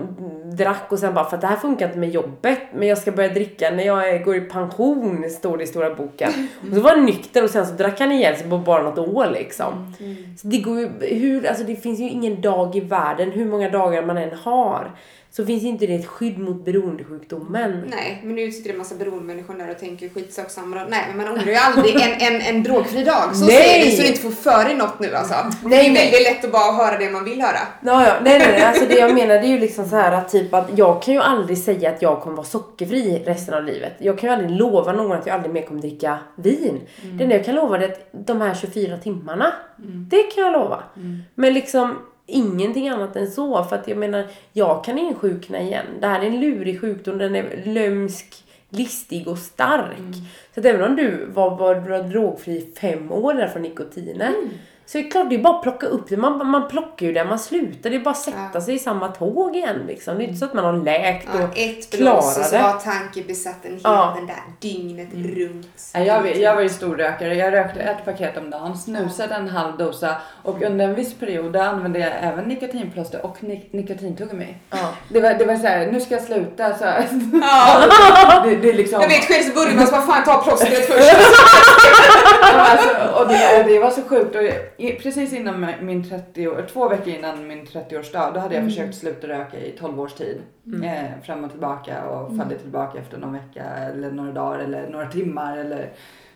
drack 0.58 0.92
och 0.92 1.00
sen 1.00 1.14
bara 1.14 1.26
för 1.26 1.36
att 1.38 1.42
det 1.42 1.48
här 1.48 1.56
funkar 1.56 1.88
inte 1.88 2.00
med 2.00 2.10
jobbet 2.10 2.60
men 2.74 2.88
jag 2.88 2.98
ska 2.98 3.12
börja 3.12 3.30
dricka 3.30 3.70
när 3.70 3.84
jag 3.84 4.24
går 4.24 4.36
i 4.36 4.42
pension 4.42 5.30
står 5.30 5.58
det 5.58 5.64
i 5.64 5.68
stora 5.68 5.96
boken. 5.96 6.32
Och 6.70 6.76
så 6.76 6.82
var 6.82 6.96
han 6.96 7.06
nykter 7.06 7.44
och 7.44 7.50
sen 7.50 7.68
så 7.68 7.74
drack 7.74 8.00
han 8.00 8.12
ihjäl 8.12 8.36
sig 8.36 8.50
på 8.50 8.58
bara 8.58 8.84
något 8.84 8.98
år 8.98 9.28
liksom. 9.34 9.94
Så 10.38 10.48
det 10.48 10.58
går 10.58 10.80
ju, 10.80 10.90
hur, 11.02 11.48
alltså 11.48 11.64
det 11.64 11.76
finns 11.76 12.00
ju 12.00 12.10
ingen 12.10 12.42
dag 12.42 12.76
i 12.76 12.80
världen, 12.80 13.32
hur 13.32 13.46
många 13.46 13.70
dagar 13.70 14.06
man 14.06 14.18
än 14.18 14.34
har. 14.34 14.92
Så 15.36 15.46
finns 15.46 15.64
inte 15.64 15.88
det 15.88 15.96
ett 15.96 16.06
skydd 16.06 16.40
mot 16.40 16.66
beroendesjukdomen. 16.66 17.84
Nej, 17.90 18.22
men 18.24 18.36
nu 18.36 18.52
sitter 18.52 18.70
det 18.70 18.74
en 18.74 18.78
massa 18.78 18.96
beroendemänniskor 18.96 19.54
där 19.54 19.72
och 19.72 19.80
tänker 19.80 20.10
skitsak 20.10 20.52
samma 20.52 20.84
Nej, 20.84 21.04
men 21.08 21.18
man 21.18 21.28
undrar 21.28 21.46
ju 21.52 21.56
aldrig 21.56 21.96
en, 21.96 22.12
en, 22.20 22.42
en 22.42 22.64
drogfri 22.64 23.04
dag. 23.04 23.36
Så 23.36 23.46
Nej. 23.46 23.64
säger 23.64 23.86
vi 23.86 23.92
så 23.92 24.02
du 24.02 24.08
inte 24.08 24.20
får 24.20 24.30
för 24.30 24.66
dig 24.66 24.76
något 24.76 25.00
nu 25.00 25.16
alltså. 25.16 25.36
Nej, 25.64 25.90
det 25.90 26.00
är 26.00 26.04
väldigt 26.04 26.24
lätt 26.24 26.46
att 26.46 26.52
bara 26.52 26.72
höra 26.72 26.98
det 26.98 27.10
man 27.10 27.24
vill 27.24 27.42
höra. 27.42 27.60
Ja, 27.82 28.06
ja. 28.08 28.14
Nej, 28.24 28.40
nej, 28.40 28.48
nej. 28.52 28.64
Alltså 28.64 28.86
det 28.86 28.96
jag 28.96 29.14
menar 29.14 29.34
det 29.34 29.48
är 29.48 29.50
ju 29.50 29.60
liksom 29.60 29.86
så 29.86 29.96
här 29.96 30.12
att 30.12 30.30
typ 30.30 30.54
att 30.54 30.70
jag 30.78 31.02
kan 31.02 31.14
ju 31.14 31.20
aldrig 31.20 31.58
säga 31.58 31.90
att 31.90 32.02
jag 32.02 32.22
kommer 32.22 32.36
vara 32.36 32.48
sockerfri 32.48 33.24
resten 33.26 33.54
av 33.54 33.64
livet. 33.64 33.94
Jag 34.00 34.18
kan 34.18 34.30
ju 34.30 34.36
aldrig 34.36 34.52
lova 34.52 34.92
någon 34.94 35.12
att 35.12 35.26
jag 35.26 35.34
aldrig 35.34 35.54
mer 35.54 35.62
kommer 35.62 35.82
dricka 35.82 36.18
vin. 36.36 36.82
Det 37.04 37.24
enda 37.24 37.36
jag 37.36 37.46
kan 37.46 37.56
lova 37.56 37.78
är 37.78 37.92
att 37.92 38.10
de 38.12 38.42
här 38.42 38.54
24 38.54 38.98
timmarna, 38.98 39.54
det 40.10 40.24
kan 40.24 40.44
jag 40.44 40.54
lova. 40.54 40.84
Men 41.36 41.54
liksom 41.54 41.96
ingenting 42.26 42.90
annat 42.90 43.16
än 43.16 43.32
så. 43.32 43.64
För 43.64 43.76
att 43.76 43.88
jag 43.88 43.98
menar, 43.98 44.26
jag 44.54 44.84
kan 44.84 44.98
insjukna 44.98 45.62
igen. 45.62 45.86
Det 46.00 46.08
här 46.08 46.22
är 46.22 46.26
en 46.26 46.40
lurig 46.40 46.82
sjukdom, 46.82 47.18
den 47.18 47.36
är 47.36 47.64
lömsk, 47.66 48.44
listig 48.70 49.28
och 49.28 49.38
stark. 49.38 50.16
Så 50.54 50.60
att 50.60 50.66
även 50.66 50.90
om 50.90 50.96
du 50.96 51.26
var, 51.26 51.58
var, 51.58 51.76
var 51.76 52.04
drogfri 52.04 52.58
i 52.58 52.72
fem 52.80 53.12
år 53.12 53.48
från 53.48 53.62
nikotinen. 53.62 54.34
Så 54.88 54.98
är 54.98 55.04
det 55.04 55.10
klart, 55.10 55.30
det 55.30 55.36
är 55.36 55.40
bara 55.40 55.56
att 55.56 55.64
plocka 55.64 55.88
upp 55.88 56.10
det. 56.10 56.18
Man, 56.18 56.48
man 56.48 56.68
plockar 56.68 57.06
ju 57.06 57.14
det 57.14 57.24
man 57.26 57.40
slutar. 57.40 57.90
Det 57.90 57.96
är 57.96 58.00
bara 58.00 58.10
att 58.12 58.18
sätta 58.18 58.38
Ja. 58.54 58.62
sig 58.62 58.76
i 58.76 58.80
samma 58.80 59.08
tåg 59.08 59.56
igen 59.56 59.84
liksom. 59.88 60.18
Det 60.18 60.24
är 60.24 60.26
inte 60.26 60.40
så 60.40 60.46
att 60.46 60.54
man 60.54 60.66
har 60.66 60.74
läkt 60.74 61.28
och 61.34 61.40
Ja, 61.42 61.48
ett 61.56 61.90
klarar 61.92 62.12
blås 62.14 62.38
och 62.38 62.46
så 62.46 62.56
det. 62.56 62.62
var 62.62 62.74
tankebesatten 62.74 63.72
hela 63.72 63.82
Ja. 63.84 64.14
den 64.18 64.28
där 64.28 64.36
dygnet 64.62 65.08
runt. 65.14 65.68
Ja, 65.94 66.00
Jag, 66.00 66.22
var- 66.22 66.28
jag 66.30 66.56
var 66.56 66.62
ju 66.62 66.70
storrökare. 66.70 67.36
Jag 67.36 67.54
rökte 67.54 67.80
ett 67.80 68.06
paket 68.06 68.38
om 68.38 68.50
dagen, 68.50 68.78
snusade 68.78 69.36
en 69.36 69.48
halv 69.50 69.78
dosa 69.78 70.16
och 70.44 70.62
under 70.62 70.86
en 70.86 70.96
viss 70.96 71.14
period 71.14 71.56
använde 71.56 72.00
jag 72.00 72.12
även 72.22 72.46
nikotinplåster 72.46 73.26
och 73.26 73.38
nik- 73.40 73.70
nikotintuggummi. 73.72 74.56
Ja. 74.70 74.78
Det 75.10 75.22
var, 75.22 75.34
det 75.34 75.46
var 75.46 75.56
så 75.56 75.68
här, 75.68 75.88
nu 75.92 76.02
ska 76.02 76.14
jag 76.16 76.24
sluta. 76.24 76.78
Så 76.78 76.86
här. 76.86 77.08
Ja, 77.42 78.42
Det, 78.46 78.56
det 78.56 78.70
är 78.70 78.74
liksom, 78.74 79.02
jag 79.02 79.10
vet 79.10 79.24
själv 79.28 79.44
så 79.44 79.54
börjar 79.56 79.76
man 79.76 79.88
så 79.88 79.96
fan 79.96 80.24
ta 80.24 80.38
plåstret 80.44 80.86
först. 80.88 81.16
Ja, 82.42 82.62
alltså, 82.62 83.20
och 83.22 83.28
det, 83.28 83.64
det 83.68 83.80
var 83.80 83.90
så 83.92 84.02
sjukt. 84.02 84.36
Och 84.36 84.42
precis 84.78 85.34
innan 85.34 85.66
min 85.82 86.10
30 86.10 86.48
år, 86.48 86.66
två 86.74 86.90
veckor 86.90 87.08
innan 87.14 87.48
min 87.48 87.66
30-årsdag, 87.66 88.34
då 88.34 88.40
hade 88.40 88.56
jag 88.56 88.64
försökt 88.64 88.96
sluta 88.96 89.28
röka 89.28 89.60
i 89.60 89.72
12 89.72 90.00
års 90.00 90.14
tid. 90.14 90.42
Eh, 90.84 91.22
fram 91.24 91.44
och 91.44 91.52
tillbaka 91.52 92.06
och 92.10 92.38
fallit 92.38 92.62
tillbaka 92.62 93.00
efter 93.00 93.18
någon 93.18 93.34
vecka 93.34 93.64
eller 93.64 94.12
några 94.12 94.32
dagar 94.32 94.60
eller 94.60 94.90
några 94.90 95.08
timmar 95.08 95.58
eller 95.58 95.90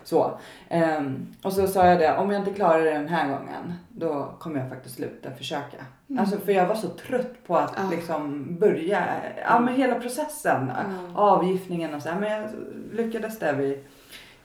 så. 0.03 0.39
Ehm, 0.69 1.27
och 1.43 1.53
så 1.53 1.67
sa 1.67 1.85
jag 1.85 1.99
det, 1.99 2.17
om 2.17 2.31
jag 2.31 2.41
inte 2.41 2.53
klarar 2.53 2.83
det 2.83 2.91
den 2.91 3.07
här 3.07 3.27
gången, 3.27 3.73
då 3.89 4.33
kommer 4.39 4.59
jag 4.59 4.69
faktiskt 4.69 4.95
sluta 4.95 5.31
försöka. 5.31 5.77
Alltså 6.19 6.37
för 6.37 6.51
jag 6.51 6.65
var 6.67 6.75
så 6.75 6.87
trött 6.87 7.47
på 7.47 7.57
att 7.57 7.73
Ja. 7.77 7.83
liksom 7.91 8.47
börja, 8.59 9.03
ja 9.45 9.59
men 9.59 9.73
hela 9.75 9.95
processen, 9.95 10.71
avgiftningen 11.15 11.93
och 11.93 12.01
så 12.01 12.09
här. 12.09 12.19
Men 12.19 12.31
jag 12.31 12.49
lyckades 12.93 13.39
där 13.39 13.53
vid 13.53 13.79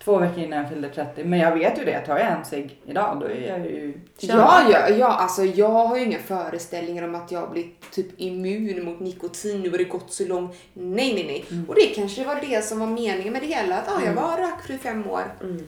två 0.05 0.18
veckor 0.18 0.38
innan 0.38 0.59
jag 0.59 0.68
fyllde 0.68 0.88
30. 0.88 1.24
Men 1.24 1.38
jag 1.38 1.55
vet 1.59 1.80
ju 1.80 1.84
det, 1.84 2.00
tar 2.00 2.18
jag 2.18 2.32
en 2.32 2.44
cigg 2.44 2.80
idag 2.86 3.20
då 3.20 3.26
är 3.26 3.48
jag 3.48 3.61
ju 3.61 4.00
Ja, 4.20 4.62
ja, 4.70 4.88
ja, 4.88 5.07
alltså 5.07 5.44
jag 5.44 5.68
har 5.68 5.96
ju 5.96 6.05
inga 6.05 6.18
föreställningar 6.18 7.02
om 7.02 7.14
att 7.14 7.32
jag 7.32 7.50
blivit 7.50 7.90
typ 7.90 8.20
immun 8.20 8.84
mot 8.84 9.00
nikotin. 9.00 9.61
Nu 9.61 9.70
har 9.70 9.78
det 9.78 9.84
gått 9.84 10.12
så 10.12 10.24
långt. 10.24 10.57
Nej, 10.72 11.14
nej, 11.14 11.24
nej. 11.26 11.64
Och 11.68 11.74
det 11.74 11.86
kanske 11.86 12.24
var 12.24 12.40
det 12.40 12.64
som 12.64 12.78
var 12.80 12.86
meningen 12.86 13.32
med 13.32 13.42
det 13.42 13.46
hela. 13.48 13.78
Att 13.78 13.88
ah, 13.88 14.00
jag 14.07 14.14
var 14.14 14.36
rökfri 14.38 14.78
fem 14.78 15.07
år, 15.11 15.22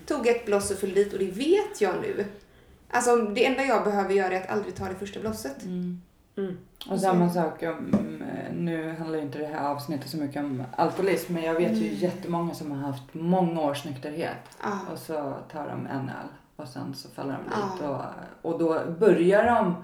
tog 0.07 0.27
ett 0.27 0.47
bloss 0.47 0.71
och 0.71 0.79
föll 0.79 0.95
dit 0.95 1.13
och 1.13 1.19
det 1.19 1.31
vet 1.31 1.81
jag 1.81 1.95
nu. 2.03 2.25
Alltså 2.91 3.17
det 3.17 3.45
enda 3.47 3.65
jag 3.65 3.85
behöver 3.85 4.15
göra 4.15 4.35
är 4.35 4.41
att 4.41 4.51
aldrig 4.51 4.75
ta 4.75 4.85
det 4.85 4.95
första 4.95 5.21
blosset. 5.21 5.57
Och 6.91 7.01
samma 7.01 7.31
sak, 7.31 7.63
om, 7.63 7.95
eh, 8.23 8.53
nu 8.55 8.95
handlar 8.99 9.19
ju 9.19 9.25
inte 9.25 9.39
det 9.39 9.47
här 9.47 9.69
avsnittet 9.71 10.11
så 10.11 10.17
mycket 10.17 10.45
om 10.45 10.63
alkoholism 10.77 11.33
men 11.35 11.43
jag 11.43 11.55
vet 11.55 11.73
ju 11.73 11.95
jättemånga 11.95 12.55
som 12.55 12.71
har 12.71 12.79
haft 12.79 13.03
många 13.15 13.61
års 13.61 13.85
nykterhet 13.85 14.59
Ja. 14.63 14.71
och 14.93 14.99
så 14.99 15.35
tar 15.53 15.69
de 15.69 15.87
en 15.87 16.09
öl 16.09 16.29
och 16.57 16.69
sen 16.69 16.95
så 16.95 17.09
faller 17.09 17.33
de 17.39 17.45
dit 17.57 17.89
och, 17.91 18.01
och 18.53 18.59
då 18.59 18.81
börjar 18.99 19.45
de 19.47 19.75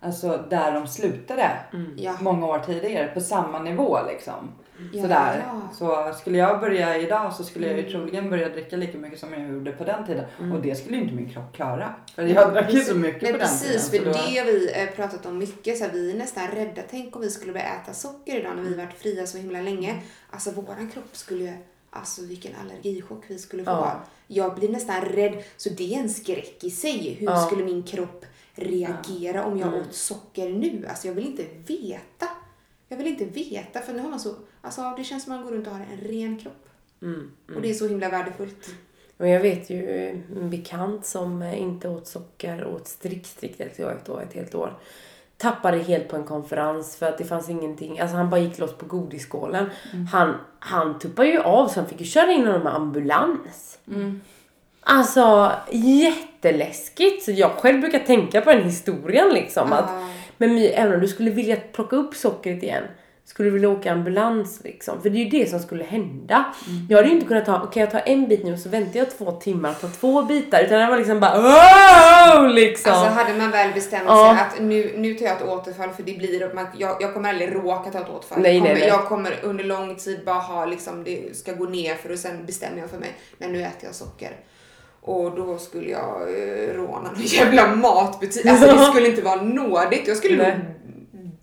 alltså 0.00 0.44
där 0.50 0.72
de 0.72 0.86
slutade 0.86 1.50
Ja. 1.96 2.16
många 2.20 2.46
år 2.46 2.58
tidigare 2.58 3.06
på 3.06 3.20
samma 3.20 3.58
nivå 3.58 3.98
liksom. 4.08 4.48
Ja, 4.92 5.02
Sådär. 5.02 5.44
ja. 5.46 5.68
Så 6.12 6.18
skulle 6.18 6.38
jag 6.38 6.60
börja 6.60 6.98
idag 6.98 7.32
så 7.32 7.44
skulle 7.44 7.66
jag 7.66 7.78
ju 7.78 7.90
troligen 7.90 8.30
börja 8.30 8.48
dricka 8.48 8.76
lika 8.76 8.98
mycket 8.98 9.20
som 9.20 9.32
jag 9.32 9.48
gjorde 9.52 9.72
på 9.72 9.84
den 9.84 10.06
tiden. 10.06 10.24
Och 10.52 10.60
det 10.62 10.74
skulle 10.74 10.96
ju 10.96 11.02
inte 11.02 11.14
min 11.14 11.30
kropp 11.32 11.52
klara. 11.54 11.94
För 12.14 12.22
jag 12.22 12.52
drack 12.52 12.72
ju 12.72 12.80
så 12.80 12.94
mycket 12.94 13.22
Nej 13.22 13.32
på 13.32 13.38
den 13.38 13.48
precis, 13.48 13.90
för 13.90 13.98
tiden. 13.98 14.14
så 14.14 14.20
då- 14.20 14.26
det 14.26 14.38
har 14.38 14.46
vi 14.46 14.72
eh, 14.82 14.88
pratat 14.96 15.26
om 15.26 15.38
mycket. 15.38 15.78
Så 15.78 15.84
här, 15.84 15.92
vi 15.92 16.10
är 16.12 16.18
nästan 16.18 16.48
rädda. 16.48 16.82
Tänk 16.90 17.16
om 17.16 17.22
vi 17.22 17.30
skulle 17.30 17.52
börja 17.52 17.66
äta 17.66 17.92
socker 17.92 18.40
idag 18.40 18.56
när 18.56 18.62
vi 18.62 18.74
varit 18.74 18.94
fria 18.98 19.26
så 19.26 19.38
himla 19.38 19.60
länge. 19.60 20.00
Alltså 20.30 20.50
våran 20.50 20.90
kropp 20.94 21.16
skulle, 21.16 21.54
alltså 21.90 22.22
vilken 22.24 22.52
allergichock 22.60 23.24
vi 23.28 23.38
skulle 23.38 23.64
få. 23.64 23.70
Ja. 23.70 24.00
Jag 24.26 24.54
blir 24.54 24.68
nästan 24.68 25.00
rädd. 25.00 25.42
Så 25.56 25.68
det 25.68 25.94
är 25.94 25.98
en 25.98 26.10
skräck 26.10 26.64
i 26.64 26.70
sig. 26.70 27.16
Hur 27.20 27.36
skulle 27.36 27.64
min 27.64 27.82
kropp 27.82 28.24
reagera 28.54 29.44
om 29.44 29.58
jag 29.58 29.74
åt 29.74 29.94
socker 29.94 30.48
nu? 30.48 30.86
Alltså 30.88 31.06
jag 31.06 31.14
vill 31.14 31.26
inte 31.26 31.44
veta. 31.66 32.26
Jag 32.92 32.96
vill 32.96 33.06
inte 33.06 33.24
veta 33.24 33.80
för 33.80 33.92
nu 33.92 33.98
har 33.98 34.10
man 34.10 34.20
så, 34.20 34.34
alltså 34.62 34.94
det 34.96 35.04
känns 35.04 35.24
som 35.24 35.32
man 35.32 35.44
går 35.44 35.50
runt 35.50 35.66
och 35.66 35.72
har 35.72 35.80
en 35.80 36.08
ren 36.08 36.38
kropp. 36.38 36.68
Och 37.56 37.62
det 37.62 37.70
är 37.70 37.74
så 37.74 37.88
himla 37.88 38.08
värdefullt. 38.08 38.68
Och 39.16 39.28
jag 39.28 39.40
vet 39.40 39.70
ju 39.70 40.08
en 40.36 40.50
bekant 40.50 41.06
som 41.06 41.42
inte 41.42 41.88
åt 41.88 42.06
socker, 42.06 42.66
åt 42.66 42.88
strikt, 42.88 43.26
strikt 43.26 43.60
ett, 43.60 43.80
år, 43.80 44.22
ett 44.22 44.34
helt 44.34 44.54
år. 44.54 44.78
Tappade 45.36 45.78
helt 45.78 46.08
på 46.08 46.16
en 46.16 46.24
konferens 46.24 46.96
för 46.96 47.06
att 47.06 47.18
det 47.18 47.24
fanns 47.24 47.48
ingenting, 47.48 48.00
alltså 48.00 48.16
han 48.16 48.30
bara 48.30 48.40
gick 48.40 48.58
loss 48.58 48.74
på 48.74 48.86
godisskålen. 48.86 49.70
Han, 50.12 50.34
han 50.58 50.98
tuppade 50.98 51.28
ju 51.28 51.38
av 51.38 51.68
så 51.68 51.80
han 51.80 51.88
fick 51.88 52.00
ju 52.00 52.06
köra 52.06 52.32
in 52.32 52.46
honom 52.46 52.62
med 52.62 52.74
ambulans. 52.74 53.78
Alltså 54.80 55.52
jätteläskigt. 55.70 57.24
Så 57.24 57.30
jag 57.30 57.50
själv 57.50 57.80
brukar 57.80 57.98
tänka 57.98 58.40
på 58.40 58.50
den 58.50 58.64
historien 58.64 59.28
liksom. 59.34 59.72
Att, 59.72 59.90
men 60.42 60.54
my, 60.54 60.66
även 60.66 60.94
om 60.94 61.00
du 61.00 61.08
skulle 61.08 61.30
vilja 61.30 61.56
plocka 61.72 61.96
upp 61.96 62.14
sockret 62.14 62.62
igen 62.62 62.84
skulle 63.24 63.48
du 63.48 63.52
vilja 63.52 63.68
åka 63.68 63.92
ambulans 63.92 64.60
liksom? 64.64 65.02
För 65.02 65.10
det 65.10 65.18
är 65.18 65.24
ju 65.24 65.30
det 65.30 65.50
som 65.50 65.58
skulle 65.60 65.84
hända. 65.84 66.44
Jag 66.88 66.96
hade 66.96 67.08
ju 67.08 67.14
inte 67.14 67.26
kunnat 67.26 67.46
ta, 67.46 67.62
okej 67.62 67.80
jag 67.80 67.90
tar 67.90 68.02
en 68.06 68.28
bit 68.28 68.44
nu 68.44 68.52
och 68.52 68.58
så 68.58 68.68
väntar 68.68 68.98
jag 68.98 69.18
två 69.18 69.32
timmar 69.32 69.70
och 69.70 69.80
tar 69.80 69.88
två 69.88 70.22
bitar. 70.22 70.62
Utan 70.62 70.80
det 70.80 70.86
var 70.86 70.96
liksom 70.96 71.20
bara 71.20 71.36
wow, 71.42 72.48
liksom. 72.48 72.92
Alltså 72.92 73.10
hade 73.10 73.34
man 73.34 73.50
väl 73.50 73.72
bestämt 73.72 74.04
Ja. 74.06 74.36
sig 74.36 74.46
att 74.46 74.68
nu, 74.68 74.92
nu 74.96 75.14
tar 75.14 75.26
jag 75.26 75.36
ett 75.36 75.48
återfall 75.48 75.90
för 75.90 76.02
det 76.02 76.18
blir, 76.18 76.54
man, 76.54 76.66
jag, 76.78 76.96
jag 77.02 77.14
kommer 77.14 77.28
aldrig 77.28 77.54
råka 77.54 77.90
ta 77.90 77.98
ett 77.98 78.10
återfall. 78.10 78.42
Nej, 78.42 78.54
jag, 78.54 78.62
kommer, 78.62 78.74
nej, 78.74 78.80
nej. 78.80 78.88
jag 78.88 79.04
kommer 79.04 79.34
under 79.42 79.64
lång 79.64 79.96
tid 79.96 80.20
bara 80.26 80.34
ha 80.34 80.66
liksom, 80.66 81.04
det 81.04 81.36
ska 81.36 81.52
gå 81.52 81.64
ner 81.64 81.94
för 81.94 82.12
och 82.12 82.18
sen 82.18 82.46
bestämmer 82.46 82.78
jag 82.78 82.90
för 82.90 82.98
mig, 82.98 83.10
nej 83.38 83.50
nu 83.50 83.62
äter 83.62 83.84
jag 83.84 83.94
socker. 83.94 84.30
Och 85.04 85.36
då 85.36 85.58
skulle 85.58 85.90
jag 85.90 86.22
eh, 86.22 86.74
råna 86.74 86.98
någon 87.10 87.12
jävla 87.22 87.66
matbutik. 87.74 88.46
Alltså 88.46 88.66
det 88.66 88.78
skulle 88.84 89.08
inte 89.08 89.22
vara 89.22 89.42
nådigt. 89.42 90.08
Jag 90.08 90.16
skulle 90.16 90.36
nog 90.48 90.56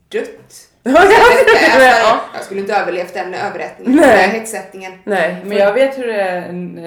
dött. 0.09 0.65
Alltså, 0.83 2.19
jag 2.33 2.43
skulle 2.43 2.59
inte 2.59 2.73
överlevt 2.75 3.13
den 3.13 3.33
överrättningen, 3.33 3.97
den 3.97 4.07
Nej. 4.07 4.17
här 4.17 4.39
hetsättningen. 4.39 4.91
Nej, 5.03 5.37
Men 5.45 5.57
jag 5.57 5.73
vet 5.73 5.97
hur 5.97 6.07
det 6.07 6.21
är, 6.21 6.41
en, 6.41 6.77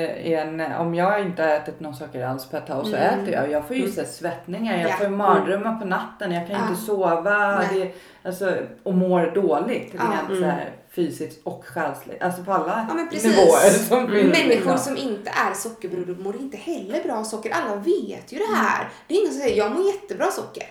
en, 0.60 0.72
om 0.72 0.94
jag 0.94 1.20
inte 1.20 1.42
har 1.42 1.48
ätit 1.50 1.80
någon 1.80 1.94
socker 1.94 2.24
alls 2.26 2.46
på 2.50 2.56
ett 2.56 2.66
tag 2.66 2.86
så 2.86 2.96
äter 2.96 3.28
jag. 3.34 3.50
Jag 3.50 3.66
får 3.66 3.76
ju 3.76 3.82
här 3.96 4.04
svettningar, 4.04 4.80
jag 4.80 4.90
Ja. 4.90 4.94
får 4.96 5.08
mardrömmar 5.08 5.78
på 5.80 5.84
natten, 5.86 6.32
jag 6.32 6.46
kan 6.46 6.56
Ja. 6.56 6.68
inte 6.68 6.80
sova 6.82 7.62
det, 7.72 7.90
alltså, 8.22 8.54
och 8.82 8.94
mår 8.94 9.30
dåligt. 9.34 9.94
Ja. 9.98 10.00
Rent 10.28 10.40
så 10.40 10.46
här, 10.46 10.70
fysiskt 10.94 11.40
och 11.44 11.64
själsligt. 11.64 12.22
Alltså 12.22 12.44
på 12.44 12.52
alla 12.52 12.86
Ja 12.88 12.94
men 12.94 13.08
precis. 13.08 13.24
nivåer. 13.24 13.70
Som 13.70 14.08
finns, 14.08 14.38
Människor 14.38 14.76
som 14.76 14.96
inte 14.96 15.30
är 15.30 15.54
sockerberoende 15.54 16.22
mår 16.22 16.36
inte 16.36 16.56
heller 16.56 17.02
bra 17.02 17.14
av 17.14 17.24
socker. 17.24 17.50
Alla 17.50 17.76
vet 17.76 18.32
ju 18.32 18.38
det 18.38 18.54
här. 18.54 18.88
Det 19.08 19.14
är 19.14 19.20
ingen 19.20 19.32
som 19.32 19.40
säger 19.40 19.56
jag 19.58 19.72
mår 19.72 19.86
jättebra 19.86 20.26
av 20.26 20.30
socker. 20.30 20.66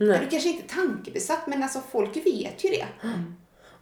Nej. 0.00 0.20
Du 0.20 0.26
kanske 0.30 0.48
inte 0.48 0.64
är 0.64 0.82
tankebesatt 0.82 1.46
men 1.46 1.62
alltså 1.62 1.80
folk 1.92 2.16
vet 2.16 2.64
ju 2.64 2.68
det. 2.68 2.86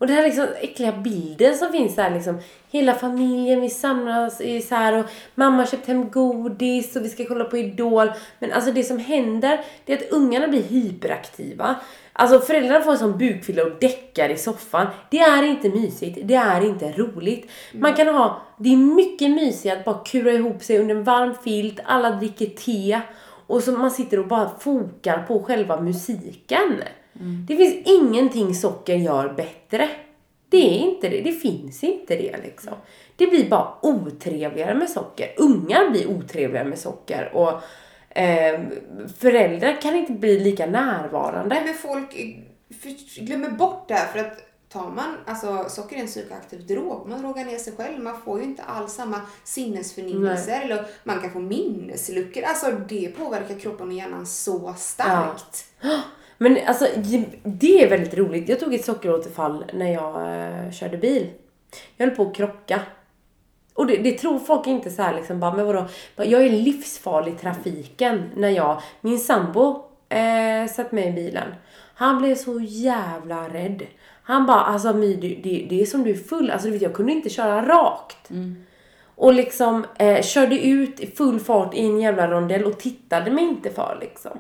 Och 0.05 0.09
den 0.09 0.16
här 0.16 0.24
liksom 0.24 0.46
äckliga 0.61 0.92
bilden 0.92 1.55
som 1.55 1.72
finns 1.72 1.96
där 1.96 2.11
liksom. 2.11 2.38
Hela 2.70 2.94
familjen, 2.94 3.61
vi 3.61 3.70
samlas 3.70 4.40
i 4.40 4.62
så 4.62 4.74
här 4.74 4.98
och 4.98 5.07
mamma 5.34 5.57
har 5.57 5.66
köpt 5.66 5.86
hem 5.86 6.11
godis 6.11 6.96
och 6.96 7.05
vi 7.05 7.09
ska 7.09 7.24
kolla 7.24 7.44
på 7.44 7.57
Idol. 7.57 8.12
Men 8.38 8.52
alltså 8.52 8.72
det 8.72 8.84
som 8.84 8.98
händer, 8.98 9.61
det 9.84 9.92
är 9.92 9.96
att 9.96 10.12
ungarna 10.12 10.48
blir 10.48 10.62
hyperaktiva. 10.62 11.76
Alltså 12.12 12.40
föräldrarna 12.40 12.84
får 12.84 12.92
en 12.92 12.98
sån 12.98 13.18
bukfylla 13.18 13.62
och 13.64 13.72
däckar 13.80 14.28
i 14.28 14.36
soffan. 14.36 14.86
Det 15.11 15.18
är 15.18 15.42
inte 15.42 15.68
mysigt, 15.68 16.18
det 16.22 16.34
är 16.34 16.64
inte 16.64 16.92
roligt. 16.92 17.50
Man 17.72 17.94
kan 17.94 18.09
ha, 18.09 18.42
det 18.59 18.72
är 18.72 18.76
mycket 18.76 19.30
mysigare 19.30 19.78
att 19.78 19.84
bara 19.84 20.05
kura 20.05 20.32
ihop 20.32 20.62
sig 20.62 20.78
under 20.78 20.94
en 20.94 21.05
varm 21.05 21.34
filt, 21.44 21.80
alla 21.84 22.11
dricker 22.11 22.46
te. 22.46 23.00
Och 23.46 23.62
så 23.62 23.72
man 23.72 23.90
sitter 23.90 24.18
och 24.18 24.26
bara 24.26 24.50
fokar 24.59 25.22
på 25.28 25.42
själva 25.42 25.80
musiken. 25.80 26.82
Det 27.49 27.57
finns 27.57 27.75
ingenting 27.85 28.55
socker 28.55 28.97
gör 28.97 29.33
bättre. 29.33 29.89
Det 30.49 30.57
är 30.57 30.79
inte 30.79 31.09
det. 31.09 31.21
Det 31.21 31.33
finns 31.33 31.85
inte 31.85 32.17
det 32.17 32.37
liksom. 32.43 32.73
Det 33.17 33.27
blir 33.27 33.51
bara 33.51 33.75
otrevligare 33.83 34.75
med 34.75 34.91
socker. 34.91 35.35
Ungar 35.37 35.91
blir 35.91 36.07
otrevligare 36.07 36.69
med 36.69 36.79
socker. 36.79 37.31
Och 37.35 37.62
eh, 38.19 38.61
föräldrar 39.19 39.81
kan 39.81 39.95
inte 39.97 40.12
bli 40.12 40.41
lika 40.41 40.67
närvarande. 40.67 41.62
Men 41.65 41.75
folk 41.75 42.17
glömmer 43.17 43.51
bort 43.51 43.89
det 43.89 43.95
här 43.95 44.07
för 44.07 44.19
att 44.19 44.55
tar 44.75 44.91
man, 44.91 45.17
alltså 45.27 45.65
socker 45.69 45.97
är 45.97 46.01
en 46.01 46.07
psykoaktiv 46.07 46.67
drog, 46.67 47.09
man 47.09 47.23
drogar 47.23 47.45
ner 47.45 47.59
sig 47.59 47.73
själv, 47.77 48.03
man 48.03 48.21
får 48.23 48.39
ju 48.39 48.45
inte 48.45 48.62
alls 48.62 48.93
samma 48.93 49.21
sinnesförnimmelser 49.45 50.61
eller 50.61 50.87
man 51.05 51.21
kan 51.21 51.33
få 51.33 51.41
minnesluckor. 51.41 52.43
Alltså 52.43 52.71
det 52.89 53.09
påverkar 53.19 53.59
kroppen 53.59 53.89
och 53.89 53.95
hjärnan 53.95 54.27
så 54.27 54.75
starkt. 54.79 55.67
Men 56.39 56.59
alltså, 56.66 56.87
det 57.43 57.82
är 57.82 57.91
väldigt 57.91 58.14
roligt. 58.14 58.49
Jag 58.49 58.61
tog 58.61 58.74
ett 58.74 58.85
sockeråterfall 58.85 59.64
när 59.72 59.93
jag 59.93 60.14
eh, 60.14 60.70
körde 60.70 60.97
bil. 60.97 61.30
Jag 61.97 62.07
höll 62.07 62.16
på 62.16 62.22
att 62.22 62.35
krocka. 62.35 62.80
Och 63.74 63.87
det, 63.87 63.97
det 63.97 64.12
tror 64.12 64.39
folk 64.39 64.66
inte 64.66 64.91
så 64.91 65.03
här 65.03 65.14
liksom 65.14 65.41
bara, 65.41 65.55
men 65.55 65.66
vadå? 65.66 65.87
Jag 66.16 66.47
är 66.47 66.51
livsfarlig 66.51 67.32
i 67.32 67.37
trafiken 67.37 68.30
när 68.37 68.51
jag, 68.51 68.82
min 69.01 69.18
sambo 69.18 69.85
eh, 70.09 70.72
satt 70.72 70.93
med 70.93 71.09
i 71.09 71.12
bilen. 71.12 71.55
Han 71.95 72.18
blev 72.18 72.35
så 72.35 72.61
jävla 72.61 73.49
rädd. 73.49 73.82
Han 74.22 74.47
bara, 74.47 74.61
alltså 74.61 74.93
My, 74.93 75.16
det, 75.16 75.41
det, 75.43 75.66
det 75.70 75.82
är 75.82 75.87
som 75.87 76.05
du 76.05 76.11
är 76.11 76.14
full. 76.14 76.51
Alltså 76.51 76.66
du 76.66 76.72
vet, 76.72 76.82
jag 76.82 76.95
kunde 76.95 77.12
inte 77.12 77.30
köra 77.30 77.68
rakt. 77.68 78.28
Och 79.16 79.35
liksom 79.35 79.87
eh, 79.99 80.22
körde 80.22 80.66
ut 80.66 81.01
i 81.01 81.07
full 81.07 81.41
fart 81.41 81.74
i 81.74 81.80
en 81.87 82.01
jävla 82.01 82.30
rondell 82.30 82.64
och 82.64 82.78
tittade 82.78 83.30
mig 83.30 83.45
inte 83.45 83.70
för 83.70 83.99
liksom. 84.01 84.39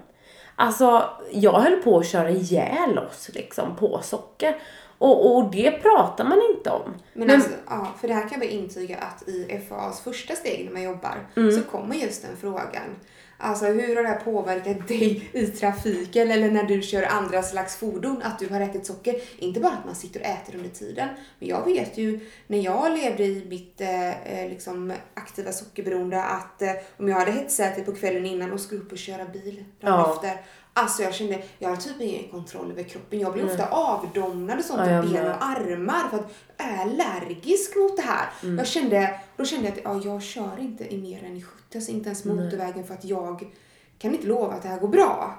Alltså, 0.56 1.10
jag 1.32 1.60
höll 1.60 1.76
på 1.82 1.98
att 1.98 2.06
köra 2.06 2.30
ihjäl 2.30 2.98
oss 2.98 3.30
liksom 3.34 3.76
på 3.76 4.00
socker. 4.02 4.56
Och, 4.98 5.36
och 5.36 5.50
det 5.50 5.70
pratar 5.70 6.24
man 6.24 6.40
inte 6.54 6.70
om. 6.70 6.94
Men, 7.12 7.30
alltså, 7.30 7.50
ja, 7.68 7.88
för 8.00 8.08
det 8.08 8.14
här 8.14 8.28
kan 8.28 8.40
jag 8.40 8.50
intyga 8.50 8.96
att 8.98 9.28
i 9.28 9.60
FAAs 9.68 10.00
första 10.00 10.34
steg 10.34 10.64
när 10.64 10.72
man 10.72 10.82
jobbar 10.82 11.26
så 11.34 11.62
kommer 11.70 11.96
just 11.96 12.22
den 12.22 12.36
frågan. 12.40 12.96
Alltså 13.38 13.64
hur 13.66 13.96
har 13.96 14.02
det 14.02 14.08
här 14.08 14.20
påverkat 14.20 14.88
dig 14.88 15.30
i 15.32 15.46
trafiken 15.46 16.30
eller 16.30 16.50
när 16.50 16.62
du 16.64 16.82
kör 16.82 17.02
andra 17.02 17.42
slags 17.42 17.76
fordon 17.76 18.22
att 18.22 18.38
du 18.38 18.48
har 18.48 18.60
ätit 18.60 18.86
socker? 18.86 19.14
Inte 19.38 19.60
bara 19.60 19.72
att 19.72 19.84
man 19.86 19.94
sitter 19.94 20.20
och 20.20 20.26
äter 20.26 20.56
under 20.56 20.70
tiden. 20.70 21.08
Men 21.38 21.48
jag 21.48 21.64
vet 21.64 21.98
ju 21.98 22.20
när 22.46 22.58
jag 22.58 22.98
levde 22.98 23.24
i 23.24 23.46
mitt 23.48 23.80
eh, 23.80 24.40
eh, 24.42 24.48
liksom 24.48 24.92
aktiva 25.14 25.52
sockerberoende 25.52 26.22
att 26.22 26.62
eh, 26.62 26.70
om 26.96 27.08
jag 27.08 27.16
hade 27.16 27.32
hetsätit 27.32 27.86
på 27.86 27.92
kvällen 27.92 28.26
innan 28.26 28.52
och 28.52 28.60
skulle 28.60 28.80
upp 28.80 28.92
och 28.92 28.98
köra 28.98 29.24
bil 29.24 29.64
dagen 29.80 29.92
Ja. 29.94 30.14
efter. 30.14 30.40
Alltså 30.76 31.02
jag 31.02 31.14
kände, 31.14 31.42
jag 31.58 31.68
har 31.68 31.76
typ 31.76 32.00
ingen 32.00 32.30
kontroll 32.30 32.70
över 32.70 32.82
kroppen. 32.82 33.20
Jag 33.20 33.32
blir 33.32 33.44
ofta 33.44 33.68
avdomnad 33.68 34.58
och 34.58 34.64
sånt 34.64 34.80
Ja, 34.80 35.04
i 35.04 35.08
ben 35.08 35.26
och 35.26 35.44
armar 35.44 36.08
för 36.10 36.16
att 36.16 36.34
jag 36.56 36.66
är 36.66 36.78
allergisk 36.78 37.76
mot 37.76 37.96
det 37.96 38.02
här. 38.02 38.28
Mm. 38.42 38.58
Jag 38.58 38.66
kände, 38.66 39.20
då 39.36 39.44
kände 39.44 39.68
jag 39.68 39.78
att 39.78 39.84
ja, 40.04 40.10
jag 40.12 40.22
kör 40.22 40.58
inte 40.60 40.94
i 40.94 41.02
mer 41.02 41.24
än 41.24 41.36
i 41.36 41.42
70, 41.42 41.78
alltså 41.78 41.90
inte 41.90 42.06
ens 42.08 42.24
motorvägen 42.24 42.84
för 42.86 42.94
att 42.94 43.04
jag 43.04 43.52
kan 43.98 44.14
inte 44.14 44.26
lova 44.26 44.54
att 44.54 44.62
det 44.62 44.68
här 44.68 44.80
går 44.80 44.88
bra. 44.88 45.38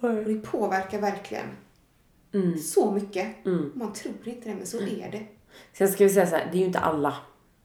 Och 0.00 0.08
det 0.08 0.34
påverkar 0.46 1.00
verkligen 1.00 1.46
Mm. 2.34 2.58
så 2.58 2.90
mycket. 2.90 3.26
Man 3.74 3.92
tror 3.92 4.14
inte 4.24 4.48
det, 4.48 4.54
men 4.54 4.66
så 4.66 4.76
är 4.76 5.08
det. 5.12 5.22
Sen 5.72 5.88
ska 5.88 6.04
vi 6.04 6.10
säga 6.10 6.26
så 6.26 6.36
här, 6.36 6.48
det 6.52 6.56
är 6.56 6.60
ju 6.60 6.66
inte 6.66 6.78
alla. 6.78 7.14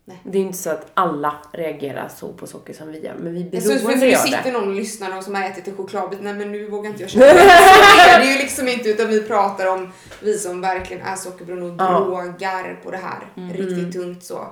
Nej. 0.06 0.18
Det 0.24 0.38
är 0.38 0.42
inte 0.42 0.58
så 0.58 0.70
att 0.70 0.92
alla 0.94 1.36
reagerar 1.52 2.10
så 2.18 2.34
på 2.34 2.48
socker 2.48 2.74
som 2.74 2.92
vi 2.92 3.00
gör. 3.00 3.16
Men 3.20 3.34
vi 3.34 3.62
Så 3.62 3.70
för, 3.70 3.78
för 3.78 3.86
beroende 3.86 4.06
det 4.06 4.12
gör 4.12 4.20
sitter 4.20 4.44
det. 4.44 4.52
någon 4.52 4.70
och 4.70 4.76
lyssnar 4.76 5.18
och 5.18 5.24
som 5.24 5.36
har 5.36 5.44
ätit 5.44 5.68
en 5.68 5.76
chokladbit, 5.78 6.20
nej 6.22 6.34
men 6.34 6.52
nu 6.52 6.70
vågar 6.70 6.90
inte 6.90 7.02
jag 7.04 7.10
köpa 7.12 7.26
det. 7.26 7.40
Är 8.10 8.20
det 8.20 8.26
ju 8.26 8.38
liksom 8.38 8.68
inte 8.68 8.90
utan 8.90 9.08
vi 9.08 9.22
pratar 9.22 9.68
om 9.68 9.92
vi 10.24 10.38
som 10.38 10.62
verkligen 10.62 11.04
är 11.06 11.16
sockerberoende 11.16 11.66
och 11.84 11.92
Ja. 11.92 12.00
drogar 12.00 12.80
på 12.84 12.92
det 12.92 12.98
här 12.98 13.28
riktigt 13.54 13.94
tungt 13.94 14.24
så. 14.24 14.48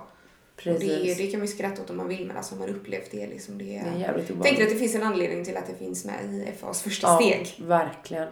Det, 0.64 1.14
det 1.18 1.28
kan 1.32 1.40
man 1.40 1.48
ju 1.48 1.54
skratta 1.54 1.82
åt 1.82 1.90
om 1.90 1.98
man 1.98 2.08
vill 2.08 2.26
men 2.28 2.38
alltså 2.38 2.56
har 2.56 2.60
man 2.60 2.70
upplevt 2.70 3.12
det 3.12 3.28
liksom 3.28 3.58
det 3.58 3.64
Det 3.64 3.76
är 3.76 3.96
är... 3.96 4.00
jävligt 4.00 4.44
tänker 4.44 4.64
att 4.64 4.70
det 4.70 4.76
finns 4.76 4.96
en 4.96 5.04
anledning 5.04 5.46
till 5.46 5.58
att 5.58 5.68
det 5.68 5.86
finns 5.86 6.06
med 6.06 6.16
i 6.26 6.52
FAs 6.60 6.82
första 6.82 7.08
Ja, 7.08 7.16
steg. 7.16 7.68
verkligen. 7.68 8.28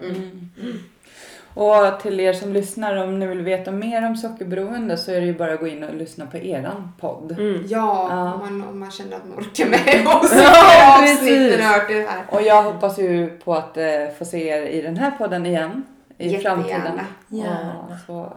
Och 1.60 1.99
till 1.99 2.20
er 2.20 2.34
som 2.34 2.53
lyssnar, 2.53 2.95
om 3.03 3.20
ni 3.20 3.26
vill 3.28 3.41
veta 3.41 3.72
mer 3.72 4.05
om 4.08 4.16
sockerberoende 4.18 4.97
så 4.97 5.12
är 5.12 5.20
det 5.22 5.26
ju 5.26 5.34
bara 5.38 5.53
att 5.53 5.60
gå 5.60 5.68
in 5.68 5.84
och 5.84 5.93
lyssna 5.95 6.26
på 6.26 6.38
eran 6.38 6.91
podd. 6.99 7.32
Mm. 7.32 7.64
Ja, 7.68 8.08
Ja. 8.10 8.34
Om, 8.34 8.39
man, 8.60 8.70
om 8.70 8.80
man 8.80 8.91
känner 8.91 9.16
att 9.18 9.26
man 9.28 9.38
orkar 9.38 9.66
med 9.66 10.08
oss 10.16 10.34
Ja, 10.36 11.03
avsnitten 11.03 11.28
precis. 11.28 11.55
och 11.60 11.64
hört 11.66 11.88
det 11.88 12.08
här. 12.10 12.24
Och 12.30 12.41
jag 12.41 12.64
hoppas 12.64 12.99
ju 12.99 13.30
på 13.30 13.55
att 13.55 13.78
eh, 13.78 13.84
få 14.18 14.26
se 14.26 14.47
er 14.47 14.62
i 14.62 14.82
den 14.82 14.97
här 14.97 15.12
podden 15.12 15.45
igen 15.45 15.84
i 16.18 16.28
Jättegärna. 16.30 16.64
framtiden. 16.64 16.99
Gärna. 17.28 17.74
Och 17.89 17.95
så 18.08 18.34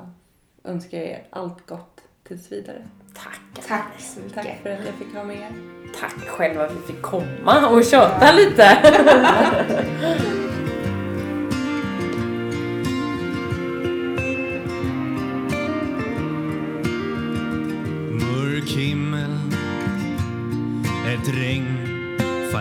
önskar 0.64 0.98
jag 0.98 1.06
er 1.06 1.22
allt 1.30 1.66
gott 1.66 2.00
tills 2.28 2.52
vidare. 2.52 2.82
Tack. 3.14 3.66
Tack 3.68 4.00
så 4.00 4.20
mycket. 4.20 4.34
Tack 4.34 4.58
för 4.62 4.70
att 4.70 4.78
jag 4.86 4.94
fick 4.94 5.14
vara 5.14 5.24
med 5.24 5.36
er. 5.36 5.52
Tack 6.00 6.28
själva 6.28 6.64
att 6.64 6.72
vi 6.72 6.92
fick 6.92 7.02
komma 7.02 7.68
och 7.68 7.84
köta 7.84 8.32
lite. 8.32 8.78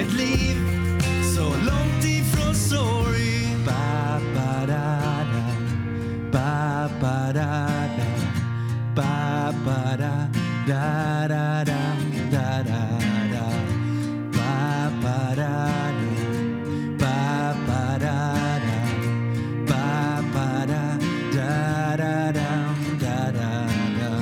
Ett 0.00 0.12
liv 0.12 0.56
så 1.36 1.44
långt 1.44 2.04
ifrån 2.04 2.54
sorg. 2.54 3.56
Ba, 3.66 4.20
ba, 4.34 4.66
da, 4.66 5.00
da. 5.32 5.44
Ba, 6.32 6.90
ba 7.00 7.32
da 7.32 7.68
da. 7.96 8.04
Ba 8.94 9.52
ba 9.64 9.96
da 9.96 10.28
da 10.66 11.26
da 11.28 11.64
da. 11.64 11.80
Da 12.30 12.62
da 12.70 12.82
da. 13.32 13.46
Ba 14.32 14.90
ba 15.02 15.34
da 15.36 15.54
da. 15.98 16.10
Ba 16.98 17.54
ba 17.66 17.98
da 18.04 18.18
da. 18.64 18.76
Ba 19.68 20.22
ba 20.34 20.66
da 20.66 20.82
da 21.36 21.96
da 21.96 22.32
da. 22.32 22.50
Da 23.00 23.18
da 23.38 23.50
da. 23.98 24.12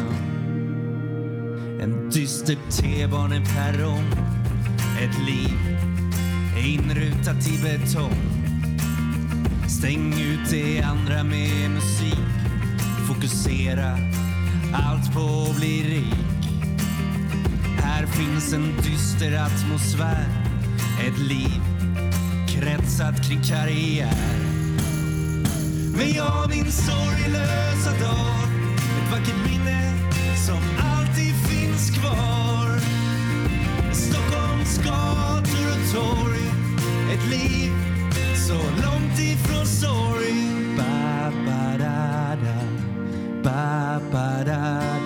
En 1.83 2.09
dyster 2.11 2.57
T-baneperrong 2.71 4.09
ett 5.03 5.19
liv 5.27 5.79
inrutat 6.57 7.49
i 7.49 7.59
betong. 7.63 8.21
Stäng 9.69 10.21
ut 10.21 10.51
det 10.51 10.83
andra 10.83 11.25
med 11.25 11.71
musik. 11.71 12.19
Fokusera 13.09 13.99
allt 14.75 15.15
på 15.15 15.47
att 15.51 15.57
bli 15.57 15.83
rik. 15.83 16.49
Här 17.83 18.07
finns 18.07 18.53
en 18.53 18.77
dyster 18.83 19.43
atmosfär. 19.43 20.27
Ett 21.07 21.19
liv 21.19 21.61
kretsat 22.49 23.29
kring 23.29 23.43
karriär. 23.43 24.37
Men 25.97 26.13
jag 26.15 26.51
min 26.51 26.73
sorglösa 26.73 27.91
dag. 27.91 28.49
Ett 29.03 29.13
vackert 29.13 29.51
minne 29.51 29.72
Och 34.79 35.93
torg 35.93 36.45
Ett 37.13 37.31
liv 37.31 37.73
så 38.49 38.53
långt 38.55 39.19
ifrån 39.19 39.67
sorg. 39.67 40.49
Ba 40.77 41.33
ba 41.47 41.79
da 41.79 42.37
da. 42.43 42.59
Ba 43.43 44.01
ba 44.13 44.45
da 44.45 44.55
da 44.99 45.02